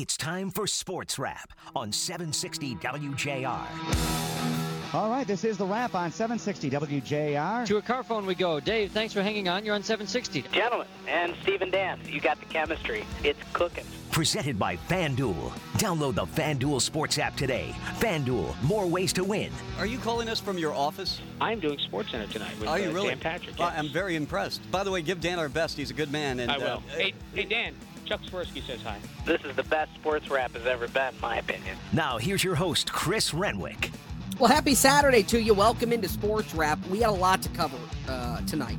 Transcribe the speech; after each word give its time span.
It's 0.00 0.16
time 0.16 0.52
for 0.52 0.68
Sports 0.68 1.18
Wrap 1.18 1.52
on 1.74 1.90
760 1.90 2.76
WJR. 2.76 4.94
All 4.94 5.10
right, 5.10 5.26
this 5.26 5.42
is 5.42 5.58
the 5.58 5.66
wrap 5.66 5.96
on 5.96 6.12
760 6.12 6.70
WJR. 6.70 7.66
To 7.66 7.78
a 7.78 7.82
car 7.82 8.04
phone 8.04 8.24
we 8.24 8.36
go. 8.36 8.60
Dave, 8.60 8.92
thanks 8.92 9.12
for 9.12 9.22
hanging 9.22 9.48
on. 9.48 9.64
You're 9.64 9.74
on 9.74 9.82
760. 9.82 10.42
Gentlemen, 10.52 10.86
and 11.08 11.34
Stephen 11.42 11.72
Dan, 11.72 11.98
you 12.06 12.20
got 12.20 12.38
the 12.38 12.46
chemistry. 12.46 13.04
It's 13.24 13.40
cooking. 13.52 13.84
Presented 14.12 14.56
by 14.56 14.76
FanDuel. 14.76 15.50
Download 15.78 16.14
the 16.14 16.26
FanDuel 16.26 16.80
Sports 16.80 17.18
app 17.18 17.36
today. 17.36 17.74
FanDuel, 17.98 18.54
more 18.62 18.86
ways 18.86 19.12
to 19.14 19.24
win. 19.24 19.50
Are 19.80 19.86
you 19.86 19.98
calling 19.98 20.28
us 20.28 20.38
from 20.38 20.58
your 20.58 20.74
office? 20.74 21.20
I'm 21.40 21.58
doing 21.58 21.78
Sports 21.80 22.12
Center 22.12 22.32
tonight 22.32 22.56
with 22.60 22.68
Are 22.68 22.78
you 22.78 22.90
uh, 22.90 22.92
really? 22.92 23.08
Dan 23.08 23.18
Patrick. 23.18 23.58
Well. 23.58 23.72
I'm 23.76 23.88
very 23.88 24.14
impressed. 24.14 24.60
By 24.70 24.84
the 24.84 24.92
way, 24.92 25.02
give 25.02 25.20
Dan 25.20 25.40
our 25.40 25.48
best. 25.48 25.76
He's 25.76 25.90
a 25.90 25.94
good 25.94 26.12
man. 26.12 26.38
And, 26.38 26.52
I 26.52 26.58
will. 26.58 26.66
uh, 26.66 26.80
hey, 26.96 27.14
hey, 27.34 27.44
Dan. 27.44 27.74
Chuck 28.08 28.22
Swirsky 28.22 28.66
says 28.66 28.80
hi. 28.80 28.96
This 29.26 29.42
is 29.44 29.54
the 29.54 29.64
best 29.64 29.94
sports 29.94 30.30
wrap 30.30 30.54
has 30.54 30.64
ever 30.64 30.88
been, 30.88 31.14
in 31.14 31.20
my 31.20 31.36
opinion. 31.36 31.76
Now, 31.92 32.16
here's 32.16 32.42
your 32.42 32.54
host, 32.54 32.90
Chris 32.90 33.34
Renwick. 33.34 33.90
Well, 34.38 34.50
happy 34.50 34.74
Saturday 34.74 35.22
to 35.24 35.38
you. 35.38 35.52
Welcome 35.52 35.92
into 35.92 36.08
Sports 36.08 36.54
Wrap. 36.54 36.78
We 36.86 37.00
got 37.00 37.10
a 37.10 37.12
lot 37.12 37.42
to 37.42 37.50
cover 37.50 37.76
uh, 38.08 38.40
tonight. 38.46 38.78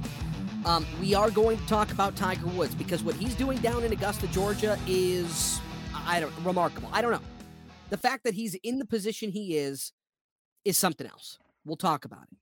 Um, 0.65 0.83
we 0.99 1.13
are 1.13 1.29
going 1.29 1.59
to 1.59 1.67
talk 1.67 1.91
about 1.91 2.15
Tiger 2.15 2.47
Woods 2.47 2.73
because 2.73 3.03
what 3.03 3.13
he's 3.13 3.35
doing 3.35 3.59
down 3.59 3.83
in 3.83 3.93
Augusta, 3.93 4.25
Georgia, 4.29 4.79
is 4.87 5.61
I 5.93 6.19
don't 6.19 6.33
remarkable. 6.43 6.89
I 6.91 7.03
don't 7.03 7.11
know. 7.11 7.21
The 7.91 7.97
fact 7.97 8.23
that 8.23 8.33
he's 8.33 8.55
in 8.55 8.79
the 8.79 8.85
position 8.85 9.29
he 9.29 9.57
is 9.57 9.93
is 10.65 10.75
something 10.75 11.05
else. 11.05 11.37
We'll 11.65 11.77
talk 11.77 12.03
about 12.03 12.23
it. 12.31 12.37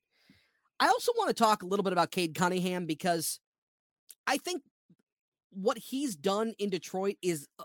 I 0.80 0.88
also 0.88 1.12
want 1.18 1.28
to 1.28 1.34
talk 1.34 1.64
a 1.64 1.66
little 1.66 1.84
bit 1.84 1.92
about 1.92 2.12
Cade 2.12 2.34
Cunningham 2.34 2.86
because 2.86 3.42
I 4.26 4.38
think 4.38 4.62
what 5.58 5.78
he's 5.78 6.16
done 6.16 6.54
in 6.60 6.70
Detroit 6.70 7.16
is 7.22 7.48
a, 7.60 7.64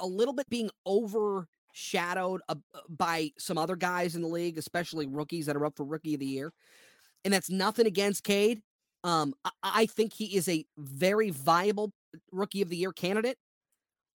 a 0.00 0.06
little 0.06 0.34
bit 0.34 0.48
being 0.50 0.70
overshadowed 0.86 2.42
uh, 2.48 2.54
by 2.88 3.30
some 3.38 3.56
other 3.56 3.76
guys 3.76 4.14
in 4.14 4.22
the 4.22 4.28
league, 4.28 4.58
especially 4.58 5.06
rookies 5.06 5.46
that 5.46 5.56
are 5.56 5.64
up 5.64 5.76
for 5.76 5.84
Rookie 5.84 6.14
of 6.14 6.20
the 6.20 6.26
Year. 6.26 6.52
And 7.24 7.32
that's 7.32 7.50
nothing 7.50 7.86
against 7.86 8.24
Cade. 8.24 8.60
Um, 9.04 9.34
I, 9.44 9.50
I 9.62 9.86
think 9.86 10.12
he 10.12 10.36
is 10.36 10.48
a 10.48 10.66
very 10.76 11.30
viable 11.30 11.92
Rookie 12.30 12.62
of 12.62 12.68
the 12.68 12.76
Year 12.76 12.92
candidate, 12.92 13.38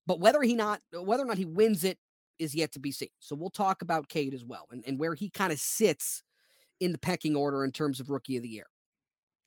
but 0.06 0.20
whether 0.20 0.42
he 0.42 0.54
not 0.54 0.80
whether 0.92 1.24
or 1.24 1.26
not 1.26 1.38
he 1.38 1.44
wins 1.44 1.84
it 1.84 1.98
is 2.38 2.54
yet 2.54 2.72
to 2.72 2.78
be 2.78 2.92
seen. 2.92 3.10
So 3.18 3.34
we'll 3.34 3.50
talk 3.50 3.82
about 3.82 4.08
Cade 4.08 4.34
as 4.34 4.44
well 4.44 4.66
and, 4.70 4.82
and 4.86 4.98
where 4.98 5.14
he 5.14 5.30
kind 5.30 5.52
of 5.52 5.58
sits 5.58 6.22
in 6.78 6.92
the 6.92 6.98
pecking 6.98 7.36
order 7.36 7.64
in 7.64 7.72
terms 7.72 8.00
of 8.00 8.08
Rookie 8.08 8.36
of 8.36 8.42
the 8.42 8.48
Year. 8.48 8.66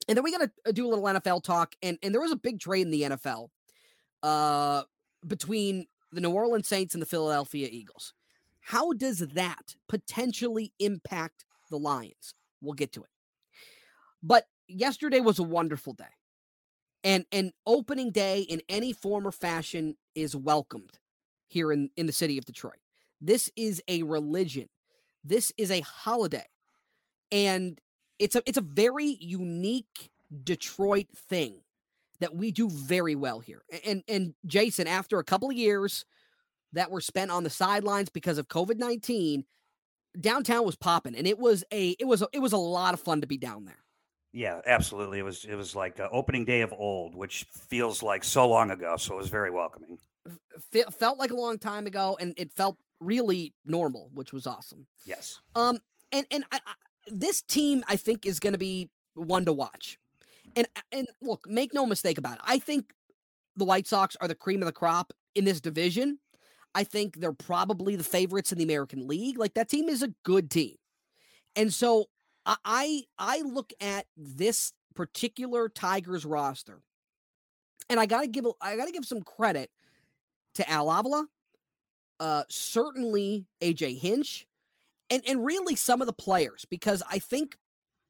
And 0.08 0.18
then 0.18 0.24
we 0.24 0.32
got 0.32 0.50
to 0.66 0.74
do 0.74 0.86
a 0.86 0.90
little 0.90 1.04
NFL 1.04 1.44
talk. 1.44 1.76
And, 1.82 1.98
and 2.04 2.14
there 2.14 2.22
was 2.22 2.32
a 2.32 2.38
big 2.38 2.60
trade 2.60 2.82
in 2.82 2.92
the 2.92 3.04
NFL 3.04 3.50
uh, 4.22 4.84
between 5.26 5.88
the 6.12 6.22
New 6.22 6.32
Orleans 6.32 6.68
Saints 6.68 6.94
and 6.94 7.02
the 7.02 7.08
Philadelphia 7.08 7.68
Eagles. 7.72 8.14
How 8.60 8.94
does 8.94 9.20
that 9.20 9.76
potentially 9.90 10.74
impact 10.80 11.46
the 11.70 11.78
Lions? 11.78 12.34
We'll 12.62 12.74
get 12.74 12.94
to 12.94 13.02
it. 13.04 13.10
But 14.22 14.46
yesterday 14.68 15.20
was 15.20 15.40
a 15.40 15.44
wonderful 15.44 15.94
day. 15.94 16.06
And 17.04 17.26
and 17.34 17.52
opening 17.68 18.12
day 18.12 18.42
in 18.42 18.62
any 18.70 18.94
form 18.94 19.28
or 19.28 19.32
fashion 19.34 19.98
is 20.16 20.38
welcomed 20.38 21.00
here 21.48 21.74
in, 21.74 21.90
in 21.98 22.06
the 22.06 22.14
city 22.14 22.38
of 22.38 22.46
Detroit. 22.46 22.80
This 23.20 23.50
is 23.58 23.82
a 23.90 24.04
religion. 24.04 24.70
This 25.24 25.52
is 25.58 25.70
a 25.70 25.82
holiday. 25.82 26.46
And 27.32 27.80
it's 28.24 28.36
a 28.38 28.42
it's 28.46 28.58
a 28.58 28.62
very 28.62 29.18
unique 29.20 30.10
Detroit 30.44 31.08
thing 31.16 31.62
that 32.22 32.34
we 32.34 32.52
do 32.52 32.70
very 32.70 33.16
well 33.16 33.40
here. 33.40 33.64
And 33.86 34.02
and 34.08 34.34
Jason, 34.46 34.88
after 34.88 35.20
a 35.20 35.24
couple 35.24 35.50
of 35.50 35.58
years 35.58 36.06
that 36.72 36.90
were 36.90 37.02
spent 37.02 37.32
on 37.32 37.44
the 37.44 37.50
sidelines 37.50 38.10
because 38.10 38.38
of 38.38 38.48
COVID 38.48 38.78
nineteen, 38.78 39.44
downtown 40.20 40.66
was 40.66 40.78
popping, 40.78 41.16
and 41.16 41.28
it 41.28 41.38
was 41.38 41.66
a 41.72 41.90
it 42.00 42.06
was 42.06 42.22
a, 42.22 42.28
it 42.32 42.40
was 42.40 42.54
a 42.54 42.58
lot 42.58 42.94
of 42.94 43.02
fun 43.02 43.22
to 43.22 43.28
be 43.28 43.38
down 43.38 43.66
there. 43.66 43.84
Yeah, 44.32 44.62
absolutely. 44.66 45.20
It 45.20 45.24
was 45.24 45.44
it 45.44 45.56
was 45.56 45.76
like 45.76 46.00
uh, 46.00 46.08
opening 46.12 46.46
day 46.46 46.62
of 46.62 46.74
old, 46.74 47.16
which 47.16 47.46
feels 47.52 48.02
like 48.02 48.24
so 48.24 48.48
long 48.48 48.72
ago. 48.72 48.96
So 48.98 49.16
it 49.16 49.18
was 49.18 49.30
very 49.30 49.52
welcoming. 49.52 49.98
Fe- 50.72 50.86
felt 50.98 51.20
like 51.20 51.32
a 51.32 51.36
long 51.36 51.60
time 51.60 51.88
ago, 51.88 52.18
and 52.20 52.34
it 52.38 52.54
felt 52.54 52.78
really 53.02 53.54
normal, 53.66 54.10
which 54.14 54.32
was 54.32 54.48
awesome. 54.48 54.88
Yes. 55.06 55.42
Um, 55.56 55.80
and 56.14 56.26
and 56.32 56.46
I, 56.52 56.60
this 57.08 57.42
team, 57.42 57.84
I 57.88 57.96
think, 57.96 58.26
is 58.26 58.40
going 58.40 58.54
to 58.54 58.60
be 58.60 58.90
one 59.16 59.46
to 59.46 59.54
watch. 59.54 59.98
And 60.56 60.68
and 60.92 61.08
look, 61.22 61.48
make 61.48 61.74
no 61.74 61.86
mistake 61.86 62.18
about 62.18 62.36
it. 62.36 62.42
I 62.46 62.60
think 62.60 62.94
the 63.56 63.66
White 63.66 63.88
Sox 63.88 64.16
are 64.22 64.28
the 64.28 64.36
cream 64.36 64.62
of 64.62 64.68
the 64.68 64.72
crop 64.72 65.14
in 65.36 65.46
this 65.46 65.62
division. 65.62 66.20
I 66.76 66.84
think 66.84 67.20
they're 67.20 67.34
probably 67.34 67.96
the 67.96 68.04
favorites 68.04 68.52
in 68.52 68.58
the 68.58 68.64
American 68.64 69.08
League. 69.08 69.38
Like 69.38 69.54
that 69.56 69.70
team 69.70 69.90
is 69.90 70.04
a 70.04 70.14
good 70.24 70.50
team, 70.50 70.76
and 71.56 71.74
so 71.74 72.06
I 72.46 73.04
I, 73.18 73.42
look 73.42 73.74
at 73.80 74.06
this 74.18 74.74
particular 74.96 75.70
Tigers 75.70 76.26
roster, 76.26 76.82
and 77.90 78.00
I 78.00 78.06
gotta 78.06 78.28
give 78.28 78.46
I 78.62 78.76
gotta 78.76 78.92
give 78.92 79.06
some 79.06 79.22
credit 79.22 79.70
to 80.56 80.70
Al 80.70 80.90
Avila, 80.90 81.28
uh, 82.20 82.44
certainly 82.50 83.46
AJ 83.62 84.00
Hinch, 84.00 84.46
and 85.14 85.22
and 85.28 85.46
really 85.46 85.76
some 85.76 86.02
of 86.02 86.08
the 86.08 86.14
players 86.14 86.66
because 86.70 87.04
I 87.10 87.20
think 87.20 87.58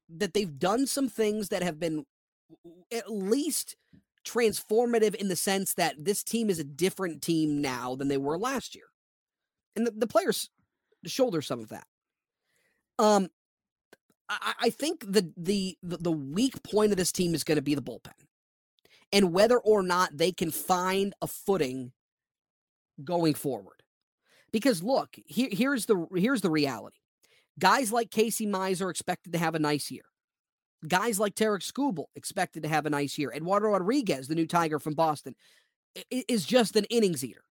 that 0.10 0.34
they've 0.34 0.58
done 0.58 0.88
some 0.88 1.10
things 1.10 1.50
that 1.50 1.62
have 1.62 1.80
been 1.80 2.06
at 2.92 3.12
least 3.12 3.76
transformative 4.26 5.16
in 5.16 5.28
the 5.28 5.36
sense 5.36 5.74
that 5.74 6.06
this 6.06 6.24
team 6.24 6.50
is 6.50 6.60
a 6.60 6.64
different 6.64 7.22
team 7.22 7.62
now 7.62 7.96
than 7.96 8.08
they 8.08 8.18
were 8.18 8.38
last 8.38 8.74
year, 8.74 8.86
and 9.76 9.86
the, 9.86 9.92
the 9.92 10.08
players 10.08 10.50
shoulder 11.06 11.42
some 11.42 11.60
of 11.60 11.70
that. 11.70 11.86
Um, 12.98 13.28
I, 14.30 14.54
I 14.62 14.70
think 14.70 15.02
the, 15.06 15.30
the 15.36 15.78
the 15.84 15.98
the 15.98 16.12
weak 16.12 16.64
point 16.64 16.92
of 16.92 16.98
this 16.98 17.12
team 17.12 17.36
is 17.36 17.44
going 17.44 17.58
to 17.58 17.62
be 17.62 17.76
the 17.76 17.82
bullpen, 17.82 18.14
and 19.12 19.34
whether 19.34 19.60
or 19.60 19.84
not 19.84 20.18
they 20.18 20.32
can 20.32 20.52
find 20.52 21.14
a 21.22 21.28
footing 21.28 21.92
going 23.04 23.34
forward. 23.34 23.83
Because 24.54 24.82
look, 24.82 25.18
here, 25.26 25.50
here's 25.52 25.88
the 25.88 26.08
here's 26.16 26.42
the 26.42 26.50
reality. 26.50 26.98
Guys 27.60 27.92
like 27.92 28.12
Casey 28.12 28.48
Mize 28.48 28.88
expected 28.88 29.34
to 29.34 29.40
have 29.40 29.56
a 29.56 29.60
nice 29.60 29.92
year. 29.92 30.06
Guys 30.88 31.20
like 31.20 31.36
Tarik 31.36 31.62
Skubal 31.62 32.06
expected 32.16 32.64
to 32.64 32.70
have 32.70 32.86
a 32.86 32.90
nice 32.90 33.18
year. 33.18 33.32
Eduardo 33.32 33.70
Rodriguez, 33.70 34.28
the 34.28 34.36
new 34.36 34.48
Tiger 34.48 34.80
from 34.80 34.94
Boston, 34.94 35.36
is 36.10 36.46
just 36.46 36.76
an 36.76 36.86
innings 36.86 37.24
eater. 37.24 37.44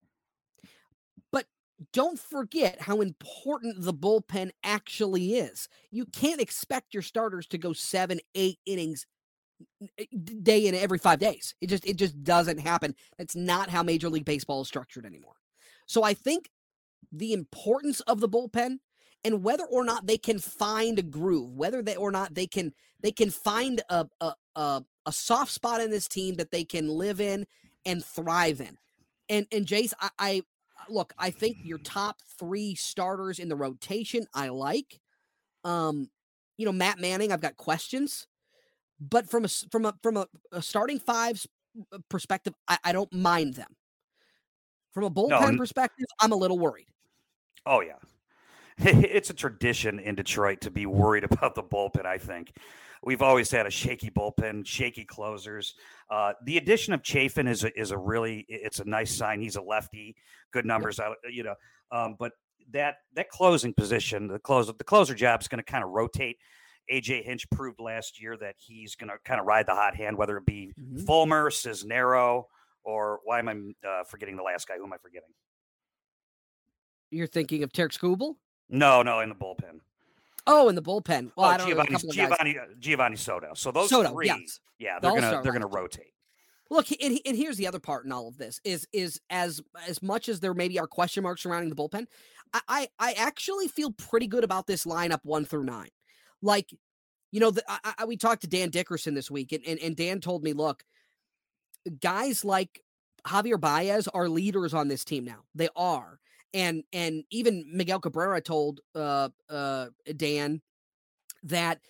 But 1.33 1.47
don't 1.93 2.19
forget 2.19 2.83
how 2.83 3.01
important 3.01 3.83
the 3.83 3.95
bullpen 3.95 4.51
actually 4.62 5.35
is. 5.35 5.69
You 5.91 6.07
can't 6.07 6.41
expect 6.41 6.95
your 6.95 7.03
starters 7.03 7.47
to 7.49 7.59
go 7.59 7.73
seven, 7.73 8.21
eight 8.35 8.59
innings 8.67 9.07
day 10.43 10.67
in 10.67 10.75
every 10.75 10.99
five 10.99 11.19
days. 11.19 11.55
It 11.61 11.69
just 11.69 11.87
it 11.87 11.97
just 11.97 12.23
doesn't 12.23 12.61
happen. 12.61 12.95
That's 13.19 13.37
not 13.37 13.71
how 13.71 13.83
Major 13.83 14.09
League 14.09 14.25
Baseball 14.25 14.61
is 14.61 14.69
structured 14.69 15.07
anymore. 15.07 15.35
So 15.87 16.03
I 16.03 16.15
think 16.15 16.51
the 17.11 17.33
importance 17.33 18.01
of 18.03 18.21
the 18.21 18.29
bullpen 18.29 18.79
and 19.25 19.43
whether 19.43 19.65
or 19.65 19.85
not 19.85 20.07
they 20.07 20.19
can 20.19 20.39
find 20.39 20.99
a 20.99 21.03
groove, 21.03 21.55
whether 21.55 21.83
they 21.83 21.97
or 21.97 22.11
not 22.11 22.35
they 22.35 22.47
can 22.47 22.73
they 23.01 23.13
can 23.13 23.31
find 23.31 23.83
a 23.89 24.07
a 24.21 24.35
a, 24.57 24.85
a 25.07 25.12
soft 25.12 25.53
spot 25.53 25.81
in 25.81 25.91
this 25.91 26.09
team 26.09 26.37
that 26.37 26.51
they 26.51 26.65
can 26.65 26.89
live 26.89 27.21
in 27.21 27.47
and 27.85 28.05
thrive 28.05 28.61
in. 28.61 28.77
And 29.29 29.47
and 29.53 29.67
Jace, 29.67 29.93
I, 30.01 30.11
I 30.19 30.43
look, 30.89 31.12
I 31.19 31.31
think 31.31 31.59
your 31.62 31.79
top 31.79 32.21
three 32.39 32.75
starters 32.75 33.39
in 33.39 33.49
the 33.49 33.57
rotation 33.57 34.27
I 34.35 34.49
like. 34.49 35.01
Um, 35.65 36.11
you 36.57 36.67
know, 36.67 36.73
Matt 36.73 36.99
Manning, 36.99 37.33
I've 37.33 37.41
got 37.41 37.57
questions, 37.57 38.27
but 39.01 39.29
from 39.29 39.45
a 39.45 39.49
from 39.49 39.87
a 39.87 39.95
from 40.03 40.17
a, 40.17 40.27
a 40.51 40.62
starting 40.62 40.99
fives 40.99 41.47
uh, 41.93 41.99
perspective, 42.09 42.55
I, 42.69 42.79
I 42.85 42.93
don't 42.93 43.12
mind 43.12 43.55
them. 43.55 43.77
From 44.93 45.05
a 45.05 45.11
bullpen 45.11 45.49
n- 45.49 45.57
perspective, 45.57 46.07
I'm 46.21 46.33
a 46.33 46.37
little 46.37 46.59
worried. 46.59 46.89
Oh 47.67 47.81
yeah. 47.81 47.97
It's 48.79 49.31
a 49.31 49.35
tradition 49.35 49.99
in 49.99 50.14
Detroit 50.14 50.62
to 50.62 50.70
be 50.70 50.87
worried 50.87 51.25
about 51.31 51.55
the 51.55 51.62
bullpen. 51.62 52.06
I 52.06 52.19
think 52.19 52.53
we've 53.03 53.23
always 53.23 53.50
had 53.50 53.67
a 53.67 53.70
shaky 53.70 54.11
bullpen, 54.11 54.67
shaky 54.67 55.05
closers. 55.05 55.75
Uh, 56.11 56.32
the 56.44 56.56
addition 56.56 56.94
of 56.94 57.03
Chafin 57.03 57.47
is 57.47 57.64
a, 57.64 57.79
is 57.79 57.91
a 57.91 57.99
really 57.99 58.44
it's 58.49 58.81
a 58.81 58.85
nice 58.88 59.14
sign. 59.14 59.41
He's 59.41 59.56
a 59.56 59.62
lefty, 59.62 60.17
good 60.53 60.64
numbers 60.64 60.99
out, 61.00 61.17
you 61.31 61.43
know. 61.43 61.55
Um, 61.91 62.17
but 62.19 62.32
that 62.73 62.97
that 63.14 63.29
closing 63.29 63.75
position, 63.75 64.26
the 64.26 64.38
close 64.38 64.67
the 64.67 64.85
closer 64.85 65.14
job 65.14 65.43
is 65.43 65.49
going 65.49 65.62
to 65.62 65.70
kind 65.70 65.85
of 65.85 65.91
rotate. 65.91 66.38
AJ 66.91 67.25
Hinch 67.25 67.49
proved 67.50 67.79
last 67.79 68.20
year 68.20 68.37
that 68.38 68.56
he's 68.59 68.97
going 68.97 69.11
to 69.11 69.17
kind 69.25 69.38
of 69.38 69.47
ride 69.47 69.67
the 69.67 69.75
hot 69.75 69.94
hand, 69.94 70.17
whether 70.19 70.37
it 70.37 70.47
be 70.47 70.73
Mhm. 70.81 71.06
Fulmer, 71.06 71.49
Cisnero, 71.50 72.44
or 72.82 73.20
why 73.25 73.38
am 73.38 73.49
I 73.49 73.88
uh, 73.88 74.05
forgetting 74.05 74.37
the 74.37 74.43
last 74.43 74.67
guy? 74.67 74.76
Who 74.79 74.85
am 74.85 74.93
I 74.93 74.99
forgetting? 74.99 75.29
You're 77.12 77.26
thinking 77.26 77.62
of 77.62 77.73
Tarik 77.73 77.93
Skubal? 77.93 78.37
No, 78.69 79.03
no, 79.03 79.20
in 79.20 79.29
the 79.29 79.35
bullpen. 79.35 79.81
Oh, 80.47 80.69
in 80.69 80.75
the 80.75 80.82
bullpen. 80.82 81.31
Well, 81.37 81.47
I 81.47 81.55
oh, 81.55 81.59
don't 81.59 81.69
know. 81.69 81.82
a 81.82 82.12
Giovanni. 82.12 82.12
Giovanni, 82.12 82.59
uh, 82.59 82.62
Giovanni 82.81 83.17
Soto. 83.17 83.53
So 83.55 83.70
those 83.70 83.91
Soto, 83.91 84.11
three, 84.11 84.26
yes. 84.26 84.61
yeah, 84.79 84.99
they're 85.00 85.12
gonna 85.12 85.41
they're 85.43 85.53
gonna 85.53 85.67
rotate. 85.67 86.12
Look, 86.70 86.87
and, 87.03 87.19
and 87.26 87.37
here's 87.37 87.59
the 87.59 87.67
other 87.67 87.79
part 87.79 88.06
in 88.06 88.12
all 88.12 88.29
of 88.29 88.38
this 88.38 88.61
is 88.64 88.88
is 88.93 89.20
as 89.29 89.61
as 89.87 90.03
much 90.03 90.29
as 90.29 90.41
there 90.41 90.55
maybe 90.55 90.79
are 90.81 90.87
question 90.87 91.23
marks 91.23 91.43
surrounding 91.43 91.69
the 91.69 91.76
bullpen, 91.76 92.06
I 92.55 92.61
I, 92.67 92.88
I 92.99 93.12
actually 93.12 93.69
feel 93.69 93.93
pretty 93.93 94.26
good 94.26 94.43
about 94.43 94.67
this 94.67 94.85
lineup 94.85 95.20
one 95.23 95.44
through 95.44 95.64
nine. 95.64 95.91
Like, 96.41 96.70
you 97.31 97.41
know, 97.41 97.50
the, 97.50 97.62
I, 97.69 97.94
I, 97.99 98.05
we 98.06 98.17
talked 98.17 98.41
to 98.43 98.49
Dan 98.49 98.70
Dickerson 98.70 99.14
this 99.14 99.31
week, 99.31 99.53
and, 99.53 99.62
and 99.67 99.79
and 99.81 99.94
Dan 99.94 100.20
told 100.20 100.43
me, 100.43 100.55
look, 100.55 100.82
guys 102.00 102.44
like 102.44 102.82
Javier 103.26 103.61
Baez 103.61 104.09
are 104.09 104.29
leaders 104.29 104.75
on 104.75 104.88
this 104.88 105.05
team 105.05 105.25
now. 105.25 105.44
They 105.55 105.69
are, 105.76 106.19
and 106.54 106.84
and 106.93 107.25
even 107.31 107.64
Miguel 107.72 108.00
Cabrera 108.00 108.40
told 108.40 108.81
uh 108.94 109.28
uh 109.49 109.87
Dan 110.16 110.60
that 111.44 111.81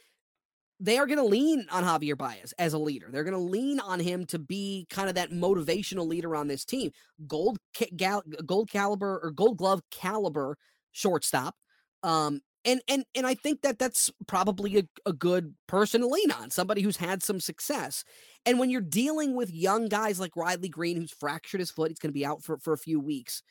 they 0.83 0.99
are 0.99 1.07
going 1.07 1.19
to 1.19 1.25
lean 1.25 1.65
on 1.71 1.85
Javier 1.85 2.19
Baez 2.19 2.53
as 2.59 2.73
a 2.73 2.79
leader. 2.79 3.09
They're 3.09 3.23
going 3.23 3.35
to 3.35 3.39
lean 3.39 3.79
on 3.79 4.01
him 4.01 4.27
to 4.27 4.39
be 4.39 4.89
kind 4.91 5.09
of 5.09 5.15
that 5.15 5.31
motivational 5.31 6.09
leader 6.09 6.35
on 6.35 6.49
this 6.49 6.65
team. 6.65 6.91
Gold 7.29 7.59
gal, 7.95 8.25
gold 8.45 8.69
caliber 8.69 9.21
or 9.23 9.31
gold 9.31 9.59
glove 9.59 9.81
caliber 9.93 10.59
shortstop. 10.91 11.55
Um, 12.03 12.41
and 12.65 12.81
and 12.89 13.05
and 13.15 13.27
I 13.27 13.35
think 13.35 13.63
that 13.63 13.79
that's 13.79 14.11
probably 14.27 14.79
a, 14.79 14.83
a 15.07 15.13
good 15.13 15.55
person 15.69 16.01
to 16.01 16.07
lean 16.09 16.33
on, 16.33 16.51
somebody 16.51 16.83
who's 16.83 16.97
had 16.97 17.23
some 17.23 17.39
success. 17.39 18.05
And 18.45 18.59
when 18.59 18.71
you're 18.71 18.81
dealing 18.81 19.37
with 19.37 19.53
young 19.53 19.89
guys 19.89 20.19
like 20.19 20.37
Riley 20.37 20.69
Greene, 20.69 20.97
who's 20.97 21.13
fractured 21.13 21.61
his 21.61 21.71
foot, 21.71 21.91
he's 21.91 21.99
going 21.99 22.11
to 22.11 22.19
be 22.19 22.27
out 22.27 22.43
for, 22.43 22.59
for 22.59 22.73
a 22.73 22.79
few 22.79 22.99
weeks. 22.99 23.43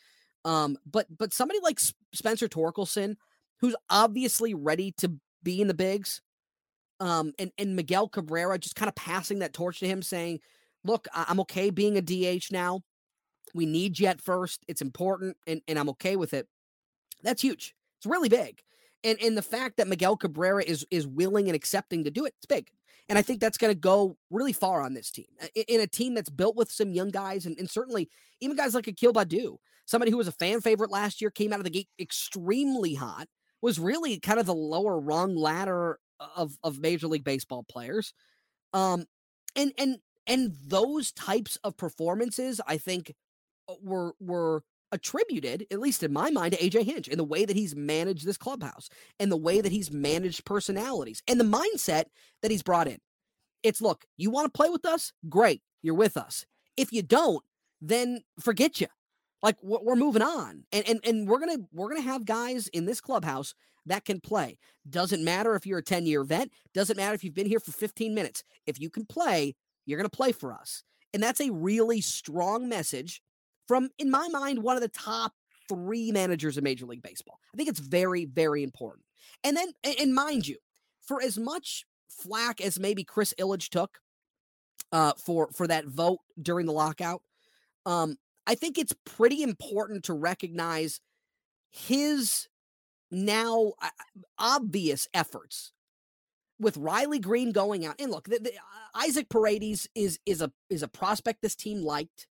Um, 0.45 0.77
but 0.89 1.05
but 1.15 1.33
somebody 1.33 1.59
like 1.61 1.79
Spencer 2.13 2.47
Torkelson, 2.47 3.15
who's 3.59 3.75
obviously 3.89 4.53
ready 4.53 4.91
to 4.97 5.13
be 5.43 5.61
in 5.61 5.67
the 5.67 5.73
bigs, 5.73 6.21
um, 6.99 7.33
and 7.39 7.51
and 7.57 7.75
Miguel 7.75 8.07
Cabrera 8.07 8.57
just 8.57 8.75
kind 8.75 8.89
of 8.89 8.95
passing 8.95 9.39
that 9.39 9.53
torch 9.53 9.79
to 9.79 9.88
him, 9.88 10.01
saying, 10.01 10.39
"Look, 10.83 11.07
I'm 11.13 11.39
okay 11.41 11.69
being 11.69 11.97
a 11.97 12.01
DH 12.01 12.51
now. 12.51 12.81
We 13.53 13.65
need 13.65 13.99
you 13.99 14.07
at 14.07 14.21
first. 14.21 14.63
It's 14.67 14.81
important, 14.81 15.38
and 15.45 15.61
and 15.67 15.77
I'm 15.77 15.89
okay 15.89 16.15
with 16.15 16.33
it." 16.33 16.47
That's 17.23 17.41
huge. 17.41 17.75
It's 17.99 18.05
really 18.07 18.29
big, 18.29 18.61
and 19.03 19.19
and 19.21 19.37
the 19.37 19.44
fact 19.44 19.77
that 19.77 19.87
Miguel 19.87 20.17
Cabrera 20.17 20.63
is 20.63 20.85
is 20.89 21.05
willing 21.05 21.47
and 21.47 21.55
accepting 21.55 22.03
to 22.03 22.11
do 22.11 22.25
it, 22.25 22.33
it's 22.37 22.47
big. 22.47 22.71
And 23.09 23.17
I 23.17 23.23
think 23.23 23.41
that's 23.41 23.57
going 23.57 23.73
to 23.73 23.79
go 23.79 24.15
really 24.29 24.53
far 24.53 24.81
on 24.81 24.94
this 24.94 25.11
team. 25.11 25.25
In 25.67 25.81
a 25.81 25.87
team 25.87 26.13
that's 26.13 26.29
built 26.29 26.55
with 26.55 26.71
some 26.71 26.94
young 26.94 27.09
guys, 27.09 27.45
and, 27.45 27.57
and 27.59 27.69
certainly 27.69 28.09
even 28.39 28.55
guys 28.55 28.73
like 28.73 28.87
Akil 28.87 29.11
Baddoo, 29.11 29.57
somebody 29.86 30.12
who 30.12 30.18
was 30.18 30.28
a 30.28 30.33
fan 30.33 30.62
favorite 30.62 30.92
last 30.92 31.22
year, 31.22 31.31
came 31.31 31.54
out 31.54 31.60
of 31.60 31.66
the 31.66 31.69
gate 31.69 31.89
extremely 32.00 32.95
hot, 32.95 33.28
was 33.62 33.80
really 33.80 34.19
kind 34.19 34.39
of 34.39 34.45
the 34.45 34.56
lower 34.56 35.00
rung 35.00 35.36
ladder 35.36 36.00
of 36.36 36.57
of 36.63 36.80
Major 36.80 37.07
League 37.07 37.24
Baseball 37.24 37.63
players. 37.69 38.13
Um, 38.74 39.06
and 39.56 39.74
and 39.78 39.98
and 40.28 40.56
those 40.66 41.12
types 41.12 41.57
of 41.63 41.78
performances, 41.78 42.62
I 42.68 42.78
think, 42.78 43.13
uh, 43.68 43.75
were 43.81 44.13
were 44.19 44.63
attributed, 44.92 45.66
at 45.72 45.80
least 45.80 46.04
in 46.04 46.12
my 46.12 46.30
mind, 46.30 46.54
to 46.54 46.60
AJ 46.60 46.83
Hinch 46.83 47.07
in 47.07 47.18
the 47.18 47.24
way 47.24 47.45
that 47.45 47.56
he's 47.56 47.75
managed 47.75 48.25
this 48.25 48.38
clubhouse 48.38 48.89
and 49.19 49.31
the 49.31 49.38
way 49.38 49.62
that 49.62 49.72
he's 49.72 49.92
managed 49.92 50.45
personalities 50.45 51.24
and 51.28 51.39
the 51.39 51.45
mindset 51.45 52.06
that 52.42 52.51
he's 52.51 52.63
brought 52.63 52.88
in. 52.88 52.98
It's 53.63 53.81
look, 53.81 54.06
you 54.18 54.30
want 54.31 54.51
to 54.51 54.57
play 54.57 54.69
with 54.69 54.86
us? 54.86 55.13
Great, 55.30 55.62
you're 55.81 55.95
with 55.95 56.18
us. 56.18 56.45
If 56.78 56.92
you 56.92 57.04
don't, 57.04 57.44
then 57.81 58.22
forget 58.39 58.81
you. 58.81 58.88
Like 59.43 59.57
we're 59.63 59.95
moving 59.95 60.21
on, 60.21 60.65
and 60.71 60.88
and 60.88 60.99
and 61.03 61.27
we're 61.27 61.39
gonna 61.39 61.57
we're 61.73 61.89
gonna 61.89 62.01
have 62.01 62.25
guys 62.25 62.67
in 62.67 62.85
this 62.85 63.01
clubhouse 63.01 63.55
that 63.85 64.05
can 64.05 64.19
play. 64.19 64.57
Doesn't 64.89 65.23
matter 65.23 65.55
if 65.55 65.65
you're 65.65 65.79
a 65.79 65.83
10 65.83 66.05
year 66.05 66.23
vet, 66.23 66.49
doesn't 66.73 66.97
matter 66.97 67.15
if 67.15 67.23
you've 67.23 67.33
been 67.33 67.47
here 67.47 67.59
for 67.59 67.71
15 67.71 68.13
minutes. 68.13 68.43
If 68.67 68.79
you 68.79 68.89
can 68.89 69.05
play, 69.05 69.55
you're 69.85 70.01
to 70.01 70.09
play 70.09 70.31
for 70.31 70.53
us. 70.53 70.83
And 71.13 71.21
that's 71.21 71.41
a 71.41 71.51
really 71.51 72.01
strong 72.01 72.69
message 72.69 73.21
from, 73.67 73.89
in 73.97 74.09
my 74.09 74.27
mind, 74.29 74.63
one 74.63 74.75
of 74.75 74.81
the 74.81 74.88
top 74.88 75.33
three 75.67 76.11
managers 76.11 76.57
of 76.57 76.63
Major 76.63 76.85
League 76.85 77.01
Baseball. 77.01 77.39
I 77.53 77.57
think 77.57 77.69
it's 77.69 77.79
very, 77.79 78.25
very 78.25 78.63
important. 78.63 79.05
And 79.44 79.57
then, 79.57 79.73
and 79.99 80.13
mind 80.13 80.47
you, 80.47 80.57
for 81.01 81.21
as 81.21 81.37
much 81.37 81.85
flack 82.09 82.61
as 82.61 82.79
maybe 82.79 83.03
Chris 83.03 83.33
Ilitch 83.39 83.69
took 83.69 83.99
uh, 84.91 85.13
for 85.13 85.49
for 85.53 85.67
that 85.67 85.85
vote 85.85 86.19
during 86.41 86.65
the 86.65 86.73
lockout, 86.73 87.21
um, 87.85 88.17
I 88.47 88.55
think 88.55 88.77
it's 88.77 88.93
pretty 89.05 89.43
important 89.43 90.03
to 90.05 90.13
recognize 90.13 90.99
his 91.71 92.47
now 93.11 93.73
obvious 94.38 95.07
efforts 95.13 95.73
with 96.59 96.77
Riley 96.77 97.19
Greene 97.19 97.51
going 97.51 97.85
out. 97.85 97.95
And 97.99 98.11
look, 98.11 98.25
the, 98.25 98.39
the, 98.39 98.53
Isaac 98.95 99.29
Paredes 99.29 99.88
is 99.95 100.19
is 100.25 100.41
a 100.41 100.51
is 100.69 100.83
a 100.83 100.88
prospect 100.88 101.41
this 101.41 101.55
team 101.55 101.81
liked. 101.81 102.27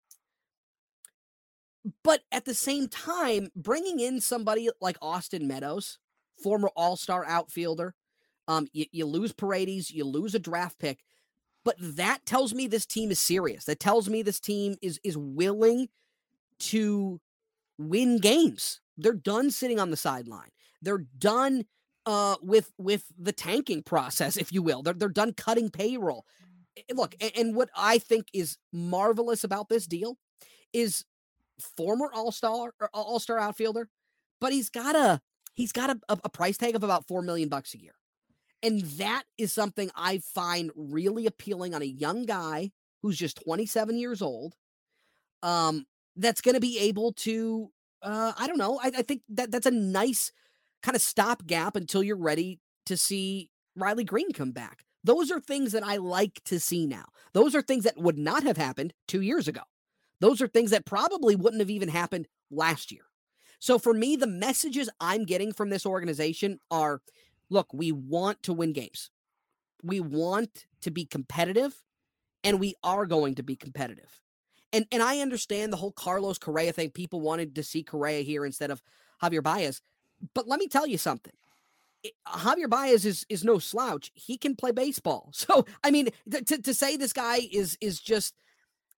But 2.04 2.20
at 2.30 2.44
the 2.44 2.54
same 2.54 2.88
time, 2.88 3.48
bringing 3.56 4.00
in 4.00 4.20
somebody 4.20 4.68
like 4.80 4.98
Austin 5.00 5.48
Meadows, 5.48 5.98
former 6.42 6.70
All 6.76 6.96
Star 6.96 7.24
outfielder, 7.24 7.94
um, 8.46 8.66
you, 8.72 8.86
you 8.92 9.06
lose 9.06 9.32
Paredes, 9.32 9.90
you 9.90 10.04
lose 10.04 10.34
a 10.34 10.38
draft 10.38 10.78
pick, 10.78 10.98
but 11.64 11.76
that 11.78 12.24
tells 12.26 12.54
me 12.54 12.66
this 12.66 12.86
team 12.86 13.10
is 13.10 13.18
serious. 13.18 13.64
That 13.64 13.80
tells 13.80 14.08
me 14.08 14.22
this 14.22 14.40
team 14.40 14.76
is 14.82 15.00
is 15.04 15.16
willing 15.16 15.88
to 16.60 17.20
win 17.78 18.18
games. 18.18 18.80
They're 18.96 19.12
done 19.12 19.50
sitting 19.50 19.80
on 19.80 19.90
the 19.90 19.96
sideline. 19.96 20.50
They're 20.82 21.04
done 21.18 21.64
uh, 22.06 22.36
with 22.42 22.72
with 22.78 23.04
the 23.18 23.32
tanking 23.32 23.82
process, 23.82 24.36
if 24.36 24.52
you 24.52 24.62
will. 24.62 24.82
They're 24.82 24.94
they're 24.94 25.08
done 25.08 25.32
cutting 25.32 25.70
payroll. 25.70 26.24
Eh, 26.76 26.82
eh, 26.88 26.92
look, 26.94 27.14
and, 27.20 27.32
and 27.36 27.54
what 27.54 27.70
I 27.76 27.98
think 27.98 28.26
is 28.32 28.56
marvelous 28.72 29.44
about 29.44 29.68
this 29.68 29.86
deal 29.86 30.16
is 30.72 31.04
former 31.76 32.10
All 32.12 32.32
Star 32.32 32.72
uh, 32.80 32.86
All 32.92 33.18
Star 33.18 33.38
outfielder, 33.38 33.88
but 34.40 34.52
he's 34.52 34.70
got 34.70 34.96
a 34.96 35.20
he's 35.54 35.72
got 35.72 35.90
a, 35.90 36.00
a 36.24 36.28
price 36.28 36.56
tag 36.56 36.74
of 36.74 36.82
about 36.82 37.06
four 37.06 37.22
million 37.22 37.48
bucks 37.48 37.74
a 37.74 37.80
year, 37.80 37.94
and 38.62 38.82
that 38.82 39.24
is 39.38 39.52
something 39.52 39.90
I 39.94 40.18
find 40.18 40.70
really 40.74 41.26
appealing 41.26 41.74
on 41.74 41.82
a 41.82 41.86
young 41.86 42.26
guy 42.26 42.72
who's 43.02 43.18
just 43.18 43.42
27 43.44 43.98
years 43.98 44.20
old. 44.20 44.54
Um, 45.42 45.86
that's 46.16 46.40
going 46.40 46.54
to 46.54 46.60
be 46.60 46.78
able 46.78 47.12
to, 47.12 47.70
uh, 48.02 48.32
I 48.36 48.46
don't 48.46 48.58
know. 48.58 48.78
I, 48.82 48.92
I 48.98 49.02
think 49.02 49.22
that 49.30 49.50
that's 49.50 49.66
a 49.66 49.70
nice 49.70 50.32
kind 50.82 50.96
of 50.96 51.02
stopgap 51.02 51.76
until 51.76 52.02
you're 52.02 52.16
ready 52.16 52.60
to 52.86 52.96
see 52.96 53.48
Riley 53.76 54.04
Greene 54.04 54.32
come 54.32 54.52
back. 54.52 54.84
Those 55.02 55.30
are 55.30 55.40
things 55.40 55.72
that 55.72 55.84
I 55.84 55.96
like 55.96 56.42
to 56.44 56.60
see 56.60 56.86
now. 56.86 57.06
Those 57.32 57.54
are 57.54 57.62
things 57.62 57.84
that 57.84 57.96
would 57.96 58.18
not 58.18 58.42
have 58.42 58.58
happened 58.58 58.92
two 59.08 59.22
years 59.22 59.48
ago. 59.48 59.62
Those 60.20 60.42
are 60.42 60.48
things 60.48 60.72
that 60.72 60.84
probably 60.84 61.36
wouldn't 61.36 61.60
have 61.60 61.70
even 61.70 61.88
happened 61.88 62.28
last 62.50 62.92
year. 62.92 63.04
So 63.58 63.78
for 63.78 63.94
me, 63.94 64.16
the 64.16 64.26
messages 64.26 64.90
I'm 65.00 65.24
getting 65.24 65.52
from 65.52 65.70
this 65.70 65.86
organization 65.86 66.58
are 66.70 67.00
look, 67.50 67.74
we 67.74 67.92
want 67.92 68.42
to 68.44 68.52
win 68.52 68.72
games. 68.72 69.10
We 69.82 70.00
want 70.00 70.66
to 70.82 70.90
be 70.90 71.04
competitive, 71.04 71.82
and 72.44 72.60
we 72.60 72.74
are 72.82 73.06
going 73.06 73.34
to 73.34 73.42
be 73.42 73.56
competitive. 73.56 74.20
And 74.72 74.86
and 74.92 75.02
I 75.02 75.20
understand 75.20 75.72
the 75.72 75.76
whole 75.78 75.92
Carlos 75.92 76.38
Correa 76.38 76.72
thing. 76.72 76.90
People 76.90 77.20
wanted 77.20 77.54
to 77.56 77.62
see 77.62 77.82
Correa 77.82 78.22
here 78.22 78.46
instead 78.46 78.70
of 78.70 78.82
Javier 79.22 79.42
Baez. 79.42 79.82
But 80.34 80.46
let 80.48 80.60
me 80.60 80.68
tell 80.68 80.86
you 80.86 80.98
something. 80.98 81.32
Javier 82.26 82.68
Baez 82.68 83.04
is 83.04 83.26
is 83.28 83.44
no 83.44 83.58
slouch. 83.58 84.10
He 84.14 84.38
can 84.38 84.56
play 84.56 84.70
baseball. 84.70 85.32
So 85.34 85.66
I 85.82 85.90
mean, 85.90 86.10
th- 86.30 86.44
to 86.46 86.62
to 86.62 86.74
say 86.74 86.96
this 86.96 87.12
guy 87.12 87.40
is 87.52 87.76
is 87.80 88.00
just 88.00 88.34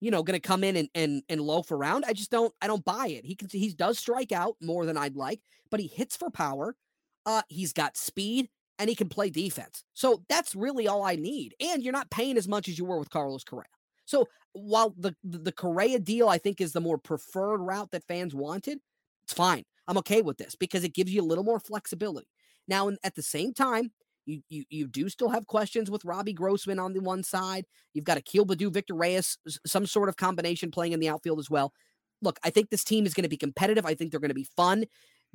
you 0.01 0.11
know 0.11 0.23
going 0.23 0.39
to 0.39 0.47
come 0.47 0.65
in 0.65 0.77
and 0.77 0.89
and 0.95 1.23
and 1.29 1.41
loaf 1.41 1.71
around, 1.71 2.05
I 2.07 2.13
just 2.13 2.31
don't 2.31 2.53
I 2.61 2.67
don't 2.67 2.85
buy 2.85 3.07
it. 3.09 3.25
He 3.25 3.35
can 3.35 3.49
he 3.51 3.71
does 3.73 3.99
strike 3.99 4.33
out 4.33 4.57
more 4.61 4.85
than 4.85 4.97
I'd 4.97 5.17
like, 5.17 5.41
but 5.71 5.81
he 5.81 5.87
hits 5.87 6.17
for 6.17 6.31
power. 6.31 6.77
Uh, 7.27 7.43
he's 7.49 7.73
got 7.73 7.97
speed 7.97 8.49
and 8.79 8.89
he 8.89 8.97
can 8.97 9.09
play 9.09 9.31
defense. 9.31 9.85
So 9.95 10.23
that's 10.29 10.55
really 10.55 10.89
all 10.89 11.05
I 11.05 11.17
need. 11.17 11.55
And 11.61 11.83
you're 11.83 11.93
not 11.93 12.11
paying 12.11 12.37
as 12.37 12.49
much 12.49 12.69
as 12.69 12.79
you 12.79 12.85
were 12.85 12.99
with 12.99 13.11
Carlos 13.11 13.45
Correa. 13.45 13.67
So 14.05 14.29
while 14.53 14.95
the 14.99 15.15
the 15.23 15.53
Correa 15.53 15.99
deal 15.99 16.29
I 16.29 16.39
think 16.39 16.61
is 16.61 16.73
the 16.73 16.81
more 16.81 16.99
preferred 16.99 17.61
route 17.61 17.91
that 17.93 18.05
fans 18.05 18.35
wanted, 18.35 18.79
it's 19.23 19.33
fine. 19.33 19.65
I'm 19.89 19.99
okay 19.99 20.23
with 20.23 20.39
this 20.39 20.55
because 20.55 20.85
it 20.85 20.95
gives 20.95 21.13
you 21.13 21.23
a 21.23 21.25
little 21.25 21.45
more 21.45 21.61
flexibility. 21.61 22.29
Now, 22.69 22.91
at 23.03 23.15
the 23.15 23.23
same 23.23 23.53
time, 23.53 23.93
you, 24.27 24.43
you 24.49 24.65
you 24.71 24.87
do 24.87 25.09
still 25.09 25.31
have 25.31 25.47
questions 25.47 25.91
with 25.91 26.05
Robbie 26.05 26.33
Grossman 26.33 26.79
on 26.79 26.93
the 26.93 27.01
one 27.01 27.23
side. 27.23 27.67
You've 27.95 28.05
got 28.05 28.19
Akil 28.19 28.47
Baddoo, 28.47 28.73
Victor 28.73 28.95
Reyes, 28.95 29.39
some 29.67 29.87
sort 29.87 30.09
of 30.09 30.17
combination 30.17 30.71
playing 30.71 30.93
in 30.93 31.01
the 31.01 31.09
outfield 31.09 31.39
as 31.39 31.51
well. 31.51 31.73
Look, 32.21 32.39
I 32.45 32.51
think 32.51 32.71
this 32.71 32.85
team 32.85 33.05
is 33.05 33.15
going 33.15 33.25
to 33.25 33.29
be 33.29 33.37
competitive. 33.37 33.85
I 33.85 33.95
think 33.95 34.11
they're 34.11 34.21
going 34.21 34.29
to 34.29 34.35
be 34.35 34.47
fun. 34.57 34.85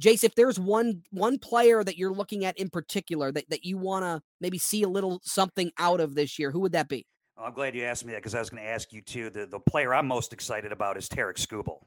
Jace, 0.01 0.23
if 0.23 0.35
there's 0.35 0.59
one 0.59 1.01
one 1.11 1.39
player 1.39 1.83
that 1.83 1.97
you're 1.97 2.13
looking 2.13 2.45
at 2.45 2.57
in 2.57 2.69
particular 2.69 3.31
that, 3.31 3.49
that 3.49 3.65
you 3.65 3.77
want 3.77 4.03
to 4.03 4.21
maybe 4.39 4.57
see 4.57 4.83
a 4.83 4.89
little 4.89 5.19
something 5.23 5.71
out 5.77 5.99
of 5.99 6.15
this 6.15 6.37
year, 6.37 6.51
who 6.51 6.59
would 6.61 6.73
that 6.73 6.87
be? 6.87 7.05
I'm 7.37 7.53
glad 7.53 7.75
you 7.75 7.83
asked 7.83 8.05
me 8.05 8.13
that 8.13 8.19
because 8.19 8.35
I 8.35 8.39
was 8.39 8.49
going 8.49 8.63
to 8.63 8.69
ask 8.69 8.91
you 8.93 9.01
too. 9.01 9.29
The 9.29 9.45
the 9.45 9.59
player 9.59 9.93
I'm 9.93 10.07
most 10.07 10.33
excited 10.33 10.71
about 10.71 10.97
is 10.97 11.07
Tarik 11.07 11.37
Skubal. 11.37 11.79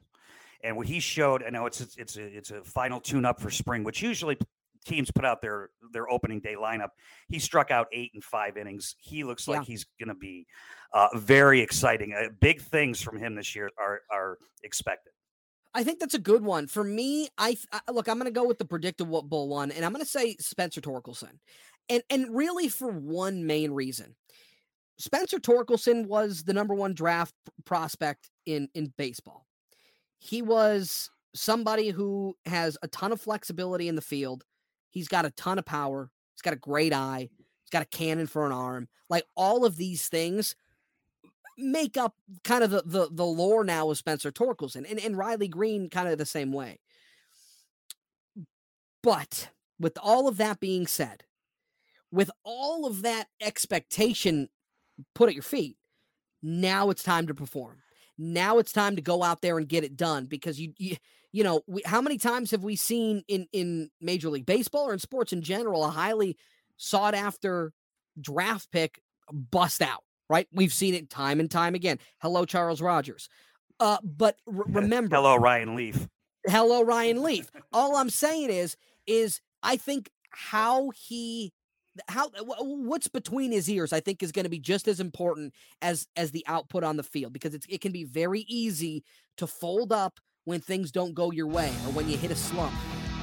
And 0.63 0.77
what 0.77 0.85
he 0.87 0.99
showed, 0.99 1.43
I 1.43 1.49
know 1.49 1.65
it's 1.65 1.81
it's 1.97 2.17
a, 2.17 2.23
it's 2.23 2.51
a 2.51 2.63
final 2.63 2.99
tune 2.99 3.25
up 3.25 3.41
for 3.41 3.49
spring, 3.49 3.83
which 3.83 4.01
usually 4.01 4.37
teams 4.85 5.11
put 5.11 5.25
out 5.25 5.41
their 5.41 5.69
their 5.93 6.09
opening 6.09 6.39
day 6.39 6.55
lineup, 6.55 6.89
he 7.27 7.39
struck 7.39 7.71
out 7.71 7.87
eight 7.91 8.11
and 8.13 8.23
five 8.23 8.57
innings. 8.57 8.95
He 8.99 9.23
looks 9.23 9.47
like 9.47 9.59
Yeah. 9.59 9.63
he's 9.65 9.85
going 9.99 10.09
to 10.09 10.15
be 10.15 10.47
uh, 10.93 11.07
very 11.15 11.61
exciting. 11.61 12.13
Uh, 12.13 12.29
big 12.39 12.61
things 12.61 13.01
from 13.01 13.17
him 13.17 13.35
this 13.35 13.55
year 13.55 13.69
are 13.77 14.01
are 14.11 14.37
expected. 14.63 15.13
I 15.73 15.83
think 15.83 15.99
that's 15.99 16.13
a 16.13 16.19
good 16.19 16.43
one 16.43 16.67
for 16.67 16.83
me. 16.83 17.29
I, 17.37 17.57
I 17.71 17.91
look. 17.91 18.09
I'm 18.09 18.17
going 18.17 18.25
to 18.25 18.39
go 18.39 18.45
with 18.45 18.57
the 18.57 18.65
predictable 18.65 19.21
bull 19.21 19.47
one, 19.47 19.71
and 19.71 19.85
I'm 19.85 19.93
going 19.93 20.03
to 20.03 20.09
say 20.09 20.35
Spencer 20.39 20.81
Torkelson, 20.81 21.39
and 21.89 22.03
and 22.09 22.35
really 22.35 22.67
for 22.67 22.91
one 22.91 23.45
main 23.45 23.71
reason. 23.71 24.15
Spencer 24.97 25.39
Torkelson 25.39 26.07
was 26.07 26.43
the 26.43 26.53
number 26.53 26.75
one 26.75 26.93
draft 26.93 27.33
prospect 27.65 28.29
in 28.45 28.67
in 28.73 28.93
baseball. 28.97 29.45
He 30.19 30.41
was 30.41 31.09
somebody 31.33 31.89
who 31.89 32.35
has 32.45 32.77
a 32.83 32.87
ton 32.87 33.11
of 33.11 33.21
flexibility 33.21 33.87
in 33.87 33.95
the 33.95 34.01
field. 34.01 34.43
He's 34.89 35.07
got 35.07 35.25
a 35.25 35.31
ton 35.31 35.57
of 35.57 35.65
power. 35.65 36.11
He's 36.35 36.41
got 36.41 36.53
a 36.53 36.57
great 36.57 36.93
eye. 36.93 37.29
He's 37.37 37.69
got 37.71 37.83
a 37.83 37.97
cannon 37.97 38.27
for 38.27 38.45
an 38.45 38.51
arm. 38.51 38.89
Like 39.09 39.23
all 39.35 39.65
of 39.65 39.77
these 39.77 40.09
things 40.09 40.55
make 41.61 41.97
up 41.97 42.15
kind 42.43 42.63
of 42.63 42.71
the 42.71 42.83
the, 42.85 43.09
the 43.11 43.25
lore 43.25 43.63
now 43.63 43.89
of 43.89 43.97
Spencer 43.97 44.31
Torkelson 44.31 44.89
and, 44.89 44.99
and 44.99 45.17
Riley 45.17 45.47
Greene 45.47 45.89
kind 45.89 46.07
of 46.07 46.17
the 46.17 46.25
same 46.25 46.51
way. 46.51 46.79
But 49.03 49.49
with 49.79 49.97
all 50.01 50.27
of 50.27 50.37
that 50.37 50.59
being 50.59 50.85
said, 50.85 51.23
with 52.11 52.29
all 52.43 52.85
of 52.85 53.01
that 53.01 53.27
expectation 53.41 54.49
put 55.15 55.29
at 55.29 55.35
your 55.35 55.43
feet, 55.43 55.77
now 56.43 56.89
it's 56.89 57.03
time 57.03 57.27
to 57.27 57.33
perform. 57.33 57.81
Now 58.17 58.59
it's 58.59 58.71
time 58.71 58.95
to 58.95 59.01
go 59.01 59.23
out 59.23 59.41
there 59.41 59.57
and 59.57 59.67
get 59.67 59.83
it 59.83 59.97
done 59.97 60.25
because 60.25 60.59
you 60.59 60.73
you, 60.77 60.97
you 61.31 61.43
know, 61.43 61.61
we, 61.65 61.81
how 61.85 62.01
many 62.01 62.17
times 62.17 62.51
have 62.51 62.63
we 62.63 62.75
seen 62.75 63.23
in 63.27 63.47
in 63.51 63.89
Major 63.99 64.29
League 64.29 64.45
Baseball 64.45 64.89
or 64.89 64.93
in 64.93 64.99
sports 64.99 65.33
in 65.33 65.41
general 65.41 65.85
a 65.85 65.89
highly 65.89 66.37
sought 66.77 67.13
after 67.13 67.73
draft 68.19 68.69
pick 68.71 69.01
bust 69.31 69.81
out, 69.81 70.03
right? 70.31 70.47
We've 70.53 70.73
seen 70.73 70.93
it 70.95 71.09
time 71.09 71.39
and 71.39 71.51
time 71.51 71.75
again. 71.75 71.99
Hello 72.21 72.45
Charles 72.45 72.81
Rogers. 72.81 73.29
Uh 73.79 73.97
but 74.03 74.37
r- 74.47 74.63
remember 74.67 75.15
Hello, 75.17 75.35
Ryan 75.35 75.75
Leaf. 75.75 76.07
hello 76.47 76.81
Ryan 76.83 77.21
Leaf. 77.21 77.51
All 77.73 77.95
I'm 77.97 78.09
saying 78.09 78.49
is 78.49 78.77
is 79.05 79.41
I 79.61 79.75
think 79.77 80.09
how 80.31 80.91
he 80.91 81.51
how 82.07 82.29
wh- 82.29 82.63
what's 82.87 83.09
between 83.09 83.51
his 83.51 83.69
ears 83.69 83.91
I 83.91 83.99
think 83.99 84.23
is 84.23 84.31
going 84.31 84.45
to 84.45 84.49
be 84.49 84.59
just 84.59 84.87
as 84.87 84.99
important 85.01 85.53
as 85.81 86.07
as 86.15 86.31
the 86.31 86.43
output 86.47 86.83
on 86.85 86.95
the 86.95 87.03
field 87.03 87.33
because 87.33 87.53
it's 87.53 87.65
it 87.69 87.81
can 87.81 87.91
be 87.91 88.05
very 88.05 88.41
easy 88.47 89.03
to 89.37 89.45
fold 89.45 89.91
up 89.91 90.19
when 90.45 90.59
things 90.61 90.91
don't 90.91 91.13
go 91.13 91.31
your 91.31 91.47
way 91.47 91.67
or 91.85 91.91
when 91.91 92.09
you 92.09 92.17
hit 92.17 92.31
a 92.31 92.35
slump. 92.35 92.73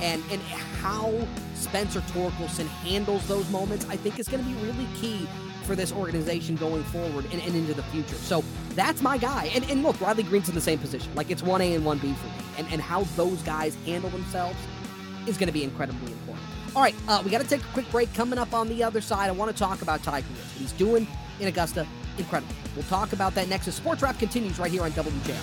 And 0.02 0.22
and 0.30 0.40
how 0.82 1.12
Spencer 1.54 2.00
Torkelson 2.12 2.66
handles 2.84 3.26
those 3.26 3.48
moments 3.50 3.86
I 3.88 3.96
think 3.96 4.18
is 4.20 4.28
going 4.28 4.44
to 4.44 4.48
be 4.50 4.56
really 4.66 4.86
key 5.00 5.26
for 5.68 5.76
this 5.76 5.92
organization 5.92 6.56
going 6.56 6.82
forward 6.84 7.26
and, 7.26 7.42
and 7.42 7.54
into 7.54 7.74
the 7.74 7.82
future. 7.84 8.16
So 8.16 8.42
that's 8.70 9.02
my 9.02 9.18
guy. 9.18 9.50
And, 9.54 9.70
and 9.70 9.82
look, 9.82 10.00
Riley 10.00 10.22
Greene's 10.22 10.48
in 10.48 10.54
the 10.54 10.62
same 10.62 10.78
position. 10.78 11.14
Like 11.14 11.30
it's 11.30 11.42
1A 11.42 11.76
and 11.76 11.84
1B 11.84 12.00
for 12.00 12.26
me. 12.26 12.32
And, 12.56 12.66
and 12.72 12.80
how 12.80 13.04
those 13.16 13.40
guys 13.42 13.76
handle 13.84 14.08
themselves 14.08 14.56
is 15.26 15.36
going 15.36 15.48
to 15.48 15.52
be 15.52 15.62
incredibly 15.62 16.10
important. 16.10 16.46
All 16.74 16.82
right, 16.82 16.94
uh, 17.06 17.20
we 17.22 17.30
got 17.30 17.42
to 17.42 17.46
take 17.46 17.60
a 17.60 17.72
quick 17.74 17.90
break. 17.90 18.12
Coming 18.14 18.38
up 18.38 18.54
on 18.54 18.68
the 18.68 18.82
other 18.82 19.02
side, 19.02 19.28
I 19.28 19.32
want 19.32 19.50
to 19.50 19.56
talk 19.56 19.82
about 19.82 20.02
Tiger 20.02 20.26
Woods. 20.28 20.40
What 20.40 20.60
he's 20.60 20.72
doing 20.72 21.06
in 21.38 21.48
Augusta, 21.48 21.86
incredible. 22.16 22.54
We'll 22.74 22.84
talk 22.84 23.12
about 23.12 23.34
that 23.34 23.48
next 23.48 23.68
as 23.68 23.74
Sports 23.74 24.02
Wrap 24.02 24.18
continues 24.18 24.58
right 24.58 24.70
here 24.70 24.82
on 24.82 24.92
WJR. 24.92 25.36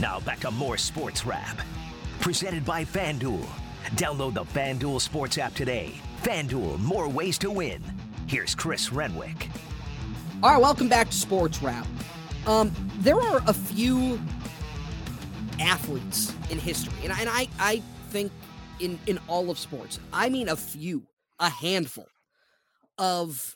Now 0.00 0.20
back 0.20 0.40
to 0.40 0.50
more 0.50 0.76
sports 0.76 1.24
wrap. 1.24 1.60
Presented 2.20 2.64
by 2.64 2.84
FanDuel. 2.84 3.46
Download 3.94 4.34
the 4.34 4.44
FanDuel 4.44 5.00
Sports 5.00 5.38
app 5.38 5.54
today. 5.54 5.94
FanDuel, 6.22 6.78
more 6.80 7.08
ways 7.08 7.38
to 7.38 7.50
win. 7.50 7.82
Here's 8.26 8.54
Chris 8.54 8.92
Renwick. 8.92 9.48
All 10.42 10.52
right, 10.52 10.60
welcome 10.60 10.88
back 10.88 11.08
to 11.10 11.16
Sports 11.16 11.60
Wrap. 11.62 11.86
Um, 12.46 12.72
there 13.00 13.20
are 13.20 13.42
a 13.46 13.52
few 13.52 14.18
athletes 15.58 16.32
in 16.50 16.58
history, 16.58 16.94
and, 17.02 17.12
I- 17.12 17.20
and 17.20 17.28
I, 17.28 17.48
I 17.58 17.82
think 18.10 18.32
in, 18.78 18.98
in 19.06 19.18
all 19.28 19.50
of 19.50 19.58
sports, 19.58 19.98
I 20.12 20.28
mean 20.30 20.48
a 20.48 20.56
few, 20.56 21.02
a 21.38 21.50
handful 21.50 22.06
of 22.96 23.54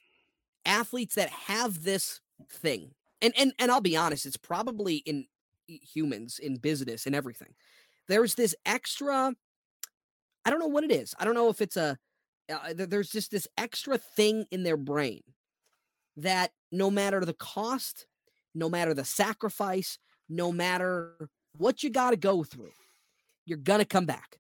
athletes 0.67 1.15
that 1.15 1.31
have 1.31 1.85
this 1.85 2.21
thing. 2.51 2.91
And, 3.23 3.33
and, 3.39 3.53
and 3.59 3.71
I'll 3.71 3.81
be 3.81 3.97
honest, 3.97 4.27
it's 4.27 4.37
probably 4.37 4.97
in 5.07 5.27
humans, 5.67 6.39
in 6.39 6.57
business, 6.57 7.07
in 7.07 7.15
everything. 7.15 7.55
There's 8.09 8.35
this 8.35 8.55
extra, 8.67 9.33
I 10.45 10.51
don't 10.51 10.59
know 10.59 10.67
what 10.67 10.85
it 10.85 10.93
is. 10.93 11.15
I 11.19 11.25
don't 11.25 11.35
know 11.35 11.49
if 11.49 11.61
it's 11.61 11.77
a, 11.77 11.99
uh, 12.53 12.75
there's 12.77 13.11
just 13.11 13.31
this 13.31 13.49
extra 13.57 13.97
thing 13.99 14.45
in 14.51 14.63
their 14.63 14.77
brain 14.77 15.23
that 16.17 16.51
no 16.71 16.91
matter 16.91 17.25
the 17.25 17.35
cost, 17.35 18.07
no 18.55 18.69
matter 18.69 18.95
the 18.95 19.05
sacrifice, 19.05 19.99
no 20.29 20.53
matter 20.53 21.29
what 21.57 21.83
you 21.83 21.91
got 21.91 22.11
to 22.11 22.17
go 22.17 22.45
through, 22.45 22.73
you're 23.47 23.59
going 23.59 23.81
to 23.81 23.85
come 23.85 24.07
back. 24.07 24.39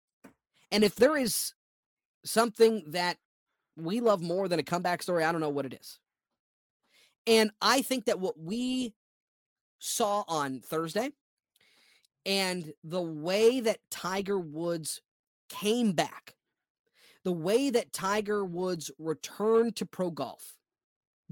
And 0.70 0.84
if 0.84 0.96
there 0.96 1.16
is 1.16 1.54
something 2.24 2.84
that 2.88 3.16
we 3.76 4.00
love 4.00 4.22
more 4.22 4.48
than 4.48 4.58
a 4.58 4.64
comeback 4.64 5.02
story, 5.02 5.24
I 5.24 5.32
don't 5.32 5.40
know 5.40 5.48
what 5.48 5.66
it 5.66 5.74
is. 5.74 5.98
And 7.26 7.50
I 7.60 7.82
think 7.82 8.04
that 8.06 8.20
what 8.20 8.38
we 8.38 8.94
saw 9.78 10.24
on 10.28 10.60
Thursday 10.60 11.10
and 12.26 12.72
the 12.82 13.02
way 13.02 13.60
that 13.60 13.78
Tiger 13.90 14.38
Woods 14.38 15.00
came 15.60 15.92
back, 15.92 16.34
the 17.24 17.32
way 17.32 17.70
that 17.70 17.92
Tiger 17.92 18.44
Woods 18.44 18.90
returned 18.98 19.76
to 19.76 19.86
pro 19.86 20.10
golf 20.10 20.54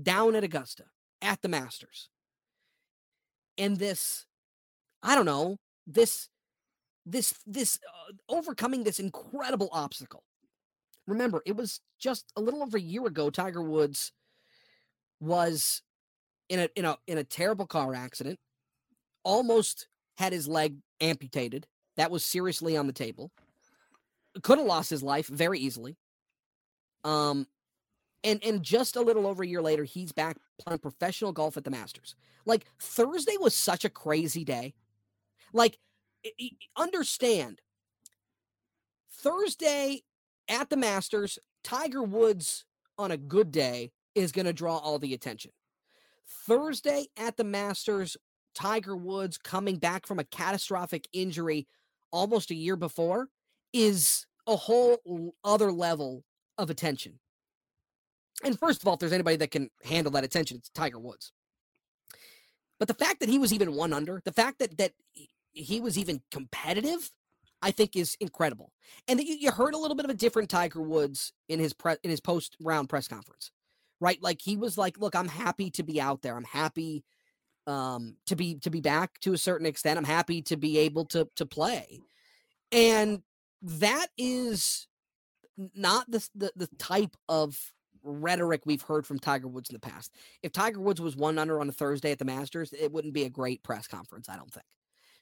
down 0.00 0.34
at 0.34 0.44
Augusta 0.44 0.84
at 1.20 1.42
the 1.42 1.48
Masters, 1.48 2.08
and 3.58 3.76
this, 3.78 4.26
I 5.02 5.14
don't 5.14 5.26
know, 5.26 5.58
this, 5.86 6.28
this, 7.04 7.34
this 7.46 7.78
uh, 7.86 8.12
overcoming 8.28 8.84
this 8.84 8.98
incredible 8.98 9.68
obstacle. 9.72 10.22
Remember, 11.06 11.42
it 11.44 11.56
was 11.56 11.80
just 11.98 12.32
a 12.36 12.40
little 12.40 12.62
over 12.62 12.78
a 12.78 12.80
year 12.80 13.06
ago. 13.06 13.28
Tiger 13.28 13.62
Woods 13.62 14.12
was 15.20 15.82
in 16.48 16.60
a 16.60 16.68
in 16.76 16.84
a 16.84 16.96
in 17.06 17.18
a 17.18 17.24
terrible 17.24 17.66
car 17.66 17.94
accident, 17.94 18.38
almost 19.24 19.88
had 20.16 20.32
his 20.32 20.46
leg 20.46 20.76
amputated. 21.00 21.66
That 21.96 22.10
was 22.10 22.24
seriously 22.24 22.76
on 22.76 22.86
the 22.86 22.92
table. 22.92 23.30
Could 24.42 24.58
have 24.58 24.66
lost 24.66 24.90
his 24.90 25.02
life 25.02 25.26
very 25.26 25.58
easily. 25.58 25.96
Um, 27.04 27.46
and 28.24 28.42
and 28.44 28.62
just 28.62 28.96
a 28.96 29.00
little 29.00 29.26
over 29.26 29.42
a 29.42 29.46
year 29.46 29.62
later, 29.62 29.84
he's 29.84 30.12
back 30.12 30.36
playing 30.58 30.78
professional 30.78 31.32
golf 31.32 31.56
at 31.56 31.64
the 31.64 31.70
Masters. 31.70 32.14
Like 32.46 32.66
Thursday 32.80 33.36
was 33.38 33.54
such 33.54 33.84
a 33.84 33.90
crazy 33.90 34.44
day. 34.44 34.74
Like, 35.52 35.78
understand. 36.76 37.60
Thursday 39.10 40.02
at 40.48 40.70
the 40.70 40.76
Masters, 40.76 41.38
Tiger 41.62 42.02
Woods 42.02 42.64
on 42.98 43.10
a 43.10 43.16
good 43.16 43.50
day 43.52 43.92
is 44.14 44.32
going 44.32 44.46
to 44.46 44.52
draw 44.52 44.78
all 44.78 44.98
the 44.98 45.14
attention. 45.14 45.52
Thursday 46.46 47.06
at 47.16 47.36
the 47.36 47.44
Masters, 47.44 48.16
Tiger 48.54 48.96
Woods 48.96 49.38
coming 49.38 49.76
back 49.76 50.06
from 50.06 50.18
a 50.18 50.24
catastrophic 50.24 51.06
injury 51.12 51.66
almost 52.10 52.50
a 52.50 52.54
year 52.54 52.76
before 52.76 53.28
is 53.72 54.26
a 54.46 54.56
whole 54.56 55.34
other 55.44 55.72
level 55.72 56.24
of 56.58 56.70
attention. 56.70 57.18
And 58.44 58.58
first 58.58 58.82
of 58.82 58.88
all, 58.88 58.94
if 58.94 59.00
there's 59.00 59.12
anybody 59.12 59.36
that 59.36 59.50
can 59.50 59.70
handle 59.84 60.12
that 60.12 60.24
attention, 60.24 60.58
it's 60.58 60.70
Tiger 60.70 60.98
Woods. 60.98 61.32
But 62.78 62.88
the 62.88 62.94
fact 62.94 63.20
that 63.20 63.28
he 63.28 63.38
was 63.38 63.52
even 63.52 63.74
one 63.74 63.92
under, 63.92 64.20
the 64.24 64.32
fact 64.32 64.58
that 64.58 64.76
that 64.78 64.92
he- 65.52 65.80
was 65.80 65.96
even 65.96 66.20
competitive, 66.32 67.12
I 67.60 67.70
think 67.70 67.94
is 67.94 68.16
incredible. 68.18 68.72
And 69.06 69.20
you, 69.20 69.36
you 69.36 69.50
heard 69.52 69.74
a 69.74 69.78
little 69.78 69.94
bit 69.94 70.04
of 70.04 70.10
a 70.10 70.14
different 70.14 70.50
Tiger 70.50 70.80
Woods 70.82 71.32
in 71.48 71.60
his 71.60 71.72
pre, 71.72 71.94
in 72.02 72.10
his 72.10 72.20
post 72.20 72.56
round 72.60 72.88
press 72.88 73.06
conference, 73.06 73.52
right? 74.00 74.20
Like 74.20 74.40
he 74.42 74.56
was 74.56 74.76
like, 74.76 74.98
"Look, 74.98 75.14
I'm 75.14 75.28
happy 75.28 75.70
to 75.72 75.84
be 75.84 76.00
out 76.00 76.22
there. 76.22 76.36
I'm 76.36 76.44
happy 76.44 77.04
um, 77.68 78.16
to 78.26 78.34
be 78.34 78.56
to 78.56 78.70
be 78.70 78.80
back 78.80 79.20
to 79.20 79.32
a 79.32 79.38
certain 79.38 79.66
extent. 79.66 79.96
I'm 79.98 80.04
happy 80.04 80.42
to 80.42 80.56
be 80.56 80.78
able 80.78 81.04
to 81.06 81.28
to 81.36 81.46
play." 81.46 82.00
And 82.72 83.22
that 83.62 84.08
is 84.18 84.86
not 85.74 86.10
the, 86.10 86.26
the 86.34 86.52
the 86.56 86.68
type 86.78 87.16
of 87.28 87.58
rhetoric 88.02 88.62
we've 88.66 88.82
heard 88.82 89.06
from 89.06 89.18
Tiger 89.18 89.46
Woods 89.46 89.70
in 89.70 89.74
the 89.74 89.80
past. 89.80 90.12
If 90.42 90.52
Tiger 90.52 90.80
Woods 90.80 91.00
was 91.00 91.16
one 91.16 91.38
under 91.38 91.60
on 91.60 91.68
a 91.68 91.72
Thursday 91.72 92.10
at 92.10 92.18
the 92.18 92.24
Masters, 92.24 92.72
it 92.72 92.90
wouldn't 92.90 93.14
be 93.14 93.24
a 93.24 93.30
great 93.30 93.62
press 93.62 93.86
conference, 93.86 94.28
I 94.28 94.36
don't 94.36 94.52
think. 94.52 94.66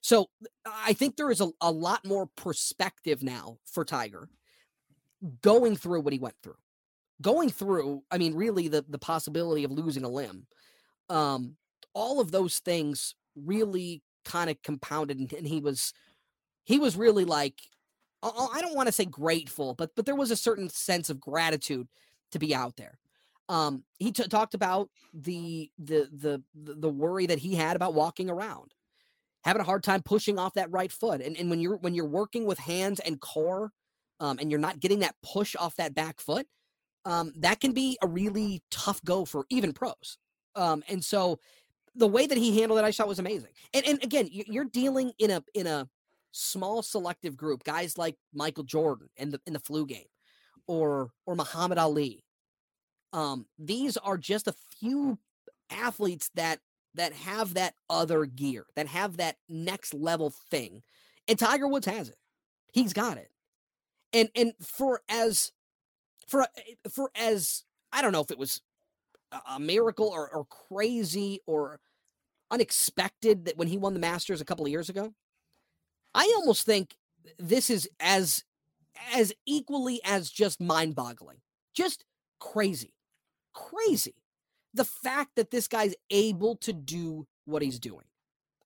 So 0.00 0.30
I 0.66 0.94
think 0.94 1.16
there 1.16 1.30
is 1.30 1.42
a, 1.42 1.50
a 1.61 1.70
lot 1.70 2.06
more 2.06 2.26
perspective 2.37 3.23
now 3.23 3.59
for 3.66 3.85
Tiger 3.85 4.28
going 5.42 5.76
through 5.76 6.00
what 6.00 6.14
he 6.14 6.18
went 6.18 6.37
through. 6.42 6.56
Going 7.20 7.50
through, 7.50 8.02
I 8.11 8.16
mean, 8.16 8.35
really 8.35 8.68
the 8.68 8.85
the 8.88 8.99
possibility 8.99 9.64
of 9.64 9.70
losing 9.70 10.04
a 10.04 10.09
limb. 10.09 10.47
Um, 11.11 11.56
all 11.92 12.20
of 12.20 12.30
those 12.30 12.61
things 12.61 13.14
really 13.37 14.02
kind 14.25 14.49
of 14.49 14.62
compounded, 14.62 15.18
and, 15.18 15.30
and 15.35 15.47
he 15.47 15.61
was 15.61 15.92
he 16.64 16.78
was 16.78 16.97
really 16.97 17.26
like 17.26 17.61
I 18.22 18.60
don't 18.60 18.74
want 18.74 18.86
to 18.88 18.92
say 18.92 19.04
grateful, 19.06 19.74
but 19.74 19.90
but 19.96 20.06
there 20.06 20.16
was 20.16 20.30
a 20.30 20.36
certain 20.36 20.68
sense 20.68 21.10
of 21.10 21.20
gratitude 21.20 21.88
to 22.32 22.38
be 22.38 22.54
out 22.54 22.76
there. 22.76 22.98
Um, 23.48 23.84
he 23.98 24.12
t- 24.12 24.28
talked 24.28 24.54
about 24.54 24.90
the, 25.12 25.70
the 25.78 26.08
the 26.12 26.42
the 26.54 26.88
worry 26.90 27.26
that 27.26 27.38
he 27.38 27.54
had 27.54 27.76
about 27.76 27.94
walking 27.94 28.30
around, 28.30 28.74
having 29.44 29.60
a 29.62 29.64
hard 29.64 29.82
time 29.82 30.02
pushing 30.02 30.38
off 30.38 30.54
that 30.54 30.70
right 30.70 30.92
foot, 30.92 31.20
and 31.22 31.36
and 31.36 31.50
when 31.50 31.60
you're 31.60 31.76
when 31.78 31.94
you're 31.94 32.06
working 32.06 32.46
with 32.46 32.58
hands 32.58 33.00
and 33.00 33.20
core, 33.20 33.72
um, 34.20 34.38
and 34.40 34.50
you're 34.50 34.60
not 34.60 34.80
getting 34.80 35.00
that 35.00 35.16
push 35.22 35.56
off 35.56 35.76
that 35.76 35.94
back 35.94 36.20
foot, 36.20 36.46
um, 37.04 37.32
that 37.36 37.60
can 37.60 37.72
be 37.72 37.98
a 38.02 38.08
really 38.08 38.62
tough 38.70 39.02
go 39.04 39.24
for 39.24 39.46
even 39.50 39.72
pros. 39.72 40.18
Um, 40.56 40.82
and 40.88 41.04
so 41.04 41.38
the 41.94 42.08
way 42.08 42.26
that 42.26 42.38
he 42.38 42.58
handled 42.60 42.80
it, 42.80 42.84
I 42.84 42.92
thought 42.92 43.08
was 43.08 43.18
amazing. 43.18 43.52
And 43.74 43.86
and 43.86 44.02
again, 44.04 44.28
you- 44.30 44.44
you're 44.46 44.64
dealing 44.66 45.12
in 45.18 45.30
a 45.30 45.44
in 45.54 45.66
a 45.66 45.88
small 46.32 46.82
selective 46.82 47.37
group, 47.37 47.64
guys 47.64 47.99
like 47.99 48.16
Michael 48.32 48.64
Jordan 48.64 49.08
in 49.16 49.30
the 49.30 49.40
in 49.46 49.52
the 49.52 49.60
flu 49.60 49.87
game, 49.87 50.06
or 50.66 51.10
or 51.26 51.34
Muhammad 51.34 51.78
Ali. 51.78 52.25
Um, 53.12 53.46
these 53.58 53.96
are 53.96 54.16
just 54.16 54.46
a 54.49 54.54
few 54.78 55.18
athletes 55.70 56.30
that 56.34 56.60
that 56.94 57.12
have 57.12 57.54
that 57.54 57.75
other 57.88 58.25
gear, 58.25 58.66
that 58.76 58.87
have 58.88 59.16
that 59.18 59.37
next 59.49 59.94
level 59.94 60.32
thing. 60.50 60.82
And 61.28 61.38
Tiger 61.38 61.68
Woods 61.68 61.87
has 61.87 62.08
it. 62.08 62.16
He's 62.72 62.92
got 62.92 63.16
it. 63.16 63.30
And 64.12 64.28
and 64.34 64.52
for 64.60 65.02
as 65.08 65.52
for 66.28 66.46
for 66.90 67.10
as 67.14 67.64
I 67.92 68.02
don't 68.02 68.12
know 68.12 68.20
if 68.20 68.30
it 68.30 68.38
was 68.38 68.60
a- 69.32 69.54
a 69.54 69.60
miracle 69.60 70.08
or, 70.08 70.28
or 70.32 70.44
crazy 70.46 71.40
or 71.46 71.80
unexpected 72.50 73.44
that 73.44 73.56
when 73.56 73.68
he 73.68 73.78
won 73.78 73.94
the 73.94 74.00
Masters 74.00 74.40
a 74.40 74.44
couple 74.44 74.64
of 74.64 74.70
years 74.70 74.88
ago, 74.88 75.14
I 76.14 76.33
almost 76.37 76.67
think 76.67 76.97
this 77.38 77.71
is 77.71 77.88
as 78.00 78.45
as 79.14 79.33
equally 79.47 80.00
as 80.05 80.31
just 80.31 80.61
mind-boggling. 80.61 81.38
Just 81.75 82.05
crazy. 82.38 82.95
Crazy. 83.55 84.14
The 84.75 84.85
fact 84.85 85.31
that 85.37 85.50
this 85.50 85.69
guy's 85.69 85.95
able 86.11 86.57
to 86.57 86.73
do 86.73 87.26
what 87.45 87.62
he's 87.62 87.79
doing. 87.79 88.05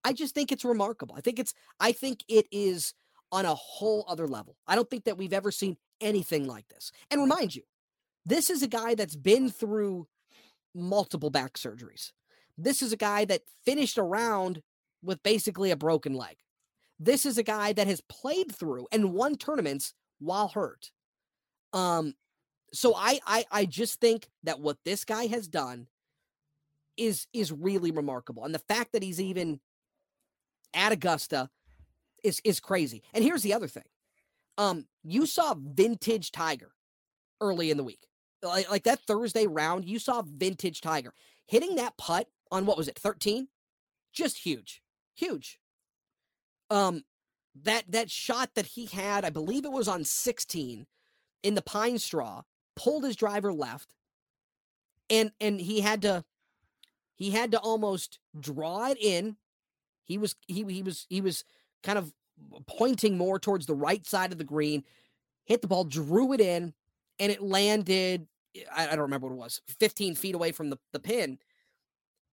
I 0.04 0.12
just 0.12 0.34
think 0.34 0.52
it's 0.52 0.64
remarkable. 0.64 1.14
I 1.16 1.20
think 1.20 1.38
it's 1.38 1.54
I 1.80 1.92
think 1.92 2.24
it 2.28 2.46
is 2.50 2.94
on 3.32 3.46
a 3.46 3.54
whole 3.54 4.04
other 4.08 4.28
level. 4.28 4.56
I 4.66 4.74
don't 4.74 4.88
think 4.88 5.04
that 5.04 5.18
we've 5.18 5.32
ever 5.32 5.50
seen 5.50 5.76
anything 6.00 6.46
like 6.46 6.68
this. 6.68 6.92
And 7.10 7.20
remind 7.20 7.54
you, 7.56 7.62
this 8.24 8.50
is 8.50 8.62
a 8.62 8.68
guy 8.68 8.94
that's 8.94 9.16
been 9.16 9.50
through 9.50 10.06
multiple 10.74 11.30
back 11.30 11.54
surgeries. 11.54 12.12
This 12.56 12.82
is 12.82 12.92
a 12.92 12.96
guy 12.96 13.24
that 13.24 13.42
finished 13.64 13.98
around 13.98 14.62
with 15.02 15.22
basically 15.22 15.70
a 15.70 15.76
broken 15.76 16.14
leg. 16.14 16.36
This 16.98 17.26
is 17.26 17.38
a 17.38 17.42
guy 17.42 17.72
that 17.72 17.86
has 17.86 18.00
played 18.02 18.54
through 18.54 18.86
and 18.92 19.12
won 19.12 19.36
tournaments 19.36 19.94
while 20.18 20.48
hurt. 20.48 20.90
Um 21.72 22.14
so 22.72 22.94
I 22.94 23.20
I 23.26 23.44
I 23.50 23.64
just 23.66 24.00
think 24.00 24.28
that 24.42 24.60
what 24.60 24.78
this 24.84 25.04
guy 25.04 25.26
has 25.26 25.48
done 25.48 25.86
is 26.96 27.26
is 27.32 27.52
really 27.52 27.90
remarkable. 27.90 28.44
And 28.44 28.54
the 28.54 28.60
fact 28.60 28.92
that 28.92 29.02
he's 29.02 29.20
even 29.20 29.60
at 30.72 30.92
Augusta 30.92 31.50
is 32.22 32.40
is 32.44 32.60
crazy. 32.60 33.02
And 33.12 33.24
here's 33.24 33.42
the 33.42 33.54
other 33.54 33.68
thing. 33.68 33.84
Um 34.58 34.86
you 35.02 35.26
saw 35.26 35.54
vintage 35.54 36.30
Tiger 36.30 36.72
early 37.40 37.70
in 37.70 37.76
the 37.76 37.84
week. 37.84 38.06
Like, 38.42 38.70
like 38.70 38.84
that 38.84 39.00
Thursday 39.00 39.46
round, 39.46 39.84
you 39.84 39.98
saw 39.98 40.22
vintage 40.22 40.80
Tiger 40.80 41.12
hitting 41.46 41.76
that 41.76 41.96
putt 41.96 42.28
on 42.50 42.66
what 42.66 42.76
was 42.76 42.88
it, 42.88 42.98
13? 42.98 43.48
Just 44.12 44.38
huge. 44.38 44.82
Huge. 45.14 45.58
Um 46.70 47.04
that 47.62 47.84
that 47.88 48.10
shot 48.10 48.50
that 48.54 48.66
he 48.66 48.86
had, 48.86 49.24
I 49.24 49.30
believe 49.30 49.64
it 49.64 49.72
was 49.72 49.88
on 49.88 50.04
16 50.04 50.86
in 51.42 51.54
the 51.54 51.62
pine 51.62 51.98
straw, 51.98 52.42
pulled 52.74 53.04
his 53.04 53.16
driver 53.16 53.52
left 53.52 53.94
and 55.10 55.32
and 55.40 55.60
he 55.60 55.80
had 55.80 56.02
to 56.02 56.24
he 57.14 57.30
had 57.30 57.52
to 57.52 57.58
almost 57.58 58.18
draw 58.38 58.88
it 58.90 58.98
in. 59.00 59.36
He 60.02 60.18
was 60.18 60.36
he 60.46 60.64
he 60.68 60.82
was 60.82 61.06
he 61.08 61.20
was 61.20 61.44
kind 61.82 61.98
of 61.98 62.12
pointing 62.66 63.16
more 63.16 63.38
towards 63.38 63.66
the 63.66 63.74
right 63.74 64.04
side 64.06 64.32
of 64.32 64.38
the 64.38 64.44
green, 64.44 64.84
hit 65.44 65.62
the 65.62 65.68
ball, 65.68 65.84
drew 65.84 66.32
it 66.32 66.40
in, 66.40 66.74
and 67.18 67.30
it 67.30 67.42
landed. 67.42 68.26
I, 68.74 68.88
I 68.88 68.90
don't 68.90 69.00
remember 69.00 69.28
what 69.28 69.34
it 69.34 69.38
was, 69.38 69.60
15 69.80 70.14
feet 70.14 70.34
away 70.34 70.52
from 70.52 70.70
the, 70.70 70.78
the 70.92 71.00
pin. 71.00 71.38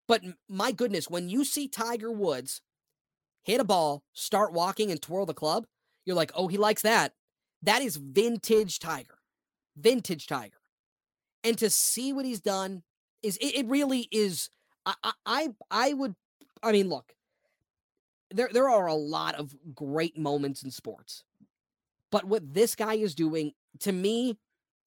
But 0.06 0.22
my 0.48 0.72
goodness, 0.72 1.08
when 1.08 1.28
you 1.28 1.44
see 1.44 1.68
Tiger 1.68 2.10
Woods 2.10 2.60
hit 3.42 3.60
a 3.60 3.64
ball, 3.64 4.02
start 4.12 4.52
walking 4.52 4.90
and 4.90 5.00
twirl 5.00 5.26
the 5.26 5.34
club, 5.34 5.66
you're 6.04 6.16
like, 6.16 6.32
oh, 6.34 6.48
he 6.48 6.56
likes 6.56 6.82
that. 6.82 7.12
That 7.62 7.82
is 7.82 7.96
vintage 7.96 8.78
Tiger. 8.78 9.18
Vintage 9.76 10.26
Tiger. 10.26 10.58
And 11.44 11.56
to 11.58 11.70
see 11.70 12.12
what 12.12 12.24
he's 12.24 12.40
done 12.40 12.82
is 13.22 13.36
it, 13.38 13.54
it 13.54 13.66
really 13.66 14.08
is. 14.10 14.50
I, 14.84 15.12
I 15.24 15.48
I 15.70 15.92
would 15.92 16.14
I 16.62 16.72
mean, 16.72 16.88
look, 16.88 17.14
there 18.30 18.50
there 18.52 18.68
are 18.68 18.86
a 18.86 18.94
lot 18.94 19.34
of 19.36 19.54
great 19.74 20.18
moments 20.18 20.62
in 20.62 20.70
sports. 20.70 21.24
But 22.10 22.24
what 22.24 22.54
this 22.54 22.74
guy 22.74 22.94
is 22.94 23.14
doing 23.14 23.52
to 23.80 23.92
me 23.92 24.38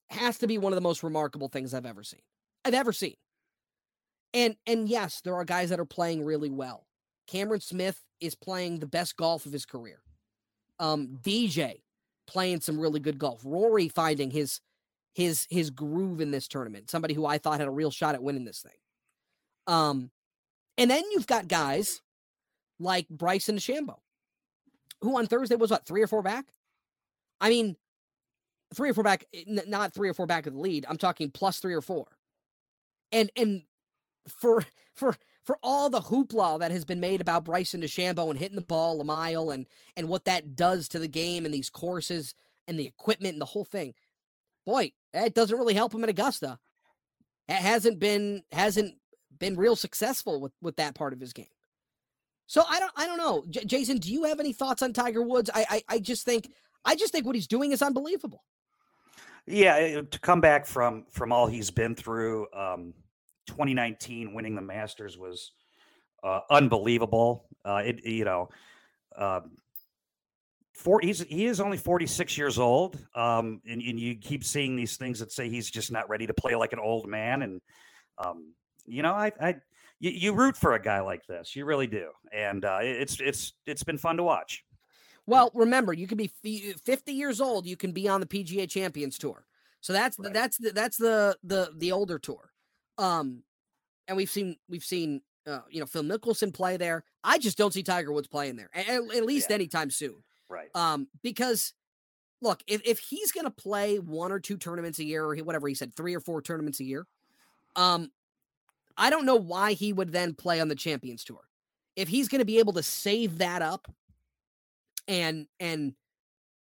has 0.10 0.38
to 0.40 0.48
be 0.48 0.58
one 0.58 0.72
of 0.72 0.78
the 0.78 0.82
most 0.82 1.04
remarkable 1.04 1.48
things 1.48 1.74
I've 1.74 1.86
ever 1.86 2.04
seen. 2.04 2.22
I've 2.64 2.74
ever 2.74 2.94
seen. 2.94 3.16
And 4.34 4.56
and 4.68 4.88
yes, 4.88 5.22
there 5.22 5.36
are 5.36 5.46
guys 5.46 5.70
that 5.70 5.80
are 5.80 5.86
playing 5.86 6.24
really 6.24 6.50
well. 6.50 6.86
Cameron 7.28 7.62
Smith 7.62 8.05
is 8.20 8.36
playing 8.36 8.80
the 8.80 8.88
best 8.88 9.18
golf 9.18 9.46
of 9.46 9.52
his 9.54 9.66
career. 9.66 10.00
Um 10.80 11.20
DJ 11.22 11.82
playing 12.28 12.62
some 12.62 12.80
really 12.80 13.00
good 13.00 13.20
golf. 13.20 13.42
Rory 13.46 13.88
finding 13.90 14.32
his 14.32 14.62
his 15.14 15.48
his 15.50 15.70
groove 15.70 16.22
in 16.22 16.32
this 16.32 16.48
tournament. 16.48 16.90
Somebody 16.90 17.14
who 17.14 17.26
I 17.26 17.38
thought 17.38 17.60
had 17.60 17.68
a 17.68 17.72
real 17.72 17.92
shot 17.92 18.16
at 18.16 18.24
winning 18.24 18.46
this 18.46 18.62
thing. 18.62 18.78
Um 19.68 20.12
and 20.78 20.92
then 20.92 21.04
you've 21.12 21.28
got 21.28 21.48
guys 21.48 22.02
like 22.80 23.08
Bryson 23.10 23.56
DeChambeau, 23.56 23.98
who 25.02 25.18
on 25.18 25.28
Thursday 25.28 25.56
was 25.56 25.72
what, 25.72 25.86
three 25.86 26.02
or 26.02 26.08
four 26.08 26.22
back? 26.22 26.46
I 27.40 27.50
mean, 27.50 27.76
three 28.74 28.90
or 28.90 28.94
four 28.94 29.04
back, 29.04 29.26
eh, 29.34 29.44
n- 29.48 29.62
not 29.68 29.94
three 29.94 30.10
or 30.10 30.14
four 30.14 30.26
back 30.26 30.48
of 30.48 30.54
the 30.54 30.60
lead. 30.60 30.86
I'm 30.88 30.98
talking 30.98 31.32
plus 31.32 31.60
three 31.60 31.74
or 31.74 31.82
four. 31.82 32.08
And 33.12 33.32
and 33.36 33.64
for 34.28 34.64
for 34.94 35.16
for 35.46 35.58
all 35.62 35.90
the 35.90 36.02
hoopla 36.02 36.60
that 36.60 36.72
has 36.72 36.84
been 36.84 37.00
made 37.00 37.22
about 37.22 37.46
Bryson 37.46 37.82
DeChambeau 37.82 38.30
and 38.30 38.40
hitting 38.40 38.56
the 38.56 38.62
ball 38.62 39.00
a 39.00 39.04
mile 39.04 39.52
and 39.52 39.66
and 39.96 40.10
what 40.10 40.26
that 40.26 40.56
does 40.56 40.88
to 40.90 41.00
the 41.00 41.08
game 41.08 41.46
and 41.46 41.54
these 41.54 41.70
courses 41.70 42.34
and 42.68 42.80
the 42.80 42.88
equipment 42.88 43.34
and 43.34 43.42
the 43.42 43.46
whole 43.46 43.66
thing, 43.66 43.94
boy, 44.66 44.92
that 45.14 45.36
doesn't 45.36 45.58
really 45.58 45.76
help 45.76 45.94
him 45.94 46.04
at 46.04 46.10
Augusta. 46.10 46.60
It 47.48 47.56
hasn't 47.56 48.00
been 48.00 48.44
hasn't 48.52 48.96
been 49.38 49.56
real 49.56 49.76
successful 49.76 50.42
with 50.42 50.54
with 50.62 50.78
that 50.78 50.96
part 50.96 51.14
of 51.14 51.20
his 51.20 51.34
game. 51.34 51.46
So 52.48 52.64
I 52.68 52.80
don't 52.80 52.92
I 52.96 53.06
don't 53.06 53.18
know, 53.18 53.44
J- 53.50 53.66
Jason. 53.66 53.98
Do 53.98 54.12
you 54.12 54.24
have 54.24 54.40
any 54.40 54.54
thoughts 54.54 54.82
on 54.82 54.94
Tiger 54.94 55.22
Woods? 55.22 55.50
I, 55.54 55.66
I 55.70 55.84
I 55.96 56.00
just 56.00 56.26
think 56.26 56.52
I 56.84 56.96
just 56.96 57.12
think 57.12 57.26
what 57.26 57.36
he's 57.36 57.48
doing 57.48 57.72
is 57.72 57.82
unbelievable. 57.82 58.44
Yeah, 59.48 59.76
eh, 59.76 60.02
to 60.10 60.20
come 60.20 60.42
back 60.42 60.66
from 60.66 61.06
from 61.12 61.32
all 61.32 61.46
he's 61.46 61.70
been 61.70 61.94
through, 61.94 62.48
um, 62.54 62.94
2019 63.48 64.34
winning 64.34 64.56
the 64.56 64.62
Masters 64.62 65.18
was 65.18 65.52
uh, 66.24 66.42
unbelievable. 66.50 67.48
Uh, 67.64 67.82
it 67.86 68.06
you 68.06 68.26
know, 68.26 68.50
um, 69.18 69.58
four 70.74 71.00
he's 71.02 71.20
he 71.22 71.46
is 71.46 71.60
only 71.60 71.78
46 71.78 72.38
years 72.38 72.60
old, 72.60 72.98
um, 73.16 73.62
and, 73.68 73.82
and 73.82 74.00
you 74.00 74.16
keep 74.16 74.44
seeing 74.44 74.76
these 74.76 74.98
things 74.98 75.20
that 75.20 75.32
say 75.32 75.50
he's 75.50 75.70
just 75.70 75.92
not 75.92 76.10
ready 76.10 76.28
to 76.28 76.34
play 76.34 76.56
like 76.56 76.74
an 76.74 76.80
old 76.80 77.08
man, 77.08 77.42
and 77.42 77.62
um, 78.18 78.54
you 78.86 79.02
know, 79.02 79.14
I, 79.14 79.32
I 79.40 79.56
you, 80.00 80.12
you 80.12 80.34
root 80.34 80.58
for 80.58 80.74
a 80.74 80.82
guy 80.82 81.02
like 81.02 81.26
this, 81.28 81.56
you 81.56 81.66
really 81.66 81.88
do, 81.88 82.12
and 82.32 82.64
uh, 82.66 82.80
it- 82.82 83.02
it's 83.02 83.20
it's 83.22 83.54
it's 83.66 83.84
been 83.84 83.98
fun 83.98 84.18
to 84.18 84.24
watch. 84.24 84.64
Well, 85.28 85.50
remember, 85.56 85.92
you 85.92 86.06
can 86.06 86.18
be 86.18 86.28
50 86.28 87.12
years 87.12 87.42
old, 87.42 87.66
you 87.66 87.76
can 87.76 87.92
be 87.92 88.08
on 88.08 88.20
the 88.22 88.28
PGA 88.28 88.70
Champions 88.70 89.18
Tour. 89.18 89.48
So 89.82 89.92
that's 89.94 90.18
the, 90.18 90.24
Right. 90.24 90.34
that's 90.34 90.58
the, 90.58 90.72
that's 90.72 90.98
the 90.98 91.38
the 91.44 91.72
the 91.78 91.92
older 91.92 92.20
tour. 92.20 92.52
Um 92.98 93.44
and 94.08 94.16
we've 94.18 94.30
seen 94.30 94.58
we've 94.70 94.84
seen 94.84 95.22
uh, 95.48 95.60
you 95.70 95.80
know 95.80 95.86
Phil 95.86 96.04
Mickelson 96.04 96.54
play 96.54 96.78
there. 96.78 97.04
I 97.24 97.38
just 97.38 97.58
don't 97.58 97.74
see 97.74 97.84
Tiger 97.84 98.12
Woods 98.12 98.28
playing 98.28 98.56
there 98.56 98.70
at, 98.74 98.88
at 98.88 99.26
least 99.26 99.50
Yeah. 99.50 99.56
anytime 99.56 99.90
soon. 99.92 100.24
Right. 100.50 100.70
Um 100.76 101.08
because 101.24 101.74
look, 102.42 102.62
if 102.68 102.82
if 102.86 103.00
he's 103.00 103.32
going 103.32 103.46
to 103.46 103.52
play 103.52 103.98
one 103.98 104.32
or 104.32 104.40
two 104.40 104.58
tournaments 104.58 105.00
a 105.00 105.04
year 105.04 105.26
or 105.26 105.34
he- 105.36 105.42
whatever 105.42 105.68
he 105.68 105.74
said, 105.74 105.96
3 105.96 106.14
or 106.16 106.20
4 106.20 106.42
tournaments 106.42 106.80
a 106.80 106.84
year, 106.84 107.08
um 107.76 108.12
I 108.98 109.10
don't 109.10 109.26
know 109.26 109.36
why 109.36 109.74
he 109.74 109.92
would 109.94 110.12
then 110.12 110.34
play 110.34 110.60
on 110.62 110.68
the 110.70 110.76
Champions 110.76 111.24
Tour. 111.24 111.42
If 111.96 112.08
he's 112.08 112.28
going 112.30 112.40
to 112.40 112.46
be 112.46 112.60
able 112.60 112.74
to 112.74 112.84
save 112.84 113.40
that 113.40 113.62
up 113.62 113.92
and 115.08 115.48
and 115.60 115.94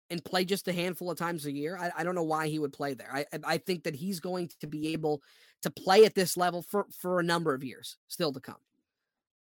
and 0.09 0.23
play 0.23 0.45
just 0.45 0.67
a 0.67 0.73
handful 0.73 1.09
of 1.09 1.17
times 1.17 1.45
a 1.45 1.51
year. 1.51 1.77
I, 1.77 1.91
I 1.97 2.03
don't 2.03 2.15
know 2.15 2.23
why 2.23 2.47
he 2.47 2.59
would 2.59 2.73
play 2.73 2.93
there. 2.93 3.09
I 3.11 3.25
I- 3.43 3.57
think 3.57 3.83
that 3.83 3.95
he's 3.95 4.19
going 4.19 4.49
to 4.59 4.67
be 4.67 4.93
able 4.93 5.21
to 5.63 5.69
play 5.71 6.05
at 6.05 6.15
this 6.15 6.37
level 6.37 6.61
for 6.61 6.85
for 6.91 7.19
a 7.19 7.23
number 7.23 7.53
of 7.53 7.63
years 7.63 7.97
still 8.07 8.31
to 8.33 8.39
come. 8.39 8.61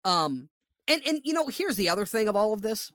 Um, 0.05 0.49
And 0.87 1.01
and 1.07 1.21
you 1.23 1.33
know, 1.33 1.47
here's 1.47 1.75
the 1.77 1.89
other 1.89 2.05
thing 2.05 2.27
of 2.27 2.35
all 2.35 2.53
of 2.53 2.61
this 2.61 2.91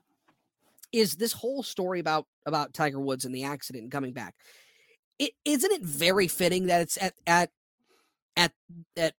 is 0.93 1.15
this 1.15 1.33
whole 1.33 1.63
story 1.63 1.99
about 1.99 2.25
about 2.45 2.73
Tiger 2.73 2.99
Woods 2.99 3.25
and 3.25 3.35
the 3.35 3.43
accident 3.43 3.83
and 3.83 3.91
coming 3.91 4.13
back. 4.13 4.35
It 5.19 5.31
isn't 5.43 5.71
it 5.71 5.81
very 5.81 6.27
fitting 6.27 6.67
that 6.67 6.81
it's 6.81 6.97
at 7.01 7.13
at 7.25 7.49
at 8.37 8.53
at 8.95 9.13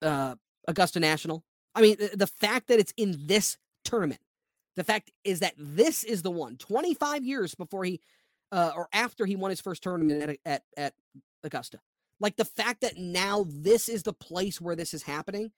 uh, 0.00 0.36
Augusta 0.68 1.00
National. 1.00 1.44
I 1.74 1.82
mean, 1.82 1.96
the, 1.98 2.16
the 2.16 2.26
fact 2.26 2.68
that 2.68 2.78
it's 2.80 2.94
in 2.96 3.26
this 3.26 3.58
tournament, 3.84 4.20
the 4.76 4.84
fact 4.84 5.10
is 5.24 5.40
that 5.40 5.54
this 5.56 6.04
is 6.04 6.22
the 6.22 6.30
one 6.30 6.56
25 6.56 7.24
years 7.24 7.54
before 7.54 7.84
he 7.84 8.00
uh, 8.52 8.72
or 8.74 8.88
after 8.92 9.26
he 9.26 9.36
won 9.36 9.50
his 9.50 9.60
first 9.60 9.82
tournament 9.82 10.22
at, 10.22 10.38
at 10.44 10.62
at 10.76 10.94
Augusta. 11.44 11.80
Like 12.20 12.36
the 12.36 12.44
fact 12.44 12.82
that 12.82 12.98
now 12.98 13.46
this 13.48 13.88
is 13.88 14.02
the 14.02 14.12
place 14.12 14.60
where 14.60 14.76
this 14.76 14.92
is 14.94 15.02
happening 15.02 15.52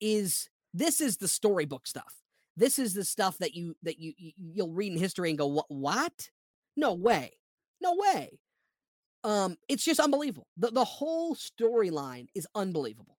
is 0.00 0.48
this 0.72 1.00
is 1.00 1.16
the 1.16 1.28
storybook 1.28 1.86
stuff. 1.86 2.14
This 2.56 2.78
is 2.78 2.94
the 2.94 3.04
stuff 3.04 3.38
that 3.38 3.54
you 3.54 3.74
that 3.82 3.98
you, 3.98 4.12
you 4.16 4.32
you'll 4.36 4.72
read 4.72 4.92
in 4.92 4.98
history 4.98 5.30
and 5.30 5.38
go 5.38 5.46
what 5.46 5.66
what? 5.68 6.30
No 6.76 6.92
way. 6.94 7.32
No 7.80 7.94
way. 7.96 8.38
Um 9.24 9.56
it's 9.68 9.84
just 9.84 10.00
unbelievable. 10.00 10.46
The 10.56 10.70
the 10.70 10.84
whole 10.84 11.34
storyline 11.34 12.28
is 12.34 12.46
unbelievable. 12.54 13.18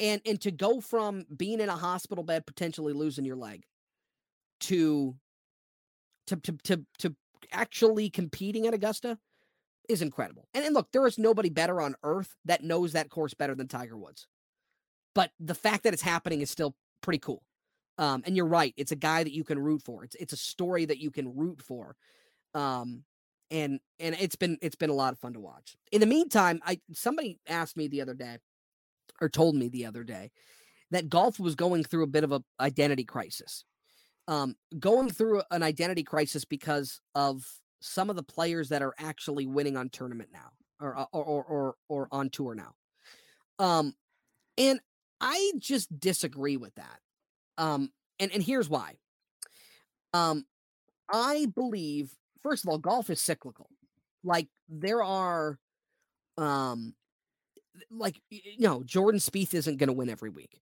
And 0.00 0.22
and 0.24 0.40
to 0.40 0.50
go 0.50 0.80
from 0.80 1.26
being 1.36 1.60
in 1.60 1.68
a 1.68 1.76
hospital 1.76 2.24
bed 2.24 2.46
potentially 2.46 2.92
losing 2.92 3.24
your 3.24 3.36
leg 3.36 3.64
to 4.60 5.16
to 6.26 6.36
to 6.36 6.56
to, 6.64 6.86
to 6.98 7.16
actually 7.52 8.10
competing 8.10 8.66
at 8.66 8.74
Augusta 8.74 9.18
is 9.88 10.02
incredible. 10.02 10.48
And, 10.54 10.64
and 10.64 10.74
look, 10.74 10.92
there 10.92 11.06
is 11.06 11.18
nobody 11.18 11.48
better 11.50 11.80
on 11.80 11.96
earth 12.02 12.36
that 12.44 12.62
knows 12.62 12.92
that 12.92 13.10
course 13.10 13.34
better 13.34 13.54
than 13.54 13.68
Tiger 13.68 13.96
Woods. 13.96 14.26
But 15.14 15.32
the 15.40 15.54
fact 15.54 15.82
that 15.82 15.92
it's 15.92 16.02
happening 16.02 16.40
is 16.40 16.50
still 16.50 16.76
pretty 17.02 17.18
cool. 17.18 17.42
Um, 17.98 18.22
and 18.24 18.36
you're 18.36 18.46
right, 18.46 18.72
it's 18.76 18.92
a 18.92 18.96
guy 18.96 19.24
that 19.24 19.34
you 19.34 19.44
can 19.44 19.58
root 19.58 19.82
for. 19.82 20.04
It's 20.04 20.14
it's 20.16 20.32
a 20.32 20.36
story 20.36 20.84
that 20.86 20.98
you 20.98 21.10
can 21.10 21.36
root 21.36 21.60
for. 21.60 21.96
Um, 22.54 23.04
and 23.50 23.80
and 23.98 24.16
it's 24.18 24.36
been 24.36 24.58
it's 24.62 24.76
been 24.76 24.90
a 24.90 24.94
lot 24.94 25.12
of 25.12 25.18
fun 25.18 25.34
to 25.34 25.40
watch. 25.40 25.76
In 25.92 26.00
the 26.00 26.06
meantime, 26.06 26.60
I 26.64 26.80
somebody 26.92 27.38
asked 27.48 27.76
me 27.76 27.88
the 27.88 28.00
other 28.00 28.14
day, 28.14 28.38
or 29.20 29.28
told 29.28 29.56
me 29.56 29.68
the 29.68 29.86
other 29.86 30.04
day, 30.04 30.30
that 30.90 31.08
golf 31.08 31.38
was 31.38 31.54
going 31.54 31.84
through 31.84 32.04
a 32.04 32.08
bit 32.08 32.24
of 32.24 32.32
a 32.32 32.42
identity 32.58 33.04
crisis. 33.04 33.64
Um, 34.28 34.54
going 34.78 35.10
through 35.10 35.42
an 35.50 35.62
identity 35.62 36.04
crisis 36.04 36.44
because 36.44 37.00
of 37.14 37.44
some 37.80 38.10
of 38.10 38.16
the 38.16 38.22
players 38.22 38.68
that 38.68 38.82
are 38.82 38.94
actually 38.98 39.46
winning 39.46 39.76
on 39.76 39.88
tournament 39.88 40.30
now, 40.32 40.50
or 40.80 40.96
uh, 40.96 41.06
or 41.12 41.24
or 41.24 41.44
or, 41.44 41.74
or 41.88 42.08
on 42.12 42.30
tour 42.30 42.54
now. 42.54 42.74
Um, 43.58 43.94
and 44.56 44.80
I 45.20 45.52
just 45.58 45.98
disagree 45.98 46.56
with 46.56 46.74
that. 46.76 47.00
Um, 47.58 47.90
and 48.18 48.32
and 48.32 48.42
here's 48.42 48.68
why. 48.68 48.94
Um, 50.12 50.44
I 51.12 51.46
believe 51.54 52.12
first 52.42 52.64
of 52.64 52.68
all, 52.68 52.78
golf 52.78 53.10
is 53.10 53.20
cyclical. 53.20 53.68
Like 54.24 54.48
there 54.68 55.02
are, 55.02 55.58
um, 56.36 56.94
like 57.90 58.20
you 58.30 58.66
know, 58.66 58.82
Jordan 58.84 59.20
Spieth 59.20 59.54
isn't 59.54 59.78
going 59.78 59.88
to 59.88 59.94
win 59.94 60.10
every 60.10 60.30
week. 60.30 60.60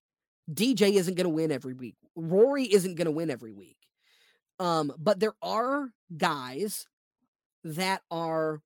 DJ 0.51 0.93
isn't 0.93 1.15
going 1.15 1.25
to 1.25 1.29
win 1.29 1.51
every 1.51 1.73
week. 1.73 1.95
Rory 2.15 2.63
isn't 2.65 2.95
going 2.95 3.05
to 3.05 3.11
win 3.11 3.29
every 3.29 3.53
week. 3.53 3.77
Um, 4.59 4.91
but 4.97 5.19
there 5.19 5.35
are 5.41 5.89
guys 6.15 6.87
that 7.63 8.01
are 8.11 8.61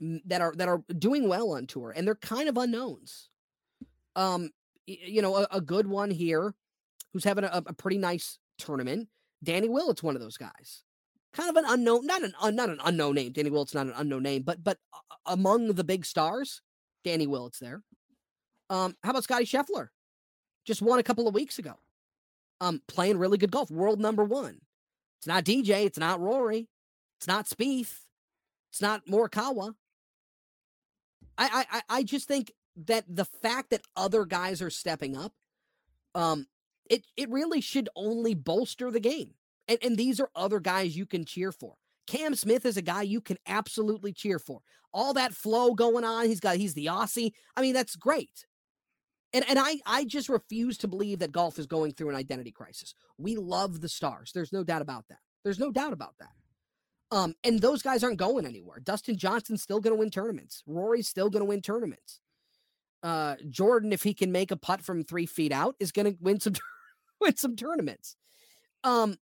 that 0.00 0.40
are 0.40 0.54
that 0.56 0.68
are 0.68 0.82
doing 0.98 1.28
well 1.28 1.52
on 1.52 1.66
tour, 1.66 1.92
and 1.94 2.06
they're 2.06 2.14
kind 2.14 2.48
of 2.48 2.56
unknowns. 2.56 3.28
Um, 4.16 4.50
you 4.86 5.22
know, 5.22 5.36
a, 5.36 5.46
a 5.52 5.60
good 5.60 5.86
one 5.86 6.10
here 6.10 6.54
who's 7.12 7.24
having 7.24 7.44
a, 7.44 7.62
a 7.66 7.72
pretty 7.74 7.98
nice 7.98 8.38
tournament. 8.58 9.08
Danny 9.42 9.68
Willett's 9.68 10.02
one 10.02 10.16
of 10.16 10.22
those 10.22 10.36
guys. 10.36 10.84
Kind 11.32 11.50
of 11.50 11.56
an 11.56 11.64
unknown, 11.68 12.06
not 12.06 12.22
an 12.22 12.32
uh, 12.40 12.50
not 12.50 12.70
an 12.70 12.80
unknown 12.84 13.14
name. 13.14 13.32
Danny 13.32 13.50
Willett's 13.50 13.74
not 13.74 13.86
an 13.86 13.94
unknown 13.96 14.22
name, 14.22 14.42
but 14.42 14.64
but 14.64 14.78
uh, 14.92 15.16
among 15.26 15.68
the 15.74 15.84
big 15.84 16.04
stars, 16.04 16.62
Danny 17.04 17.26
Willett's 17.26 17.58
there. 17.58 17.82
Um, 18.68 18.96
how 19.02 19.10
about 19.10 19.24
Scotty 19.24 19.44
Scheffler? 19.44 19.88
Just 20.70 20.82
won 20.82 21.00
a 21.00 21.02
couple 21.02 21.26
of 21.26 21.34
weeks 21.34 21.58
ago. 21.58 21.74
Um, 22.60 22.80
playing 22.86 23.18
really 23.18 23.38
good 23.38 23.50
golf, 23.50 23.72
world 23.72 23.98
number 23.98 24.22
one. 24.22 24.60
It's 25.18 25.26
not 25.26 25.42
DJ, 25.42 25.84
it's 25.84 25.98
not 25.98 26.20
Rory, 26.20 26.68
it's 27.18 27.26
not 27.26 27.46
Spieth, 27.46 28.02
it's 28.70 28.80
not 28.80 29.04
Morikawa. 29.06 29.74
I 31.36 31.64
I 31.68 31.82
I 31.88 32.02
just 32.04 32.28
think 32.28 32.52
that 32.76 33.04
the 33.08 33.24
fact 33.24 33.70
that 33.70 33.82
other 33.96 34.24
guys 34.24 34.62
are 34.62 34.70
stepping 34.70 35.16
up, 35.16 35.32
um, 36.14 36.46
it 36.88 37.04
it 37.16 37.28
really 37.30 37.60
should 37.60 37.88
only 37.96 38.34
bolster 38.34 38.92
the 38.92 39.00
game. 39.00 39.34
And 39.66 39.80
and 39.82 39.96
these 39.96 40.20
are 40.20 40.30
other 40.36 40.60
guys 40.60 40.96
you 40.96 41.04
can 41.04 41.24
cheer 41.24 41.50
for. 41.50 41.74
Cam 42.06 42.36
Smith 42.36 42.64
is 42.64 42.76
a 42.76 42.82
guy 42.82 43.02
you 43.02 43.20
can 43.20 43.38
absolutely 43.44 44.12
cheer 44.12 44.38
for. 44.38 44.60
All 44.94 45.14
that 45.14 45.34
flow 45.34 45.74
going 45.74 46.04
on, 46.04 46.26
he's 46.26 46.38
got 46.38 46.58
he's 46.58 46.74
the 46.74 46.86
Aussie. 46.86 47.32
I 47.56 47.60
mean, 47.60 47.74
that's 47.74 47.96
great. 47.96 48.46
And 49.32 49.44
and 49.48 49.58
I 49.58 49.80
I 49.86 50.04
just 50.04 50.28
refuse 50.28 50.78
to 50.78 50.88
believe 50.88 51.20
that 51.20 51.32
golf 51.32 51.58
is 51.58 51.66
going 51.66 51.92
through 51.92 52.10
an 52.10 52.16
identity 52.16 52.50
crisis. 52.50 52.94
We 53.18 53.36
love 53.36 53.80
the 53.80 53.88
stars. 53.88 54.32
There's 54.34 54.52
no 54.52 54.64
doubt 54.64 54.82
about 54.82 55.06
that. 55.08 55.18
There's 55.44 55.58
no 55.58 55.70
doubt 55.70 55.92
about 55.92 56.14
that. 56.18 56.30
Um, 57.12 57.34
and 57.42 57.60
those 57.60 57.82
guys 57.82 58.04
aren't 58.04 58.18
going 58.18 58.46
anywhere. 58.46 58.78
Dustin 58.80 59.16
Johnson's 59.16 59.62
still 59.62 59.80
going 59.80 59.94
to 59.94 59.98
win 59.98 60.10
tournaments. 60.10 60.62
Rory's 60.66 61.08
still 61.08 61.28
going 61.28 61.40
to 61.40 61.48
win 61.48 61.60
tournaments. 61.60 62.20
Uh, 63.02 63.36
Jordan, 63.48 63.92
if 63.92 64.02
he 64.02 64.14
can 64.14 64.30
make 64.30 64.50
a 64.50 64.56
putt 64.56 64.82
from 64.82 65.02
three 65.02 65.26
feet 65.26 65.52
out, 65.52 65.74
is 65.80 65.90
going 65.90 66.12
to 66.12 66.18
win 66.20 66.38
some 66.38 66.54
win 67.20 67.36
some 67.36 67.56
tournaments. 67.56 68.16
Um, 68.84 69.16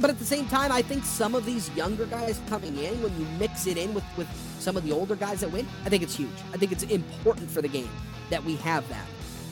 but 0.00 0.10
at 0.10 0.18
the 0.18 0.24
same 0.24 0.46
time, 0.46 0.72
I 0.72 0.82
think 0.82 1.04
some 1.04 1.34
of 1.34 1.44
these 1.44 1.70
younger 1.76 2.06
guys 2.06 2.40
coming 2.48 2.76
in, 2.78 3.02
when 3.02 3.18
you 3.18 3.26
mix 3.38 3.66
it 3.66 3.76
in 3.76 3.92
with 3.94 4.04
with 4.16 4.28
some 4.58 4.76
of 4.76 4.84
the 4.84 4.92
older 4.92 5.16
guys 5.16 5.40
that 5.40 5.50
win, 5.52 5.66
I 5.84 5.88
think 5.88 6.02
it's 6.02 6.16
huge. 6.16 6.30
I 6.52 6.56
think 6.56 6.72
it's 6.72 6.84
important 6.84 7.50
for 7.50 7.62
the 7.62 7.68
game 7.68 7.90
that 8.30 8.42
we 8.44 8.56
have 8.56 8.88
that, 8.88 9.06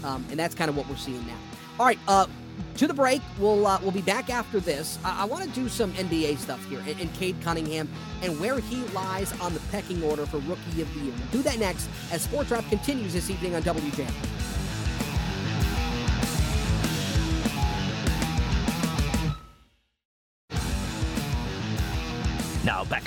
um, 0.04 0.24
and 0.30 0.38
that's 0.38 0.54
kind 0.54 0.68
of 0.68 0.76
what 0.76 0.88
we're 0.88 0.96
seeing 0.96 1.24
now. 1.26 1.36
All 1.78 1.86
right, 1.86 1.98
uh, 2.08 2.26
to 2.76 2.86
the 2.86 2.94
break. 2.94 3.20
We'll 3.38 3.66
uh, 3.66 3.78
we'll 3.82 3.92
be 3.92 4.02
back 4.02 4.30
after 4.30 4.60
this. 4.60 4.98
I, 5.04 5.22
I 5.22 5.24
want 5.24 5.44
to 5.44 5.50
do 5.50 5.68
some 5.68 5.92
NBA 5.94 6.38
stuff 6.38 6.64
here 6.68 6.80
and, 6.80 6.98
and 7.00 7.12
Cade 7.14 7.36
Cunningham 7.42 7.88
and 8.22 8.38
where 8.40 8.58
he 8.58 8.76
lies 8.94 9.38
on 9.40 9.54
the 9.54 9.60
pecking 9.70 10.02
order 10.02 10.26
for 10.26 10.38
Rookie 10.38 10.82
of 10.82 10.92
the 10.94 11.00
Year. 11.00 11.14
We'll 11.18 11.30
do 11.30 11.42
that 11.42 11.58
next 11.58 11.88
as 12.10 12.22
Sports 12.22 12.50
Wrap 12.50 12.68
continues 12.68 13.12
this 13.12 13.30
evening 13.30 13.54
on 13.54 13.62
WJM. 13.62 14.67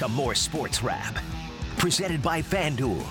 To 0.01 0.07
more 0.07 0.33
Sports 0.33 0.81
Wrap. 0.81 1.19
Presented 1.77 2.23
by 2.23 2.41
FanDuel. 2.41 3.03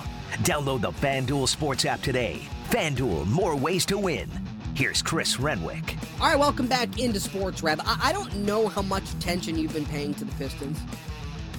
Download 0.43 0.81
the 0.81 0.91
FanDuel 0.91 1.47
Sports 1.47 1.85
app 1.85 2.01
today. 2.01 2.41
FanDuel, 2.69 3.27
more 3.27 3.55
ways 3.55 3.85
to 3.85 3.97
win. 3.97 4.29
Here's 4.75 5.01
Chris 5.01 5.39
Renwick. 5.39 5.95
All 6.19 6.27
right, 6.27 6.37
welcome 6.37 6.67
back 6.67 6.99
into 6.99 7.21
Sports 7.21 7.63
Wrap. 7.63 7.79
I, 7.85 8.09
I 8.09 8.11
don't 8.11 8.35
know 8.39 8.67
how 8.67 8.81
much 8.81 9.09
attention 9.13 9.57
you've 9.57 9.71
been 9.71 9.85
paying 9.85 10.13
to 10.15 10.25
the 10.25 10.33
Pistons. 10.33 10.79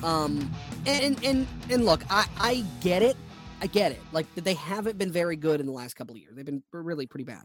Um, 0.03 0.53
and 0.85 1.19
and 1.25 1.47
and 1.71 1.87
look, 1.87 2.03
I 2.11 2.27
I 2.37 2.65
get 2.83 3.03
it. 3.03 3.17
I 3.63 3.69
get 3.69 3.93
it. 3.93 4.03
Like 4.13 4.27
they 4.35 4.55
haven't 4.55 4.99
been 4.99 5.13
very 5.13 5.37
good 5.37 5.61
in 5.61 5.67
the 5.67 5.73
last 5.73 5.95
couple 5.95 6.15
of 6.15 6.21
years. 6.21 6.37
They've 6.37 6.45
been 6.45 6.63
really 6.73 7.07
pretty 7.07 7.25
bad. 7.25 7.45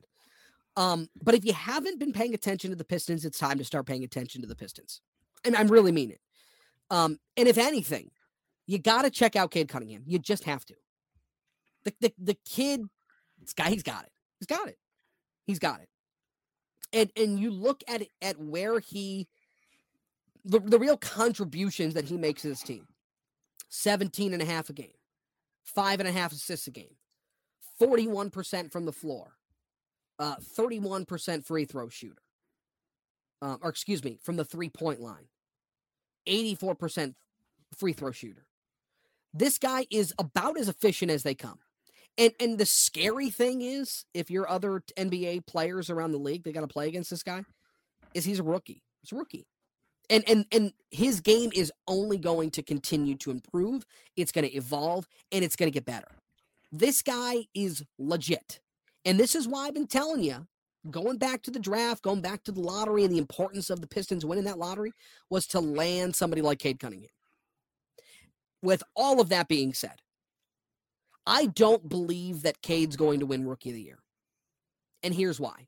Um, 0.76 1.08
but 1.24 1.36
if 1.36 1.46
you 1.46 1.54
haven't 1.54 2.00
been 2.00 2.12
paying 2.12 2.34
attention 2.34 2.70
to 2.72 2.76
the 2.76 2.84
Pistons, 2.84 3.24
it's 3.24 3.40
time 3.40 3.58
to 3.60 3.64
start 3.64 3.86
paying 3.86 4.04
attention 4.04 4.42
to 4.42 4.48
the 4.48 4.58
Pistons. 4.58 5.00
And 5.46 5.56
I'm 5.56 5.70
really 5.70 5.94
mean 5.94 6.12
it. 6.12 6.20
Um, 6.90 7.20
and 7.36 7.48
if 7.48 7.58
anything, 7.58 8.12
you 8.66 8.78
got 8.80 9.04
to 9.04 9.10
check 9.10 9.36
out 9.36 9.52
Cade 9.52 9.70
Cunningham. 9.70 10.04
You 10.06 10.20
just 10.20 10.44
have 10.46 10.66
to. 10.66 10.76
The 11.84 11.94
the 12.02 12.14
the 12.18 12.38
kid, 12.46 12.82
this 13.40 13.54
guy, 13.54 13.70
he's 13.70 13.84
got 13.84 14.04
it. 14.04 14.12
He's 14.40 14.48
got 14.48 14.68
it. 14.68 14.78
He's 15.46 15.60
got 15.60 15.82
it. 15.82 15.90
And 16.94 17.12
and 17.16 17.40
you 17.40 17.52
look 17.52 17.84
at 17.88 18.02
it, 18.02 18.10
at 18.22 18.40
where 18.40 18.80
he 18.80 19.28
the, 20.48 20.60
the 20.60 20.80
real 20.80 20.98
contributions 20.98 21.94
that 21.94 22.06
he 22.06 22.18
makes 22.18 22.42
to 22.42 22.50
this 22.50 22.62
team. 22.62 22.88
17 23.70 24.34
and 24.34 24.42
a 24.42 24.46
half 24.46 24.70
a 24.70 24.74
game, 24.74 24.94
five 25.64 26.00
and 26.00 26.08
a 26.08 26.12
half 26.12 26.32
assists 26.32 26.68
a 26.68 26.72
game, 26.72 26.96
41% 27.82 28.72
from 28.72 28.86
the 28.86 28.94
floor, 28.94 29.34
uh, 30.20 30.36
31% 30.58 31.46
free 31.46 31.66
throw 31.66 31.90
shooter. 31.90 32.22
Uh, 33.42 33.58
or 33.62 33.70
excuse 33.70 34.04
me, 34.04 34.18
from 34.24 34.36
the 34.36 34.46
three 34.46 34.70
point 34.70 35.00
line, 35.00 35.28
84% 36.28 37.16
free 37.78 37.94
throw 37.94 38.12
shooter. 38.12 38.46
This 39.34 39.58
guy 39.58 39.86
is 39.92 40.14
about 40.18 40.60
as 40.60 40.70
efficient 40.70 41.12
as 41.12 41.24
they 41.24 41.36
come. 41.36 41.60
And 42.18 42.34
and 42.40 42.58
the 42.58 42.66
scary 42.66 43.30
thing 43.30 43.62
is, 43.62 44.06
if 44.14 44.32
you're 44.32 44.50
other 44.50 44.82
NBA 44.98 45.46
players 45.46 45.90
around 45.90 46.12
the 46.12 46.18
league, 46.18 46.44
they 46.44 46.52
got 46.52 46.62
to 46.62 46.68
play 46.68 46.88
against 46.88 47.12
this 47.12 47.24
guy, 47.24 47.44
is 48.14 48.26
he's 48.26 48.40
a 48.40 48.44
rookie. 48.44 48.82
He's 49.02 49.12
a 49.12 49.16
rookie. 49.16 49.46
And 50.10 50.24
and 50.28 50.46
and 50.52 50.74
his 50.90 51.22
game 51.22 51.52
is 51.54 51.72
only 51.88 52.18
going 52.18 52.50
to 52.52 52.64
continue 52.64 53.16
to 53.18 53.32
improve. 53.32 53.86
It's 54.16 54.32
going 54.32 54.46
to 54.46 54.56
evolve 54.56 55.08
and 55.32 55.44
it's 55.44 55.56
going 55.56 55.72
to 55.72 55.74
get 55.74 55.86
better. 55.86 56.08
This 56.72 57.02
guy 57.02 57.46
is 57.54 57.84
legit. 58.00 58.60
And 59.06 59.20
this 59.20 59.36
is 59.36 59.48
why 59.48 59.68
I've 59.68 59.74
been 59.74 59.88
telling 59.88 60.24
you 60.24 60.48
going 60.92 61.18
back 61.18 61.42
to 61.44 61.52
the 61.52 61.60
draft, 61.60 62.04
going 62.04 62.22
back 62.22 62.44
to 62.44 62.52
the 62.52 62.62
lottery, 62.62 63.04
and 63.04 63.14
the 63.14 63.18
importance 63.18 63.70
of 63.70 63.82
the 63.82 63.88
Pistons 63.88 64.26
winning 64.26 64.46
that 64.46 64.58
lottery 64.58 64.92
was 65.30 65.48
to 65.48 65.60
land 65.60 66.16
somebody 66.16 66.42
like 66.42 66.60
Cade 66.60 66.80
Cunningham. 66.80 67.10
With 68.62 68.84
all 68.96 69.22
of 69.22 69.30
that 69.30 69.48
being 69.48 69.74
said, 69.74 70.02
I 71.26 71.48
don't 71.48 71.90
believe 71.90 72.44
that 72.44 72.62
Cade's 72.62 72.96
going 72.96 73.20
to 73.20 73.26
win 73.26 73.48
Rookie 73.48 73.70
of 73.70 73.76
the 73.76 73.82
Year. 73.82 74.00
And 75.04 75.14
here's 75.14 75.40
why. 75.40 75.66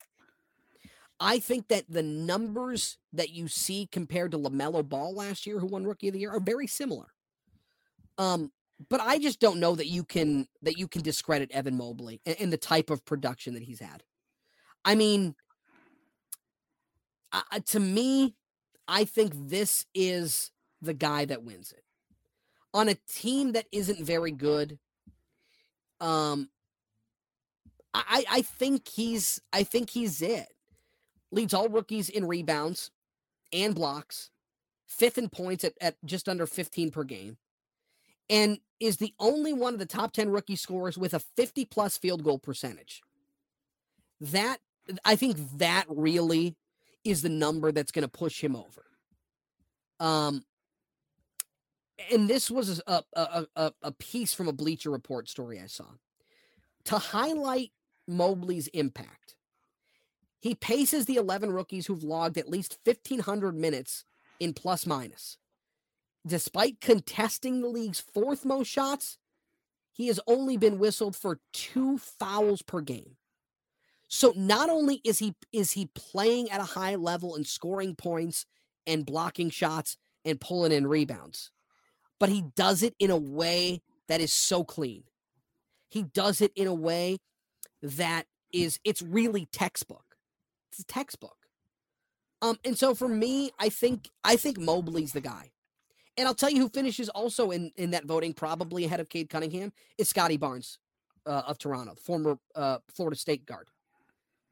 I 1.20 1.40
think 1.40 1.68
that 1.68 1.84
the 1.90 2.02
numbers 2.02 2.98
that 3.12 3.30
you 3.32 3.48
see 3.50 3.88
compared 3.92 4.32
to 4.32 4.38
LaMelo 4.38 4.88
Ball 4.88 5.14
last 5.14 5.46
year, 5.46 5.60
who 5.60 5.68
won 5.68 5.86
Rookie 5.86 6.08
of 6.08 6.14
the 6.14 6.22
Year, 6.22 6.32
are 6.32 6.40
very 6.40 6.66
similar. 6.66 7.08
Um, 8.18 8.52
but 8.90 9.02
I 9.02 9.20
just 9.20 9.42
don't 9.42 9.60
know 9.60 9.76
that 9.76 9.88
you 9.88 10.06
can 10.06 10.48
that 10.62 10.78
you 10.78 10.88
can 10.88 11.02
discredit 11.02 11.52
Evan 11.52 11.76
Mobley 11.76 12.22
and, 12.26 12.38
and 12.40 12.54
the 12.54 12.58
type 12.58 12.90
of 12.90 13.04
production 13.04 13.54
that 13.56 13.64
he's 13.64 13.82
had. 13.82 14.04
I 14.90 14.96
mean, 14.96 15.36
uh, 17.32 17.60
to 17.68 17.80
me, 17.80 18.34
I 18.88 19.06
think 19.06 19.34
this 19.36 19.86
is 19.94 20.50
the 20.82 20.96
guy 20.96 21.26
that 21.26 21.44
wins 21.44 21.72
it 21.72 21.84
on 22.74 22.90
a 22.90 22.96
team 23.08 23.52
that 23.52 23.68
isn't 23.72 24.04
very 24.04 24.32
good. 24.32 24.80
Um, 26.02 26.50
I 27.94 28.24
I 28.32 28.42
think 28.42 28.88
he's 28.88 29.40
I 29.54 29.62
think 29.62 29.92
he's 29.92 30.24
it. 30.24 30.48
Leads 31.32 31.54
all 31.54 31.70
rookies 31.70 32.10
in 32.10 32.26
rebounds 32.26 32.90
and 33.54 33.76
blocks, 33.76 34.32
fifth 34.88 35.20
in 35.20 35.30
points 35.30 35.64
at, 35.64 35.74
at 35.80 35.98
just 36.04 36.28
under 36.28 36.48
15 36.48 36.90
per 36.90 37.04
game, 37.04 37.38
and 38.28 38.58
is 38.80 38.98
the 38.98 39.14
only 39.20 39.54
one 39.54 39.74
of 39.74 39.80
the 39.80 39.86
top 39.86 40.14
10 40.14 40.32
rookie 40.32 40.56
scorers 40.56 40.98
with 40.98 41.14
a 41.14 41.20
50 41.20 41.66
plus 41.66 41.96
field 41.96 42.24
goal 42.24 42.40
percentage. 42.40 43.04
That 44.20 44.58
I 45.06 45.16
think 45.16 45.38
that 45.58 45.86
really 45.90 46.56
is 47.04 47.22
the 47.22 47.30
number 47.30 47.72
that's 47.72 47.92
going 47.92 48.04
to 48.04 48.10
push 48.10 48.42
him 48.44 48.56
over. 48.56 48.86
Um, 50.00 50.44
and 52.12 52.30
this 52.30 52.50
was 52.50 52.82
a, 52.88 53.04
a, 53.14 53.46
a, 53.56 53.72
a 53.84 53.92
piece 53.92 54.34
from 54.34 54.48
a 54.48 54.54
Bleacher 54.54 54.90
Report 54.90 55.28
story 55.28 55.60
I 55.60 55.68
saw 55.68 55.86
to 56.86 56.98
highlight 56.98 57.72
Mobley's 58.08 58.68
impact. 58.68 59.36
He 60.40 60.56
paces 60.56 61.06
the 61.06 61.18
11 61.18 61.52
rookies 61.52 61.86
who've 61.86 62.04
logged 62.04 62.38
at 62.38 62.50
least 62.50 62.80
1,500 62.86 63.54
minutes 63.54 64.06
in 64.40 64.54
plus 64.54 64.86
minus. 64.88 65.38
Despite 66.26 66.82
contesting 66.82 67.62
the 67.62 67.68
league's 67.68 68.00
fourth 68.00 68.46
most 68.46 68.68
shots, 68.68 69.18
he 69.92 70.08
has 70.08 70.20
only 70.28 70.58
been 70.58 70.80
whistled 70.80 71.16
for 71.16 71.42
two 71.52 71.98
fouls 71.98 72.62
per 72.62 72.82
game. 72.82 73.18
So 74.10 74.34
not 74.36 74.70
only 74.70 75.02
is 75.04 75.20
he 75.20 75.36
is 75.54 75.72
he 75.72 75.86
playing 75.94 76.50
at 76.50 76.60
a 76.60 76.66
high 76.66 76.96
level 76.96 77.36
and 77.36 77.46
scoring 77.46 77.96
points 77.96 78.46
and 78.88 79.06
blocking 79.06 79.52
shots 79.52 79.98
and 80.26 80.42
pulling 80.42 80.72
in 80.72 80.88
rebounds, 80.88 81.52
but 82.20 82.30
he 82.30 82.44
does 82.56 82.82
it 82.82 82.96
in 83.00 83.12
a 83.12 83.18
way 83.18 83.82
that 84.08 84.20
is 84.20 84.34
so 84.34 84.64
clean. 84.64 85.04
He 85.90 86.02
does 86.04 86.42
it 86.42 86.52
in 86.56 86.66
a 86.66 86.74
way 86.74 87.20
that 87.84 88.26
is 88.52 88.80
it's 88.84 89.04
really 89.04 89.46
textbook. 89.52 90.18
It's 90.72 90.82
a 90.82 90.86
textbook. 90.86 91.38
Um, 92.42 92.58
and 92.66 92.78
so 92.78 92.96
for 92.96 93.08
me, 93.08 93.52
I 93.60 93.70
think 93.70 94.10
I 94.24 94.38
think 94.38 94.58
Mobley's 94.58 95.14
the 95.14 95.22
guy. 95.22 95.52
And 96.18 96.28
I'll 96.28 96.34
tell 96.34 96.50
you 96.50 96.62
who 96.62 96.70
finishes 96.70 97.10
also 97.10 97.52
in 97.52 97.72
in 97.76 97.92
that 97.92 98.06
voting, 98.06 98.34
probably 98.34 98.86
ahead 98.86 99.00
of 99.00 99.08
Cade 99.08 99.30
Cunningham, 99.30 99.72
is 100.00 100.10
Scottie 100.10 100.38
Barnes 100.38 100.80
uh, 101.28 101.44
of 101.46 101.60
Toronto, 101.60 101.94
former 101.94 102.40
uh, 102.56 102.80
Florida 102.90 103.16
State 103.16 103.46
guard. 103.46 103.70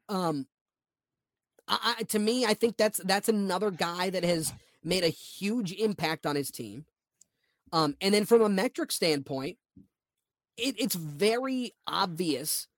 Um, 0.08 0.46
I, 1.68 2.02
to 2.08 2.18
me, 2.18 2.46
I 2.46 2.54
think 2.54 2.76
that's 2.76 2.98
that's 3.04 3.28
another 3.28 3.70
guy 3.70 4.10
that 4.10 4.24
has 4.24 4.52
made 4.82 5.04
a 5.04 5.08
huge 5.08 5.72
impact 5.72 6.24
on 6.24 6.36
his 6.36 6.50
team. 6.50 6.86
Um, 7.72 7.96
and 8.00 8.14
then 8.14 8.24
from 8.24 8.40
a 8.40 8.48
metric 8.48 8.90
standpoint, 8.90 9.58
it, 10.56 10.74
it's 10.78 10.94
very 10.94 11.72
obvious 11.86 12.68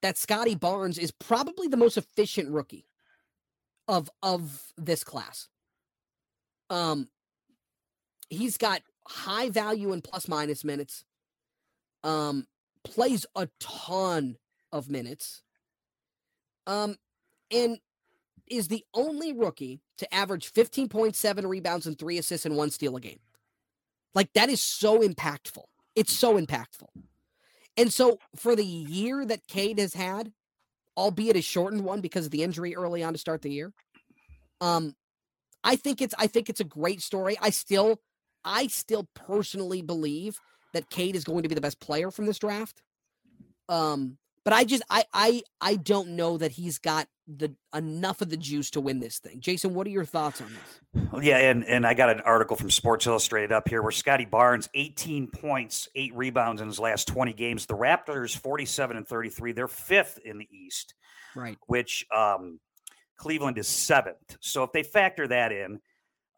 that 0.00 0.16
Scottie 0.16 0.54
Barnes 0.54 0.98
is 0.98 1.10
probably 1.10 1.68
the 1.68 1.76
most 1.76 1.96
efficient 1.96 2.50
rookie 2.50 2.86
of 3.86 4.10
of 4.22 4.72
this 4.78 5.04
class. 5.04 5.48
Um, 6.70 7.08
he's 8.30 8.56
got 8.56 8.82
high 9.06 9.50
value 9.50 9.92
and 9.92 10.02
plus 10.02 10.26
minus 10.26 10.64
minutes. 10.64 11.04
Um, 12.02 12.46
plays 12.82 13.26
a 13.36 13.48
ton 13.60 14.36
of 14.72 14.90
minutes. 14.90 15.42
Um, 16.66 16.96
and 17.50 17.78
is 18.48 18.68
the 18.68 18.84
only 18.94 19.32
rookie 19.32 19.80
to 19.98 20.14
average 20.14 20.52
15.7 20.52 21.48
rebounds 21.48 21.86
and 21.86 21.98
three 21.98 22.18
assists 22.18 22.46
and 22.46 22.56
one 22.56 22.70
steal 22.70 22.96
a 22.96 23.00
game. 23.00 23.20
Like 24.14 24.32
that 24.34 24.48
is 24.48 24.62
so 24.62 25.00
impactful. 25.00 25.64
It's 25.94 26.12
so 26.12 26.38
impactful. 26.38 26.88
And 27.76 27.92
so 27.92 28.18
for 28.36 28.54
the 28.54 28.64
year 28.64 29.24
that 29.24 29.46
Cade 29.46 29.78
has 29.78 29.94
had, 29.94 30.32
albeit 30.96 31.36
a 31.36 31.42
shortened 31.42 31.84
one 31.84 32.00
because 32.00 32.26
of 32.26 32.30
the 32.30 32.42
injury 32.42 32.76
early 32.76 33.02
on 33.02 33.14
to 33.14 33.18
start 33.18 33.42
the 33.42 33.50
year, 33.50 33.72
um, 34.60 34.94
I 35.64 35.76
think 35.76 36.02
it's 36.02 36.14
I 36.18 36.26
think 36.26 36.50
it's 36.50 36.60
a 36.60 36.64
great 36.64 37.00
story. 37.00 37.36
I 37.40 37.50
still 37.50 38.00
I 38.44 38.66
still 38.66 39.08
personally 39.14 39.80
believe 39.80 40.38
that 40.74 40.90
Cade 40.90 41.16
is 41.16 41.24
going 41.24 41.42
to 41.42 41.48
be 41.48 41.54
the 41.54 41.60
best 41.60 41.80
player 41.80 42.10
from 42.10 42.26
this 42.26 42.38
draft. 42.38 42.82
Um, 43.68 44.18
but 44.44 44.52
I 44.52 44.64
just 44.64 44.82
I 44.90 45.04
I 45.12 45.42
I 45.60 45.76
don't 45.76 46.10
know 46.10 46.38
that 46.38 46.52
he's 46.52 46.78
got 46.78 47.08
the 47.28 47.54
enough 47.74 48.20
of 48.20 48.30
the 48.30 48.36
juice 48.36 48.70
to 48.70 48.80
win 48.80 49.00
this 49.00 49.18
thing. 49.18 49.40
Jason, 49.40 49.74
what 49.74 49.86
are 49.86 49.90
your 49.90 50.04
thoughts 50.04 50.40
on 50.40 50.48
this? 50.48 51.04
Well, 51.12 51.22
yeah, 51.22 51.38
and 51.38 51.64
and 51.64 51.86
I 51.86 51.94
got 51.94 52.10
an 52.10 52.20
article 52.20 52.56
from 52.56 52.70
Sports 52.70 53.06
Illustrated 53.06 53.52
up 53.52 53.68
here 53.68 53.82
where 53.82 53.92
Scottie 53.92 54.24
Barnes 54.24 54.68
18 54.74 55.28
points, 55.28 55.88
8 55.94 56.14
rebounds 56.14 56.60
in 56.60 56.68
his 56.68 56.78
last 56.78 57.08
20 57.08 57.32
games. 57.32 57.66
The 57.66 57.76
Raptors 57.76 58.36
47 58.36 58.96
and 58.96 59.06
33, 59.06 59.52
they're 59.52 59.68
5th 59.68 60.18
in 60.18 60.38
the 60.38 60.48
East. 60.50 60.94
Right. 61.34 61.56
Which 61.66 62.06
um 62.14 62.58
Cleveland 63.16 63.58
is 63.58 63.68
7th. 63.68 64.36
So 64.40 64.64
if 64.64 64.72
they 64.72 64.82
factor 64.82 65.28
that 65.28 65.52
in, 65.52 65.78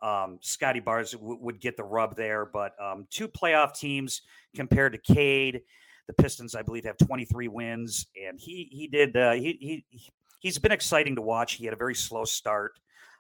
um, 0.03 0.39
Scottie 0.43 0.81
Barnes 0.81 1.13
w- 1.13 1.39
would 1.41 1.59
get 1.61 1.79
the 1.79 1.83
rub 1.83 2.15
there, 2.15 2.45
but 2.45 2.73
um, 2.79 3.07
two 3.09 3.27
playoff 3.27 3.75
teams 3.75 4.21
compared 4.55 4.93
to 4.93 4.99
Cade 4.99 5.63
the 6.07 6.13
Pistons, 6.13 6.55
I 6.55 6.63
believe, 6.63 6.85
have 6.85 6.99
23 6.99 7.49
wins, 7.49 8.07
and 8.27 8.39
he 8.39 8.69
he 8.71 8.89
did 8.89 9.17
uh, 9.17 9.33
he 9.33 9.85
he 9.91 10.11
he's 10.41 10.59
been 10.59 10.73
exciting 10.73 11.17
to 11.17 11.23
watch. 11.23 11.55
He 11.55 11.65
had 11.65 11.75
a 11.75 11.79
very 11.79 11.95
slow 11.95 12.25
start. 12.25 12.79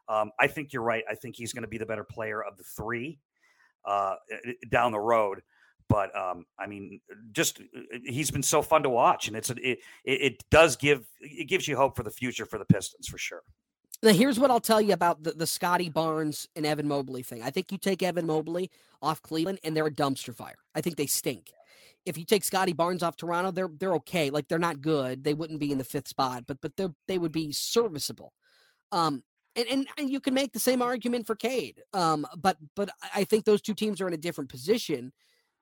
Um, 0.08 0.30
I 0.38 0.46
think 0.46 0.72
you're 0.72 0.82
right. 0.82 1.04
I 1.10 1.14
think 1.14 1.36
he's 1.36 1.52
going 1.52 1.62
to 1.62 1.68
be 1.68 1.78
the 1.78 1.86
better 1.86 2.04
player 2.04 2.42
of 2.42 2.58
the 2.58 2.64
three 2.64 3.18
uh, 3.86 4.16
down 4.70 4.92
the 4.92 5.00
road. 5.00 5.40
But 5.88 6.16
um, 6.16 6.44
I 6.58 6.66
mean, 6.66 7.00
just 7.32 7.60
uh, 7.60 7.98
he's 8.04 8.30
been 8.30 8.42
so 8.42 8.62
fun 8.62 8.82
to 8.82 8.90
watch, 8.90 9.28
and 9.28 9.36
it's 9.36 9.50
a, 9.50 9.54
it 9.70 9.78
it 10.04 10.44
does 10.50 10.76
give 10.76 11.06
it 11.20 11.48
gives 11.48 11.68
you 11.68 11.76
hope 11.76 11.96
for 11.96 12.02
the 12.02 12.10
future 12.10 12.46
for 12.46 12.58
the 12.58 12.64
Pistons 12.64 13.08
for 13.08 13.18
sure. 13.18 13.42
Now, 14.02 14.12
here's 14.12 14.38
what 14.38 14.50
I'll 14.50 14.60
tell 14.60 14.80
you 14.80 14.92
about 14.92 15.22
the, 15.22 15.32
the 15.32 15.46
Scottie 15.46 15.88
Barnes 15.88 16.48
and 16.56 16.66
Evan 16.66 16.88
Mobley 16.88 17.22
thing. 17.22 17.42
I 17.42 17.50
think 17.50 17.72
you 17.72 17.78
take 17.78 18.02
Evan 18.02 18.26
Mobley 18.26 18.70
off 19.00 19.22
Cleveland, 19.22 19.60
and 19.64 19.74
they're 19.74 19.86
a 19.86 19.90
dumpster 19.90 20.34
fire. 20.34 20.58
I 20.74 20.82
think 20.82 20.96
they 20.96 21.06
stink 21.06 21.52
if 22.04 22.18
you 22.18 22.24
take 22.24 22.44
Scottie 22.44 22.72
Barnes 22.72 23.02
off 23.02 23.16
Toronto, 23.16 23.50
they're 23.50 23.70
they're 23.78 23.94
okay. 23.94 24.30
Like 24.30 24.48
they're 24.48 24.58
not 24.58 24.80
good. 24.80 25.24
They 25.24 25.34
wouldn't 25.34 25.60
be 25.60 25.72
in 25.72 25.78
the 25.78 25.84
fifth 25.84 26.08
spot, 26.08 26.44
but 26.46 26.60
but 26.60 26.76
they 26.76 26.88
they 27.08 27.18
would 27.18 27.32
be 27.32 27.52
serviceable. 27.52 28.32
Um, 28.92 29.22
and, 29.56 29.66
and 29.68 29.86
and 29.98 30.10
you 30.10 30.20
can 30.20 30.34
make 30.34 30.52
the 30.52 30.60
same 30.60 30.82
argument 30.82 31.26
for 31.26 31.34
Cade. 31.34 31.82
Um, 31.92 32.26
but 32.36 32.56
but 32.76 32.90
I 33.14 33.24
think 33.24 33.44
those 33.44 33.62
two 33.62 33.74
teams 33.74 34.00
are 34.00 34.08
in 34.08 34.14
a 34.14 34.18
different 34.18 34.50
position. 34.50 35.12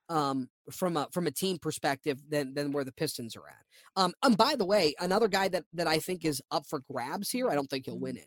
Um, 0.08 0.50
from 0.70 0.96
a 0.96 1.08
from 1.12 1.26
a 1.26 1.30
team 1.30 1.58
perspective 1.58 2.18
than 2.28 2.52
than 2.54 2.72
where 2.72 2.84
the 2.84 2.92
Pistons 2.92 3.36
are 3.36 3.48
at. 3.48 3.64
Um, 3.96 4.12
and 4.22 4.36
by 4.36 4.56
the 4.56 4.64
way, 4.64 4.94
another 5.00 5.28
guy 5.28 5.48
that 5.48 5.64
that 5.72 5.86
I 5.86 6.00
think 6.00 6.24
is 6.24 6.42
up 6.50 6.66
for 6.66 6.80
grabs 6.80 7.30
here. 7.30 7.48
I 7.48 7.54
don't 7.54 7.70
think 7.70 7.86
he'll 7.86 7.98
win 7.98 8.16
it, 8.16 8.26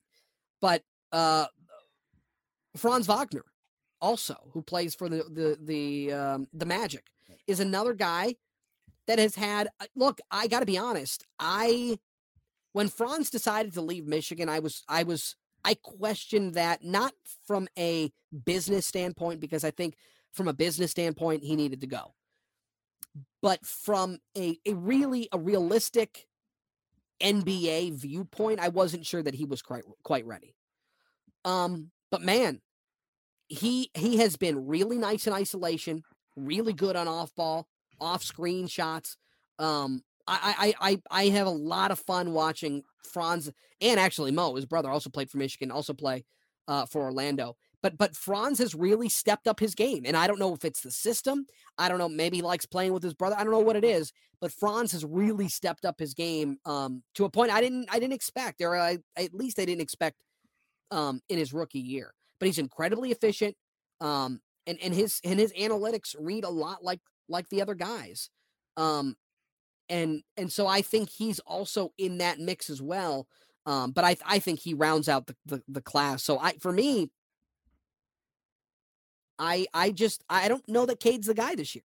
but 0.61 0.81
uh, 1.11 1.45
Franz 2.75 3.07
Wagner, 3.07 3.43
also 4.01 4.35
who 4.53 4.61
plays 4.63 4.95
for 4.95 5.09
the 5.09 5.25
the 5.29 5.57
the 5.61 6.13
um, 6.13 6.47
the 6.53 6.65
Magic 6.65 7.03
is 7.47 7.59
another 7.59 7.93
guy 7.93 8.35
that 9.07 9.19
has 9.19 9.35
had 9.35 9.67
uh, 9.79 9.85
look, 9.95 10.19
I 10.31 10.47
got 10.47 10.61
to 10.61 10.65
be 10.65 10.77
honest. 10.77 11.25
I 11.39 11.99
when 12.73 12.89
Franz 12.89 13.29
decided 13.29 13.73
to 13.73 13.81
leave 13.81 14.05
Michigan, 14.05 14.49
I 14.49 14.59
was 14.59 14.83
I 14.87 15.03
was 15.03 15.35
I 15.63 15.75
questioned 15.75 16.55
that 16.55 16.83
not 16.83 17.13
from 17.47 17.67
a 17.77 18.11
business 18.45 18.85
standpoint 18.85 19.39
because 19.39 19.63
I 19.63 19.71
think 19.71 19.95
from 20.33 20.47
a 20.47 20.53
business 20.53 20.91
standpoint 20.91 21.43
he 21.43 21.55
needed 21.55 21.81
to 21.81 21.87
go. 21.87 22.13
But 23.41 23.65
from 23.65 24.19
a, 24.37 24.57
a 24.65 24.73
really 24.73 25.29
a 25.31 25.39
realistic 25.39 26.27
NBA 27.21 27.93
viewpoint, 27.93 28.59
I 28.59 28.67
wasn't 28.67 29.05
sure 29.05 29.23
that 29.23 29.35
he 29.35 29.45
was 29.45 29.61
quite 29.61 29.83
quite 30.03 30.25
ready. 30.25 30.55
Um, 31.45 31.91
but 32.11 32.21
man, 32.21 32.61
he 33.47 33.89
he 33.93 34.17
has 34.17 34.35
been 34.35 34.67
really 34.67 34.97
nice 34.97 35.27
in 35.27 35.33
isolation 35.33 36.03
really 36.35 36.73
good 36.73 36.95
on 36.95 37.07
off 37.07 37.33
ball, 37.35 37.67
off 37.99 38.23
screen 38.23 38.67
shots. 38.67 39.17
Um, 39.59 40.03
I, 40.27 40.73
I 40.79 40.89
I 40.89 41.01
I 41.11 41.29
have 41.29 41.47
a 41.47 41.51
lot 41.51 41.91
of 41.91 41.99
fun 41.99 42.33
watching 42.33 42.83
Franz 43.03 43.51
and 43.81 43.99
actually 43.99 44.31
Mo, 44.31 44.55
his 44.55 44.65
brother, 44.65 44.89
also 44.89 45.09
played 45.09 45.29
for 45.29 45.37
Michigan, 45.37 45.71
also 45.71 45.93
play 45.93 46.25
uh, 46.67 46.85
for 46.85 47.03
Orlando. 47.03 47.55
But 47.83 47.97
but 47.97 48.15
Franz 48.15 48.57
has 48.59 48.73
really 48.73 49.09
stepped 49.09 49.47
up 49.47 49.59
his 49.59 49.75
game, 49.75 50.03
and 50.05 50.17
I 50.17 50.25
don't 50.25 50.39
know 50.39 50.53
if 50.53 50.65
it's 50.65 50.81
the 50.81 50.91
system. 50.91 51.45
I 51.77 51.87
don't 51.87 51.99
know. 51.99 52.09
Maybe 52.09 52.37
he 52.37 52.41
likes 52.41 52.65
playing 52.65 52.93
with 52.93 53.03
his 53.03 53.13
brother. 53.13 53.35
I 53.37 53.43
don't 53.43 53.51
know 53.51 53.59
what 53.59 53.75
it 53.75 53.83
is. 53.83 54.11
But 54.41 54.51
Franz 54.51 54.91
has 54.91 55.05
really 55.05 55.47
stepped 55.47 55.85
up 55.85 55.99
his 55.99 56.13
game 56.13 56.57
um, 56.65 57.03
to 57.15 57.25
a 57.25 57.29
point 57.29 57.51
I 57.51 57.61
didn't 57.61 57.87
I 57.91 57.99
didn't 57.99 58.13
expect, 58.13 58.61
or 58.61 58.75
I, 58.75 58.97
at 59.15 59.33
least 59.33 59.59
I 59.59 59.65
didn't 59.65 59.81
expect 59.81 60.17
um, 60.91 61.21
in 61.29 61.37
his 61.37 61.53
rookie 61.53 61.79
year. 61.79 62.13
But 62.39 62.47
he's 62.47 62.57
incredibly 62.57 63.11
efficient, 63.11 63.55
um, 64.01 64.41
and 64.67 64.77
and 64.81 64.93
his 64.93 65.21
and 65.23 65.39
his 65.39 65.53
analytics 65.53 66.15
read 66.19 66.43
a 66.43 66.49
lot 66.49 66.83
like 66.83 66.99
like 67.27 67.49
the 67.49 67.61
other 67.61 67.75
guys. 67.75 68.29
Um, 68.77 69.15
and 69.89 70.23
and 70.37 70.51
so 70.51 70.67
I 70.67 70.81
think 70.81 71.09
he's 71.09 71.39
also 71.39 71.93
in 71.97 72.17
that 72.19 72.39
mix 72.39 72.69
as 72.69 72.81
well. 72.81 73.27
Um, 73.65 73.91
but 73.91 74.03
I 74.03 74.17
I 74.25 74.39
think 74.39 74.59
he 74.59 74.73
rounds 74.73 75.09
out 75.09 75.27
the, 75.27 75.35
the 75.45 75.63
the 75.67 75.81
class. 75.81 76.23
So 76.23 76.39
I 76.39 76.53
for 76.59 76.71
me, 76.71 77.09
I 79.39 79.67
I 79.73 79.91
just 79.91 80.23
I 80.29 80.47
don't 80.47 80.67
know 80.67 80.85
that 80.85 80.99
Cade's 80.99 81.27
the 81.27 81.33
guy 81.33 81.55
this 81.55 81.75
year. 81.75 81.83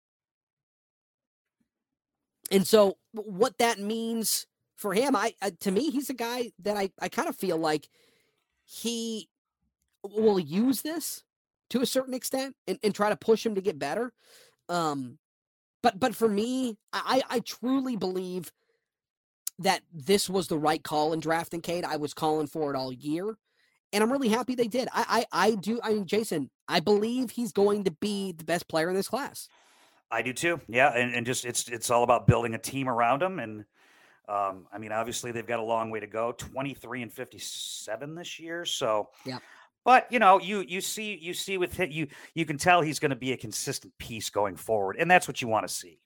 And 2.51 2.67
so 2.67 2.97
what 3.13 3.59
that 3.59 3.79
means 3.79 4.47
for 4.77 4.93
him, 4.93 5.15
I, 5.15 5.35
I 5.41 5.51
to 5.61 5.71
me, 5.71 5.91
he's 5.91 6.11
a 6.11 6.15
guy 6.15 6.53
that 6.61 6.77
I 6.77 6.91
I 7.01 7.09
kind 7.09 7.29
of 7.29 7.37
feel 7.37 7.59
like 7.59 7.89
he 8.65 9.29
will 10.03 10.39
use 10.39 10.83
this 10.83 11.25
to 11.71 11.81
a 11.81 11.87
certain 11.87 12.15
extent 12.15 12.55
and, 12.67 12.79
and 12.83 12.95
try 12.95 13.09
to 13.09 13.17
push 13.17 13.45
him 13.45 13.55
to 13.55 13.61
get 13.61 13.79
better. 13.79 14.13
Um, 14.69 15.19
but 15.83 15.99
but 15.99 16.15
for 16.15 16.29
me, 16.29 16.77
I 16.93 17.23
I 17.29 17.41
truly 17.41 17.97
believe 17.97 18.53
that 19.59 19.83
this 19.93 20.29
was 20.29 20.49
the 20.49 20.59
right 20.59 20.83
call 20.83 21.13
in 21.13 21.21
drafting 21.21 21.61
Cade. 21.61 21.85
I 21.85 21.97
was 21.97 22.15
calling 22.15 22.47
for 22.47 22.73
it 22.73 22.77
all 22.77 22.93
year. 22.93 23.37
And 23.93 24.05
I'm 24.05 24.13
really 24.13 24.29
happy 24.29 24.55
they 24.55 24.69
did. 24.69 24.89
I 24.93 25.25
I, 25.33 25.49
I 25.49 25.55
do 25.55 25.81
I 25.83 25.95
mean 25.95 26.07
Jason, 26.07 26.51
I 26.69 26.81
believe 26.81 27.31
he's 27.31 27.53
going 27.53 27.85
to 27.85 27.91
be 27.91 28.33
the 28.33 28.45
best 28.45 28.69
player 28.69 28.89
in 28.89 28.95
this 28.95 29.09
class. 29.09 29.49
I 30.11 30.23
do 30.23 30.33
too. 30.33 30.61
Yeah. 30.69 30.93
And, 30.95 31.15
and 31.15 31.27
just 31.27 31.45
it's 31.45 31.69
it's 31.69 31.91
all 31.91 32.03
about 32.03 32.27
building 32.27 32.55
a 32.55 32.59
team 32.59 32.89
around 32.89 33.23
him. 33.23 33.39
And 33.39 33.65
um, 34.29 34.67
I 34.73 34.79
mean, 34.79 34.93
obviously 34.93 35.33
they've 35.33 35.47
got 35.47 35.61
a 35.61 35.65
long 35.65 35.91
way 35.91 36.01
to 36.01 36.07
go. 36.07 36.33
23 36.33 37.03
and 37.03 37.13
57 37.13 38.15
this 38.15 38.39
year. 38.39 38.65
So 38.65 39.09
yeah. 39.25 39.39
But 39.85 40.11
you 40.11 40.19
know, 40.19 40.39
you 40.41 40.61
you 40.61 40.81
see 40.81 41.17
you 41.21 41.35
see 41.35 41.57
with 41.59 41.75
him, 41.75 41.91
you 41.91 42.09
you 42.35 42.45
can 42.45 42.59
tell 42.59 42.83
he's 42.83 42.99
going 42.99 43.11
to 43.11 43.17
be 43.17 43.33
a 43.33 43.37
consistent 43.37 43.93
piece 43.99 44.31
going 44.31 44.57
forward, 44.57 44.97
and 44.99 45.11
that's 45.11 45.27
what 45.27 45.41
you 45.41 45.49
want 45.49 45.67
to 45.67 45.73
see. 45.73 45.99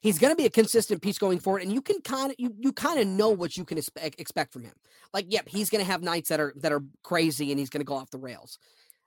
He's 0.00 0.18
going 0.18 0.32
to 0.32 0.36
be 0.36 0.46
a 0.46 0.50
consistent 0.50 1.00
piece 1.00 1.16
going 1.16 1.38
forward, 1.38 1.62
and 1.62 1.72
you 1.72 1.80
can 1.80 2.00
kind 2.02 2.30
of 2.32 2.36
you 2.38 2.54
you 2.58 2.72
kind 2.72 2.98
of 2.98 3.06
know 3.06 3.30
what 3.30 3.56
you 3.56 3.64
can 3.64 3.78
expect 3.78 4.20
expect 4.20 4.52
from 4.52 4.64
him. 4.64 4.74
Like, 5.14 5.26
yep, 5.28 5.48
he's 5.48 5.70
going 5.70 5.82
to 5.82 5.90
have 5.90 6.02
nights 6.02 6.28
that 6.28 6.40
are 6.40 6.52
that 6.56 6.72
are 6.72 6.82
crazy, 7.02 7.50
and 7.50 7.58
he's 7.58 7.70
going 7.70 7.80
to 7.80 7.86
go 7.86 7.94
off 7.94 8.10
the 8.10 8.18
rails. 8.18 8.58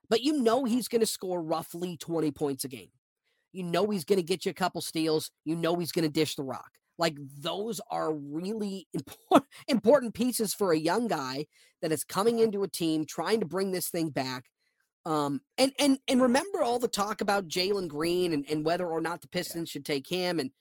But 0.10 0.22
you 0.22 0.42
know 0.42 0.64
he's 0.64 0.88
going 0.88 1.02
to 1.02 1.06
score 1.06 1.42
roughly 1.42 1.98
twenty 1.98 2.32
points 2.32 2.64
a 2.64 2.70
game. 2.70 2.90
You 3.52 3.64
know 3.64 3.90
he's 3.90 4.06
going 4.06 4.20
to 4.20 4.24
get 4.24 4.46
you 4.46 4.52
a 4.52 4.54
couple 4.54 4.82
steals. 4.82 5.32
You 5.44 5.56
know 5.56 5.76
he's 5.76 5.92
going 5.92 6.06
to 6.06 6.12
dish 6.12 6.36
the 6.36 6.44
rock. 6.44 6.72
Like 6.98 7.18
those 7.40 7.82
are 7.92 8.14
really 8.14 8.88
important 8.94 9.50
important 9.68 10.14
pieces 10.14 10.54
for 10.54 10.72
a 10.72 10.78
young 10.80 11.08
guy 11.08 11.46
that 11.82 11.92
is 11.92 12.04
coming 12.04 12.40
into 12.40 12.64
a 12.64 12.68
team 12.68 13.06
trying 13.06 13.40
to 13.40 13.46
bring 13.46 13.72
this 13.72 13.90
thing 13.90 14.10
back. 14.10 14.46
Um, 15.06 15.42
and 15.58 15.72
and 15.78 16.00
and 16.08 16.22
remember 16.22 16.64
all 16.64 16.80
the 16.80 16.88
talk 16.88 17.22
about 17.22 17.48
Jalen 17.48 17.88
Green 17.88 18.34
and, 18.34 18.46
and 18.50 18.66
whether 18.66 18.88
or 18.88 19.02
not 19.02 19.22
the 19.22 19.28
Pistons 19.28 19.70
should 19.70 19.86
take 19.86 20.08
him. 20.08 20.40
And 20.40 20.52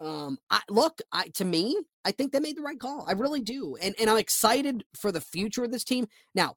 um, 0.00 0.38
I 0.50 0.60
look, 0.68 1.00
I 1.10 1.28
to 1.34 1.44
me, 1.44 1.78
I 2.04 2.12
think 2.12 2.32
they 2.32 2.40
made 2.40 2.56
the 2.56 2.62
right 2.62 2.78
call. 2.78 3.04
I 3.08 3.12
really 3.12 3.40
do. 3.40 3.76
And 3.80 3.94
and 3.98 4.10
I'm 4.10 4.18
excited 4.18 4.84
for 5.00 5.10
the 5.10 5.20
future 5.20 5.64
of 5.64 5.72
this 5.72 5.84
team. 5.84 6.06
Now, 6.34 6.56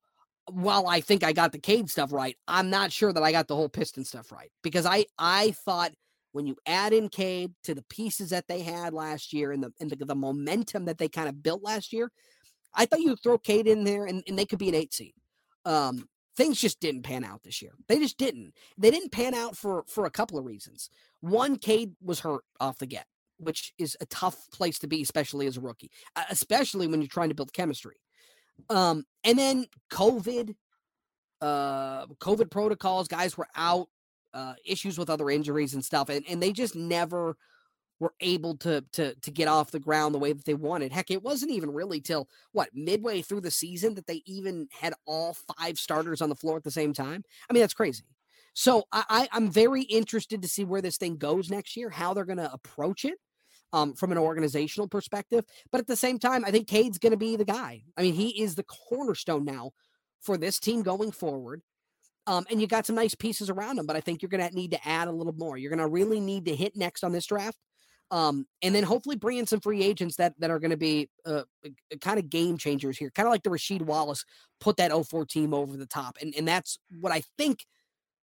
while 0.51 0.87
I 0.87 0.99
think 0.99 1.23
I 1.23 1.31
got 1.31 1.51
the 1.51 1.59
Cade 1.59 1.89
stuff 1.89 2.11
right, 2.11 2.35
I'm 2.47 2.69
not 2.69 2.91
sure 2.91 3.13
that 3.13 3.23
I 3.23 3.31
got 3.31 3.47
the 3.47 3.55
whole 3.55 3.69
Piston 3.69 4.03
stuff 4.03 4.31
right 4.31 4.51
because 4.61 4.85
I 4.85 5.05
I 5.17 5.51
thought 5.51 5.91
when 6.35 6.45
you 6.45 6.57
add 6.65 6.91
in 6.91 7.07
Cade 7.07 7.53
to 7.63 7.73
the 7.73 7.83
pieces 7.83 8.31
that 8.31 8.49
they 8.49 8.59
had 8.59 8.93
last 8.93 9.31
year 9.31 9.53
and 9.53 9.63
the 9.63 9.71
and 9.79 9.89
the, 9.89 9.95
the 9.95 10.15
momentum 10.15 10.83
that 10.83 10.97
they 10.97 11.07
kind 11.07 11.29
of 11.29 11.41
built 11.41 11.63
last 11.63 11.93
year, 11.93 12.11
I 12.73 12.85
thought 12.85 12.99
you'd 12.99 13.23
throw 13.23 13.37
Cade 13.37 13.67
in 13.67 13.85
there 13.85 14.05
and, 14.05 14.21
and 14.27 14.37
they 14.37 14.45
could 14.45 14.59
be 14.59 14.67
an 14.67 14.75
eight 14.75 14.93
seed. 14.93 15.13
Um, 15.63 16.09
things 16.35 16.59
just 16.59 16.81
didn't 16.81 17.03
pan 17.03 17.23
out 17.23 17.43
this 17.43 17.61
year. 17.61 17.71
They 17.87 17.99
just 17.99 18.17
didn't. 18.17 18.53
They 18.77 18.91
didn't 18.91 19.13
pan 19.13 19.33
out 19.33 19.55
for 19.55 19.85
for 19.87 20.05
a 20.05 20.11
couple 20.11 20.37
of 20.37 20.43
reasons. 20.43 20.89
One, 21.21 21.55
Cade 21.55 21.93
was 22.03 22.19
hurt 22.19 22.43
off 22.59 22.79
the 22.79 22.85
get, 22.85 23.05
which 23.37 23.73
is 23.77 23.95
a 24.01 24.05
tough 24.07 24.37
place 24.51 24.77
to 24.79 24.87
be, 24.87 25.01
especially 25.01 25.47
as 25.47 25.55
a 25.55 25.61
rookie, 25.61 25.89
especially 26.29 26.87
when 26.87 27.01
you're 27.01 27.07
trying 27.07 27.29
to 27.29 27.35
build 27.35 27.53
chemistry. 27.53 27.95
Um, 28.69 29.05
and 29.23 29.39
then 29.39 29.67
COVID, 29.89 30.53
uh, 31.39 32.07
COVID 32.07 32.51
protocols, 32.51 33.07
guys 33.07 33.37
were 33.37 33.47
out 33.55 33.87
uh, 34.35 34.53
issues 34.65 34.97
with 34.97 35.09
other 35.09 35.29
injuries 35.29 35.73
and 35.73 35.83
stuff, 35.83 36.09
and, 36.09 36.23
and 36.29 36.43
they 36.43 36.51
just 36.51 36.75
never 36.75 37.37
were 37.99 38.13
able 38.19 38.57
to 38.57 38.83
to 38.91 39.15
to 39.15 39.31
get 39.31 39.47
off 39.47 39.71
the 39.71 39.79
ground 39.79 40.13
the 40.13 40.19
way 40.19 40.33
that 40.33 40.43
they 40.45 40.53
wanted. 40.53 40.91
Heck, 40.91 41.09
it 41.09 41.23
wasn't 41.23 41.51
even 41.51 41.71
really 41.71 42.01
till 42.01 42.27
what 42.51 42.69
midway 42.73 43.21
through 43.21 43.41
the 43.41 43.51
season 43.51 43.95
that 43.95 44.05
they 44.05 44.21
even 44.25 44.67
had 44.71 44.93
all 45.05 45.35
five 45.57 45.79
starters 45.79 46.21
on 46.21 46.29
the 46.29 46.35
floor 46.35 46.57
at 46.57 46.63
the 46.63 46.71
same 46.71 46.93
time. 46.93 47.23
I 47.49 47.53
mean, 47.53 47.61
that's 47.61 47.73
crazy. 47.73 48.03
So 48.53 48.83
I, 48.91 49.27
I 49.31 49.37
am 49.37 49.49
very 49.49 49.83
interested 49.83 50.41
to 50.41 50.47
see 50.47 50.65
where 50.65 50.81
this 50.81 50.97
thing 50.97 51.17
goes 51.17 51.49
next 51.49 51.75
year, 51.77 51.89
how 51.89 52.13
they're 52.13 52.25
going 52.25 52.37
to 52.37 52.51
approach 52.51 53.05
it. 53.05 53.15
Um, 53.73 53.93
from 53.93 54.13
an 54.13 54.17
organizational 54.17 54.87
perspective, 54.87 55.43
but 55.69 55.81
at 55.81 55.87
the 55.87 55.97
same 55.97 56.17
time, 56.17 56.45
I 56.45 56.51
think 56.51 56.67
Cade's 56.67 56.97
going 56.97 57.11
to 57.11 57.17
be 57.17 57.35
the 57.35 57.43
guy. 57.43 57.81
I 57.97 58.03
mean, 58.03 58.13
he 58.13 58.41
is 58.41 58.55
the 58.55 58.63
cornerstone 58.63 59.43
now 59.43 59.71
for 60.21 60.37
this 60.37 60.59
team 60.59 60.81
going 60.81 61.11
forward. 61.11 61.61
Um, 62.27 62.45
and 62.49 62.59
you 62.59 62.67
got 62.67 62.85
some 62.85 62.95
nice 62.95 63.13
pieces 63.13 63.49
around 63.49 63.75
them, 63.75 63.85
but 63.85 63.95
I 63.95 64.01
think 64.01 64.21
you're 64.21 64.29
going 64.29 64.47
to 64.47 64.55
need 64.55 64.71
to 64.71 64.87
add 64.87 65.07
a 65.07 65.11
little 65.11 65.33
more. 65.33 65.57
You're 65.57 65.69
going 65.69 65.79
to 65.79 65.87
really 65.87 66.19
need 66.19 66.45
to 66.45 66.55
hit 66.55 66.75
next 66.75 67.03
on 67.03 67.11
this 67.11 67.25
draft. 67.25 67.57
Um, 68.11 68.45
and 68.61 68.73
then 68.73 68.83
hopefully 68.83 69.15
bring 69.15 69.39
in 69.39 69.47
some 69.47 69.59
free 69.59 69.83
agents 69.83 70.15
that, 70.17 70.33
that 70.39 70.51
are 70.51 70.59
going 70.59 70.71
to 70.71 70.77
be 70.77 71.09
uh, 71.25 71.43
kind 72.01 72.19
of 72.19 72.29
game 72.29 72.57
changers 72.57 72.97
here, 72.97 73.11
kind 73.11 73.27
of 73.27 73.31
like 73.31 73.43
the 73.43 73.49
Rasheed 73.49 73.81
Wallace 73.81 74.25
put 74.59 74.77
that 74.77 74.91
04 74.91 75.25
team 75.25 75.53
over 75.53 75.75
the 75.75 75.87
top. 75.87 76.17
And, 76.21 76.33
and 76.37 76.47
that's 76.47 76.77
what 76.99 77.11
I 77.11 77.23
think 77.37 77.65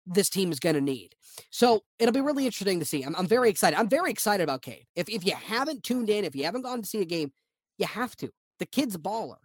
this 0.06 0.30
team 0.30 0.52
is 0.52 0.60
going 0.60 0.76
to 0.76 0.82
need. 0.82 1.16
So 1.52 1.82
it'll 2.00 2.14
be 2.14 2.22
really 2.22 2.46
interesting 2.46 2.80
to 2.80 2.86
see. 2.86 3.04
I'm, 3.04 3.16
I'm 3.16 3.28
very 3.28 3.50
excited. 3.50 3.78
I'm 3.78 3.90
very 3.90 4.10
excited 4.10 4.44
about 4.44 4.62
Cade. 4.62 4.86
If, 4.96 5.10
if 5.10 5.26
you 5.26 5.34
haven't 5.34 5.84
tuned 5.84 6.10
in, 6.10 6.26
if 6.26 6.36
you 6.36 6.44
haven't 6.44 6.64
gone 6.64 6.82
to 6.82 6.88
see 6.88 7.02
a 7.02 7.06
game, 7.06 7.32
you 7.78 7.86
have 7.86 8.16
to. 8.18 8.30
The 8.60 8.66
kid's 8.66 8.96
a 8.96 9.00
baller. 9.00 9.38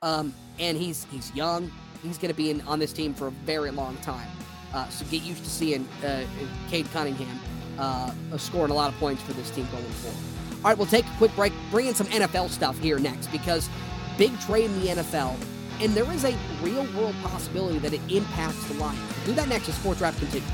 Um, 0.00 0.34
and 0.58 0.76
he's 0.76 1.06
he's 1.10 1.34
young 1.34 1.70
he's 2.04 2.18
going 2.18 2.30
to 2.30 2.36
be 2.36 2.50
in, 2.50 2.60
on 2.62 2.78
this 2.78 2.92
team 2.92 3.14
for 3.14 3.28
a 3.28 3.30
very 3.30 3.70
long 3.70 3.96
time. 3.98 4.28
Uh, 4.72 4.88
so 4.88 5.04
get 5.06 5.22
used 5.22 5.42
to 5.44 5.50
seeing 5.50 5.88
uh, 6.04 6.24
Cade 6.68 6.86
Cunningham 6.92 7.40
uh, 7.78 8.12
scoring 8.36 8.70
a 8.70 8.74
lot 8.74 8.92
of 8.92 8.98
points 8.98 9.22
for 9.22 9.32
this 9.32 9.50
team 9.50 9.66
going 9.72 9.84
forward. 9.84 10.18
All 10.56 10.70
right, 10.70 10.78
we'll 10.78 10.86
take 10.86 11.04
a 11.04 11.16
quick 11.18 11.34
break, 11.36 11.52
bring 11.70 11.86
in 11.86 11.94
some 11.94 12.06
NFL 12.08 12.48
stuff 12.48 12.78
here 12.78 12.98
next 12.98 13.28
because 13.28 13.68
big 14.16 14.38
trade 14.40 14.66
in 14.66 14.80
the 14.80 14.86
NFL, 14.88 15.36
and 15.80 15.92
there 15.92 16.10
is 16.12 16.24
a 16.24 16.36
real 16.62 16.86
world 16.96 17.14
possibility 17.22 17.78
that 17.78 17.92
it 17.92 18.00
impacts 18.10 18.64
the 18.68 18.74
line. 18.74 18.96
We'll 19.18 19.26
do 19.26 19.32
that 19.34 19.48
next 19.48 19.68
as 19.68 19.74
Sports 19.74 20.00
Wrap 20.00 20.16
continues. 20.16 20.48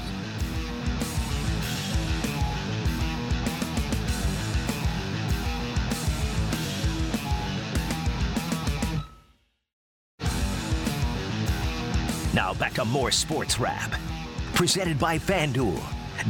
To 12.81 12.87
more 12.87 13.11
Sports 13.11 13.61
Wrap. 13.61 13.95
Presented 14.55 14.99
by 14.99 15.19
FanDuel. 15.19 15.79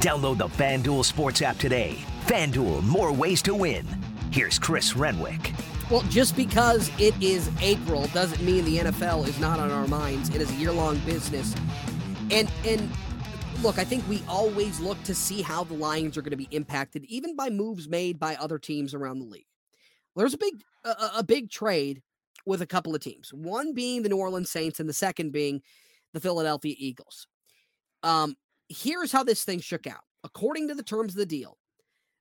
Download 0.01 0.37
the 0.37 0.49
FanDuel 0.49 1.05
Sports 1.05 1.43
app 1.43 1.59
today. 1.59 1.99
FanDuel, 2.27 2.83
more 2.83 3.13
ways 3.13 3.41
to 3.43 3.55
win. 3.55 3.87
Here's 4.33 4.59
Chris 4.59 4.97
Renwick. 4.97 5.53
Well, 5.91 6.03
just 6.03 6.37
because 6.37 6.91
it 6.99 7.15
is 7.23 7.51
April 7.61 8.07
doesn't 8.09 8.43
mean 8.43 8.65
the 8.65 8.79
NFL 8.79 9.29
is 9.29 9.39
not 9.39 9.61
on 9.61 9.71
our 9.71 9.87
minds. 9.87 10.29
It 10.31 10.41
is 10.41 10.51
a 10.51 10.55
year-long 10.55 10.99
business. 11.01 11.55
And 12.31 12.51
and 12.65 12.91
look, 13.63 13.79
I 13.79 13.85
think 13.85 14.09
we 14.09 14.23
always 14.29 14.81
look 14.81 15.01
to 15.05 15.15
see 15.15 15.43
how 15.43 15.65
the 15.65 15.75
Lions 15.75 16.17
are 16.17 16.23
going 16.23 16.31
to 16.31 16.37
be 16.37 16.49
impacted, 16.51 17.05
even 17.05 17.37
by 17.37 17.51
moves 17.51 17.89
made 17.89 18.19
by 18.19 18.35
other 18.37 18.59
teams 18.59 18.95
around 18.95 19.21
the 19.21 19.27
league. 19.27 19.47
There's 20.17 20.35
a 20.35 20.39
big 20.39 20.63
a, 20.85 21.11
a 21.19 21.23
big 21.23 21.51
trade 21.51 22.03
with 22.45 22.63
a 22.63 22.67
couple 22.67 22.95
of 22.95 23.01
teams. 23.01 23.33
One 23.33 23.75
being 23.75 24.03
the 24.03 24.09
New 24.09 24.19
Orleans 24.19 24.51
Saints, 24.51 24.81
and 24.81 24.89
the 24.89 24.93
second 24.93 25.33
being 25.33 25.63
the 26.13 26.21
Philadelphia 26.21 26.75
Eagles. 26.79 27.27
Um, 28.03 28.35
here's 28.69 29.13
how 29.13 29.25
this 29.25 29.45
thing 29.45 29.61
shook 29.61 29.87
out. 29.87 30.03
According 30.25 30.69
to 30.69 30.75
the 30.75 30.83
terms 30.83 31.13
of 31.13 31.19
the 31.19 31.27
deal, 31.27 31.59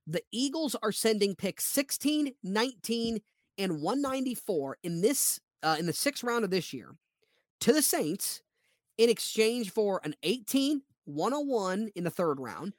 the 0.08 0.22
Eagles 0.32 0.76
are 0.82 0.92
sending 0.92 1.36
picks 1.36 1.66
16, 1.66 2.34
19, 2.44 3.20
and 3.58 3.82
194 3.82 4.78
in 4.84 5.02
this 5.02 5.40
uh, 5.62 5.76
in 5.78 5.86
the 5.86 5.94
sixth 5.94 6.24
round 6.24 6.46
of 6.46 6.52
this 6.52 6.72
year 6.72 6.96
to 7.60 7.74
the 7.74 7.82
Saints 7.82 8.42
in 8.98 9.10
exchange 9.10 9.72
for 9.72 10.00
an 10.04 10.16
18, 10.24 10.82
101 11.06 11.90
in 11.96 12.04
the 12.04 12.10
third 12.10 12.40
round, 12.40 12.74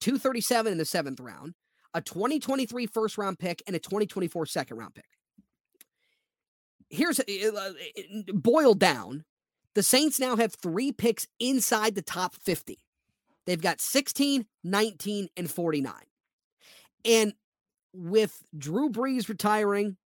237 0.00 0.72
in 0.72 0.78
the 0.78 0.84
seventh 0.84 1.20
round, 1.20 1.54
a 1.94 2.00
2023 2.00 2.86
first 2.86 3.18
round 3.18 3.38
pick, 3.38 3.62
and 3.66 3.74
a 3.74 3.78
2024 3.78 4.46
second 4.46 4.76
round 4.76 4.94
pick. 4.94 5.04
Here's 6.88 7.18
uh, 7.20 7.72
boiled 8.32 8.78
down 8.78 9.24
the 9.76 9.82
Saints 9.82 10.18
now 10.18 10.36
have 10.36 10.54
three 10.54 10.90
picks 10.90 11.28
inside 11.38 11.94
the 11.94 12.02
top 12.02 12.34
50. 12.34 12.78
They've 13.44 13.60
got 13.60 13.78
16, 13.78 14.46
19, 14.64 15.28
and 15.36 15.50
49. 15.50 15.92
And 17.04 17.34
with 17.92 18.42
Drew 18.56 18.88
Brees 18.88 19.28
retiring, 19.28 19.98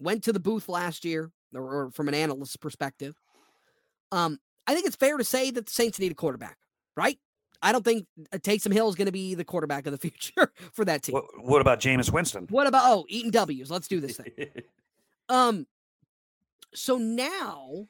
went 0.00 0.24
to 0.24 0.32
the 0.32 0.40
booth 0.40 0.68
last 0.68 1.04
year, 1.04 1.30
or, 1.54 1.62
or 1.62 1.90
from 1.92 2.08
an 2.08 2.14
analyst's 2.14 2.56
perspective. 2.56 3.14
Um, 4.10 4.40
I 4.66 4.74
think 4.74 4.84
it's 4.84 4.96
fair 4.96 5.16
to 5.16 5.24
say 5.24 5.52
that 5.52 5.66
the 5.66 5.72
Saints 5.72 6.00
need 6.00 6.10
a 6.10 6.16
quarterback, 6.16 6.58
right? 6.96 7.18
I 7.62 7.70
don't 7.70 7.84
think 7.84 8.08
uh, 8.32 8.38
Taysom 8.38 8.72
Hill 8.72 8.88
is 8.88 8.96
going 8.96 9.06
to 9.06 9.12
be 9.12 9.36
the 9.36 9.44
quarterback 9.44 9.86
of 9.86 9.92
the 9.92 9.98
future 10.10 10.52
for 10.72 10.84
that 10.86 11.04
team. 11.04 11.12
What, 11.12 11.24
what 11.36 11.60
about 11.60 11.78
Jameis 11.78 12.12
Winston? 12.12 12.48
What 12.50 12.66
about 12.66 12.82
oh, 12.84 13.06
eating 13.08 13.30
W's? 13.30 13.70
Let's 13.70 13.86
do 13.86 14.00
this 14.00 14.16
thing. 14.16 14.48
um, 15.28 15.68
so 16.74 16.98
now, 16.98 17.86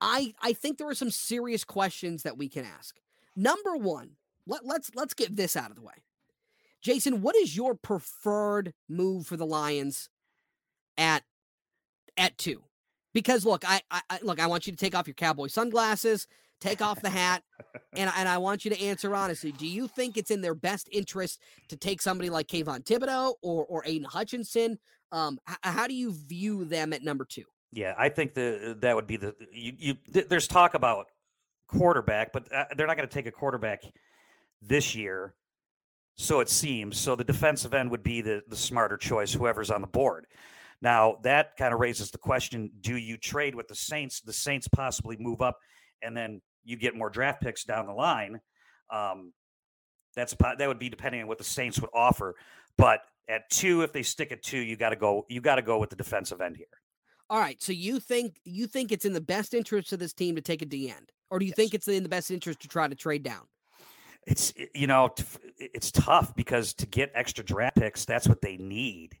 I 0.00 0.34
I 0.40 0.52
think 0.52 0.78
there 0.78 0.88
are 0.88 0.94
some 0.94 1.10
serious 1.10 1.64
questions 1.64 2.22
that 2.22 2.38
we 2.38 2.48
can 2.48 2.64
ask. 2.64 2.96
Number 3.36 3.76
one, 3.76 4.12
let, 4.46 4.64
let's 4.64 4.90
let's 4.94 5.14
get 5.14 5.36
this 5.36 5.56
out 5.56 5.70
of 5.70 5.76
the 5.76 5.82
way. 5.82 5.94
Jason, 6.80 7.20
what 7.20 7.36
is 7.36 7.56
your 7.56 7.74
preferred 7.74 8.72
move 8.88 9.26
for 9.26 9.36
the 9.36 9.46
Lions 9.46 10.08
at 10.96 11.22
at 12.16 12.38
two? 12.38 12.62
Because 13.12 13.44
look, 13.44 13.64
I, 13.68 13.82
I 13.90 14.20
look, 14.22 14.40
I 14.40 14.46
want 14.46 14.66
you 14.66 14.72
to 14.72 14.78
take 14.78 14.94
off 14.94 15.06
your 15.06 15.14
cowboy 15.14 15.48
sunglasses, 15.48 16.26
take 16.60 16.80
off 16.80 17.02
the 17.02 17.10
hat, 17.10 17.42
and 17.92 18.10
and 18.16 18.28
I 18.28 18.38
want 18.38 18.64
you 18.64 18.70
to 18.70 18.80
answer 18.80 19.14
honestly. 19.14 19.52
Do 19.52 19.66
you 19.66 19.88
think 19.88 20.16
it's 20.16 20.30
in 20.30 20.40
their 20.40 20.54
best 20.54 20.88
interest 20.92 21.40
to 21.68 21.76
take 21.76 22.00
somebody 22.00 22.30
like 22.30 22.46
Kayvon 22.46 22.84
Thibodeaux 22.84 23.34
or 23.42 23.64
or 23.66 23.82
Aidan 23.84 24.04
Hutchinson? 24.04 24.78
Um, 25.12 25.40
h- 25.48 25.56
how 25.62 25.86
do 25.86 25.94
you 25.94 26.12
view 26.12 26.64
them 26.64 26.92
at 26.92 27.02
number 27.02 27.24
two? 27.24 27.44
Yeah, 27.72 27.94
I 27.96 28.08
think 28.08 28.34
the 28.34 28.76
that 28.80 28.96
would 28.96 29.06
be 29.06 29.16
the 29.16 29.34
you. 29.52 29.72
you 29.78 29.94
th- 30.12 30.28
there's 30.28 30.48
talk 30.48 30.74
about 30.74 31.06
quarterback, 31.68 32.32
but 32.32 32.52
uh, 32.52 32.64
they're 32.76 32.86
not 32.86 32.96
going 32.96 33.08
to 33.08 33.14
take 33.14 33.26
a 33.26 33.32
quarterback 33.32 33.82
this 34.60 34.94
year. 34.94 35.34
So 36.16 36.40
it 36.40 36.48
seems. 36.48 36.98
So 36.98 37.14
the 37.16 37.24
defensive 37.24 37.72
end 37.72 37.90
would 37.92 38.02
be 38.02 38.22
the 38.22 38.42
the 38.48 38.56
smarter 38.56 38.96
choice, 38.96 39.32
whoever's 39.32 39.70
on 39.70 39.80
the 39.80 39.86
board. 39.86 40.26
Now 40.82 41.18
that 41.22 41.56
kind 41.56 41.72
of 41.72 41.80
raises 41.80 42.10
the 42.10 42.18
question: 42.18 42.70
Do 42.80 42.96
you 42.96 43.16
trade 43.16 43.54
with 43.54 43.68
the 43.68 43.76
Saints? 43.76 44.20
The 44.20 44.32
Saints 44.32 44.66
possibly 44.66 45.16
move 45.18 45.40
up, 45.40 45.58
and 46.02 46.16
then 46.16 46.40
you 46.64 46.76
get 46.76 46.96
more 46.96 47.08
draft 47.08 47.40
picks 47.40 47.64
down 47.64 47.86
the 47.86 47.92
line. 47.92 48.40
Um, 48.92 49.32
that's 50.16 50.34
that 50.40 50.66
would 50.66 50.80
be 50.80 50.88
depending 50.88 51.22
on 51.22 51.28
what 51.28 51.38
the 51.38 51.44
Saints 51.44 51.80
would 51.80 51.90
offer. 51.94 52.34
But 52.76 53.00
at 53.28 53.48
two, 53.48 53.82
if 53.82 53.92
they 53.92 54.02
stick 54.02 54.32
at 54.32 54.42
two, 54.42 54.58
you 54.58 54.76
got 54.76 54.90
to 54.90 54.96
go. 54.96 55.24
You 55.28 55.40
got 55.40 55.56
to 55.56 55.62
go 55.62 55.78
with 55.78 55.90
the 55.90 55.96
defensive 55.96 56.40
end 56.40 56.56
here. 56.56 56.66
All 57.30 57.38
right. 57.38 57.62
So 57.62 57.72
you 57.72 58.00
think 58.00 58.40
you 58.44 58.66
think 58.66 58.90
it's 58.90 59.04
in 59.04 59.12
the 59.12 59.20
best 59.20 59.54
interest 59.54 59.92
of 59.92 60.00
this 60.00 60.12
team 60.12 60.34
to 60.34 60.42
take 60.42 60.62
a 60.62 60.66
D 60.66 60.90
end, 60.90 61.12
or 61.30 61.38
do 61.38 61.44
you 61.44 61.50
yes. 61.50 61.56
think 61.56 61.74
it's 61.74 61.88
in 61.88 62.02
the 62.02 62.08
best 62.08 62.30
interest 62.32 62.60
to 62.60 62.68
try 62.68 62.88
to 62.88 62.94
trade 62.96 63.22
down? 63.22 63.42
It's 64.26 64.52
you 64.74 64.88
know 64.88 65.14
it's 65.58 65.92
tough 65.92 66.34
because 66.34 66.74
to 66.74 66.86
get 66.86 67.12
extra 67.14 67.44
draft 67.44 67.76
picks, 67.76 68.04
that's 68.04 68.28
what 68.28 68.42
they 68.42 68.56
need. 68.56 69.16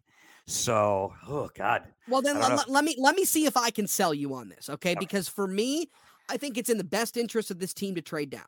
So, 0.46 1.14
oh 1.28 1.48
god. 1.56 1.84
Well, 2.08 2.20
then 2.20 2.40
let, 2.40 2.68
let, 2.68 2.82
me 2.82 2.96
let 2.98 3.14
me 3.14 3.24
see 3.24 3.46
if 3.46 3.56
I 3.56 3.70
can 3.70 3.86
sell 3.86 4.12
you 4.12 4.34
on 4.34 4.48
this, 4.48 4.68
okay? 4.68 4.90
okay? 4.90 4.98
Because 4.98 5.28
for 5.28 5.46
me, 5.46 5.88
I 6.28 6.36
think 6.36 6.58
it's 6.58 6.68
in 6.68 6.78
the 6.78 6.84
best 6.84 7.16
interest 7.16 7.52
of 7.52 7.60
this 7.60 7.72
team 7.72 7.94
to 7.94 8.02
trade 8.02 8.30
down. 8.30 8.46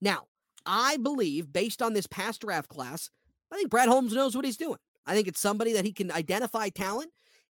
Now, 0.00 0.26
I 0.64 0.96
believe 0.98 1.52
based 1.52 1.82
on 1.82 1.92
this 1.92 2.06
past 2.06 2.42
draft 2.42 2.68
class, 2.68 3.10
I 3.50 3.56
think 3.56 3.70
Brad 3.70 3.88
Holmes 3.88 4.14
knows 4.14 4.36
what 4.36 4.44
he's 4.44 4.56
doing. 4.56 4.78
I 5.06 5.14
think 5.14 5.26
it's 5.26 5.40
somebody 5.40 5.72
that 5.72 5.84
he 5.84 5.92
can 5.92 6.12
identify 6.12 6.68
talent 6.68 7.10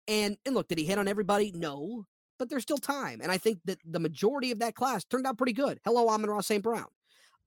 and 0.08 0.36
and 0.44 0.54
look, 0.54 0.68
did 0.68 0.78
he 0.78 0.84
hit 0.84 0.98
on 0.98 1.08
everybody? 1.08 1.52
No, 1.54 2.06
but 2.38 2.48
there's 2.48 2.62
still 2.62 2.78
time. 2.78 3.20
And 3.22 3.32
I 3.32 3.38
think 3.38 3.58
that 3.64 3.78
the 3.84 4.00
majority 4.00 4.50
of 4.50 4.58
that 4.60 4.74
class 4.74 5.04
turned 5.04 5.26
out 5.26 5.38
pretty 5.38 5.52
good. 5.52 5.80
Hello, 5.84 6.08
Amon-Ra 6.08 6.40
St. 6.40 6.62
Brown. 6.62 6.86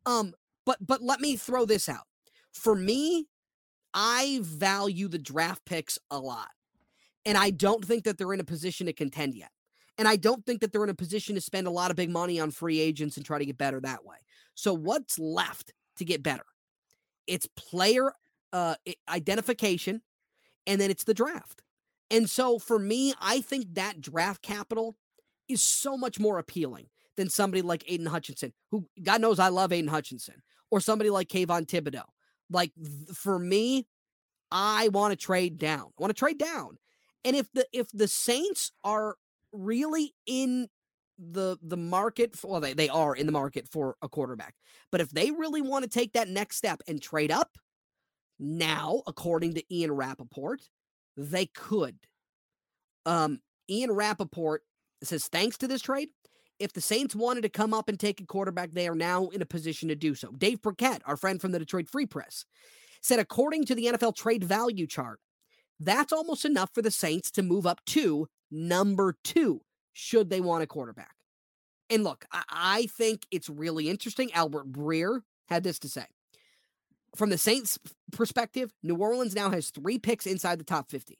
Um, 0.05 0.34
but 0.66 0.78
but 0.80 1.01
let 1.01 1.20
me 1.20 1.36
throw 1.36 1.66
this 1.66 1.89
out. 1.89 2.05
For 2.53 2.76
me, 2.76 3.28
I 3.93 4.39
value 4.43 5.07
the 5.07 5.20
draft 5.20 5.66
picks 5.66 5.97
a 6.10 6.20
lot. 6.20 6.49
And 7.26 7.38
I 7.38 7.49
don't 7.49 7.84
think 7.84 8.05
that 8.05 8.18
they're 8.18 8.34
in 8.34 8.39
a 8.39 8.45
position 8.45 8.88
to 8.88 8.93
contend 8.93 9.36
yet. 9.36 9.51
And 9.97 10.07
I 10.07 10.16
don't 10.16 10.45
think 10.45 10.62
that 10.62 10.72
they're 10.72 10.84
in 10.84 10.89
a 10.89 10.95
position 10.95 11.36
to 11.36 11.41
spend 11.41 11.68
a 11.68 11.72
lot 11.72 11.91
of 11.91 11.97
big 11.97 12.10
money 12.10 12.39
on 12.39 12.51
free 12.51 12.80
agents 12.80 13.18
and 13.18 13.26
try 13.26 13.38
to 13.38 13.45
get 13.45 13.57
better 13.57 13.82
that 13.82 14.05
way. 14.05 14.16
So 14.55 14.74
what's 14.74 15.20
left 15.20 15.74
to 15.97 16.05
get 16.05 16.24
better? 16.24 16.45
It's 17.28 17.47
player 17.57 18.14
uh, 18.53 18.76
identification, 19.10 20.01
and 20.66 20.80
then 20.80 20.89
it's 20.89 21.03
the 21.03 21.14
draft. 21.14 21.62
And 22.12 22.30
so 22.30 22.60
for 22.60 22.80
me, 22.80 23.14
I 23.22 23.41
think 23.41 23.76
that 23.76 24.01
draft 24.01 24.41
capital 24.41 24.95
is 25.47 25.62
so 25.62 25.97
much 25.97 26.20
more 26.20 26.39
appealing 26.39 26.88
than 27.18 27.30
somebody 27.30 27.62
like 27.62 27.84
Aidan 27.88 28.07
Hutchinson, 28.07 28.53
who 28.72 28.88
God 29.01 29.22
knows 29.22 29.39
I 29.39 29.49
love 29.49 29.72
Aidan 29.72 29.89
Hutchinson, 29.89 30.41
or 30.72 30.80
somebody 30.80 31.10
like 31.10 31.28
Kayvon 31.28 31.66
Thibodeaux. 31.66 32.07
Like 32.49 32.72
for 33.14 33.38
me, 33.38 33.88
I 34.51 34.88
want 34.89 35.12
to 35.12 35.18
trade 35.18 35.57
down. 35.57 35.91
I 35.97 36.01
want 36.01 36.16
to 36.16 36.20
trade 36.20 36.39
down. 36.39 36.78
And 37.24 37.36
if 37.36 37.51
the 37.53 37.68
if 37.74 37.88
the 37.91 38.07
Saints 38.07 38.72
are 38.84 39.16
really 39.51 40.16
in 40.26 40.68
the 41.18 41.57
the 41.62 41.78
market 41.78 42.36
for 42.36 42.51
well, 42.51 42.62
they, 42.62 42.74
they 42.74 42.89
are 42.89 43.16
in 43.16 43.26
the 43.26 43.32
market 43.32 43.68
for 43.68 43.97
a 44.01 44.10
quarterback. 44.10 44.55
But 44.91 45.01
if 45.01 45.10
they 45.10 45.32
really 45.32 45.62
want 45.62 45.84
to 45.84 45.89
take 45.89 46.14
that 46.14 46.30
next 46.30 46.55
step 46.55 46.82
and 46.88 47.01
trade 47.01 47.32
up, 47.32 47.57
now, 48.39 49.03
according 49.05 49.55
to 49.55 49.76
Ian 49.76 49.91
Rapoport, 49.91 50.62
they 51.20 51.45
could. 51.47 51.97
Um, 53.05 53.41
Ian 53.70 53.91
Rapoport 53.91 54.63
says, 55.03 55.28
thanks 55.28 55.57
to 55.57 55.67
this 55.67 55.82
trade, 55.82 56.09
if 56.59 56.74
the 56.74 56.82
Saints 56.82 57.15
wanted 57.15 57.41
to 57.41 57.49
come 57.49 57.74
up 57.74 57.89
and 57.89 57.99
take 57.99 58.20
a 58.20 58.26
quarterback, 58.26 58.72
they 58.72 58.88
are 58.88 58.95
now 58.95 59.28
in 59.28 59.41
a 59.41 59.45
position 59.45 59.89
to 59.89 59.95
do 59.95 60.15
so. 60.15 60.32
Dave 60.32 60.61
Birkett, 60.61 61.01
our 61.05 61.17
friend 61.17 61.39
from 61.39 61.51
the 61.51 61.59
Detroit 61.59 61.89
Free 61.89 62.05
Press, 62.05 62.45
said, 63.01 63.20
according 63.20 63.65
to 63.65 63.76
the 63.76 63.86
NFL 63.86 64.15
trade 64.15 64.43
value 64.43 64.88
chart, 64.88 65.20
that's 65.80 66.11
almost 66.11 66.43
enough 66.43 66.72
for 66.74 66.82
the 66.82 66.91
Saints 66.91 67.32
to 67.32 67.43
move 67.43 67.65
up 67.65 67.80
to 67.88 68.28
number 68.51 69.15
two, 69.24 69.61
should 69.93 70.30
they 70.30 70.41
want 70.41 70.63
a 70.63 70.67
quarterback. 70.67 71.15
And 71.89 72.03
look, 72.03 72.26
I, 72.32 72.43
I 72.49 72.86
think 72.88 73.26
it's 73.32 73.49
really 73.49 73.89
interesting. 73.89 74.32
Albert 74.34 74.72
Breer 74.72 75.22
had 75.47 75.63
this 75.63 75.80
to 75.80 75.89
say. 75.89 76.05
From 77.16 77.30
the 77.30 77.38
Saints' 77.38 77.80
perspective, 78.12 78.74
New 78.84 78.95
Orleans 78.95 79.36
now 79.36 79.49
has 79.49 79.70
three 79.70 79.97
picks 79.97 80.26
inside 80.26 80.60
the 80.60 80.64
top 80.64 80.89
50, 80.89 81.18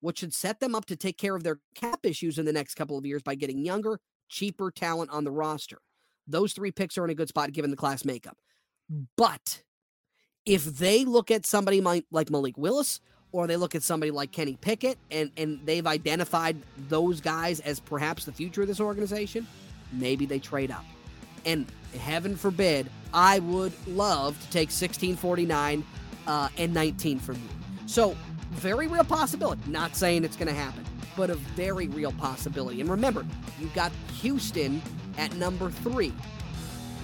which 0.00 0.18
should 0.18 0.34
set 0.34 0.60
them 0.60 0.74
up 0.74 0.84
to 0.86 0.96
take 0.96 1.18
care 1.18 1.34
of 1.34 1.42
their 1.42 1.60
cap 1.74 2.00
issues 2.02 2.38
in 2.38 2.44
the 2.44 2.52
next 2.52 2.74
couple 2.74 2.98
of 2.98 3.06
years 3.06 3.22
by 3.22 3.34
getting 3.34 3.64
younger, 3.64 4.00
cheaper 4.28 4.70
talent 4.70 5.10
on 5.10 5.24
the 5.24 5.30
roster. 5.30 5.78
Those 6.26 6.52
three 6.52 6.70
picks 6.70 6.98
are 6.98 7.04
in 7.04 7.10
a 7.10 7.14
good 7.14 7.28
spot 7.28 7.52
given 7.52 7.70
the 7.70 7.76
class 7.76 8.04
makeup. 8.04 8.36
But 9.16 9.62
if 10.44 10.64
they 10.64 11.04
look 11.04 11.30
at 11.30 11.46
somebody 11.46 11.80
like 11.80 12.30
Malik 12.30 12.58
Willis 12.58 13.00
or 13.32 13.46
they 13.46 13.56
look 13.56 13.74
at 13.74 13.82
somebody 13.82 14.10
like 14.10 14.32
Kenny 14.32 14.56
Pickett 14.60 14.98
and, 15.10 15.30
and 15.36 15.60
they've 15.64 15.86
identified 15.86 16.56
those 16.88 17.20
guys 17.20 17.60
as 17.60 17.80
perhaps 17.80 18.24
the 18.24 18.32
future 18.32 18.62
of 18.62 18.68
this 18.68 18.80
organization, 18.80 19.46
maybe 19.92 20.26
they 20.26 20.38
trade 20.38 20.70
up. 20.70 20.84
And 21.44 21.66
heaven 21.98 22.36
forbid, 22.36 22.88
I 23.14 23.40
would 23.40 23.72
love 23.86 24.40
to 24.40 24.50
take 24.50 24.68
1649 24.68 25.84
uh, 26.26 26.48
and 26.56 26.72
19 26.72 27.18
from 27.18 27.36
you. 27.36 27.48
So, 27.86 28.16
very 28.52 28.86
real 28.86 29.04
possibility. 29.04 29.62
Not 29.66 29.96
saying 29.96 30.24
it's 30.24 30.36
going 30.36 30.48
to 30.48 30.54
happen, 30.54 30.84
but 31.16 31.30
a 31.30 31.34
very 31.34 31.88
real 31.88 32.12
possibility. 32.12 32.80
And 32.80 32.90
remember, 32.90 33.24
you 33.58 33.68
got 33.74 33.92
Houston 34.20 34.82
at 35.18 35.34
number 35.36 35.70
three. 35.70 36.12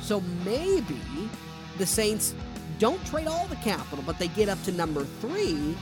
So 0.03 0.21
maybe 0.45 1.01
the 1.79 1.87
Saints 1.87 2.35
don't 2.79 3.05
trade 3.07 3.27
all 3.27 3.47
the 3.47 3.57
capital, 3.57 4.05
but 4.07 4.19
they 4.19 4.29
get 4.29 4.49
up 4.49 4.63
to 4.65 4.73
number 4.73 5.05
three 5.05 5.77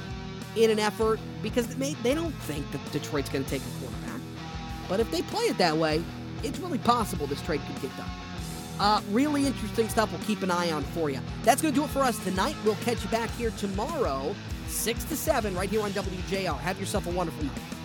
in 0.56 0.70
an 0.70 0.78
effort 0.78 1.20
because 1.42 1.66
they, 1.76 1.94
they 1.94 2.14
don't 2.14 2.34
think 2.42 2.70
that 2.72 2.80
Detroit's 2.92 3.28
going 3.28 3.44
to 3.44 3.50
take 3.50 3.62
a 3.62 3.80
quarterback. 3.80 4.20
But 4.88 5.00
if 5.00 5.10
they 5.10 5.22
play 5.22 5.44
it 5.44 5.58
that 5.58 5.76
way, 5.76 6.02
it's 6.42 6.58
really 6.58 6.78
possible 6.78 7.26
this 7.26 7.42
trade 7.42 7.60
could 7.66 7.82
get 7.82 7.96
done. 7.96 8.08
Uh, 8.78 9.00
really 9.10 9.46
interesting 9.46 9.88
stuff 9.88 10.10
we'll 10.12 10.20
keep 10.22 10.42
an 10.42 10.50
eye 10.50 10.70
on 10.70 10.82
for 10.82 11.10
you. 11.10 11.20
That's 11.44 11.62
going 11.62 11.72
to 11.72 11.80
do 11.80 11.84
it 11.84 11.90
for 11.90 12.00
us 12.00 12.22
tonight. 12.24 12.56
We'll 12.64 12.74
catch 12.76 13.02
you 13.02 13.10
back 13.10 13.30
here 13.30 13.50
tomorrow, 13.52 14.34
6 14.68 15.04
to 15.04 15.16
7, 15.16 15.54
right 15.54 15.70
here 15.70 15.82
on 15.82 15.90
WJR. 15.92 16.58
Have 16.58 16.78
yourself 16.78 17.06
a 17.06 17.10
wonderful 17.10 17.44
night. 17.44 17.75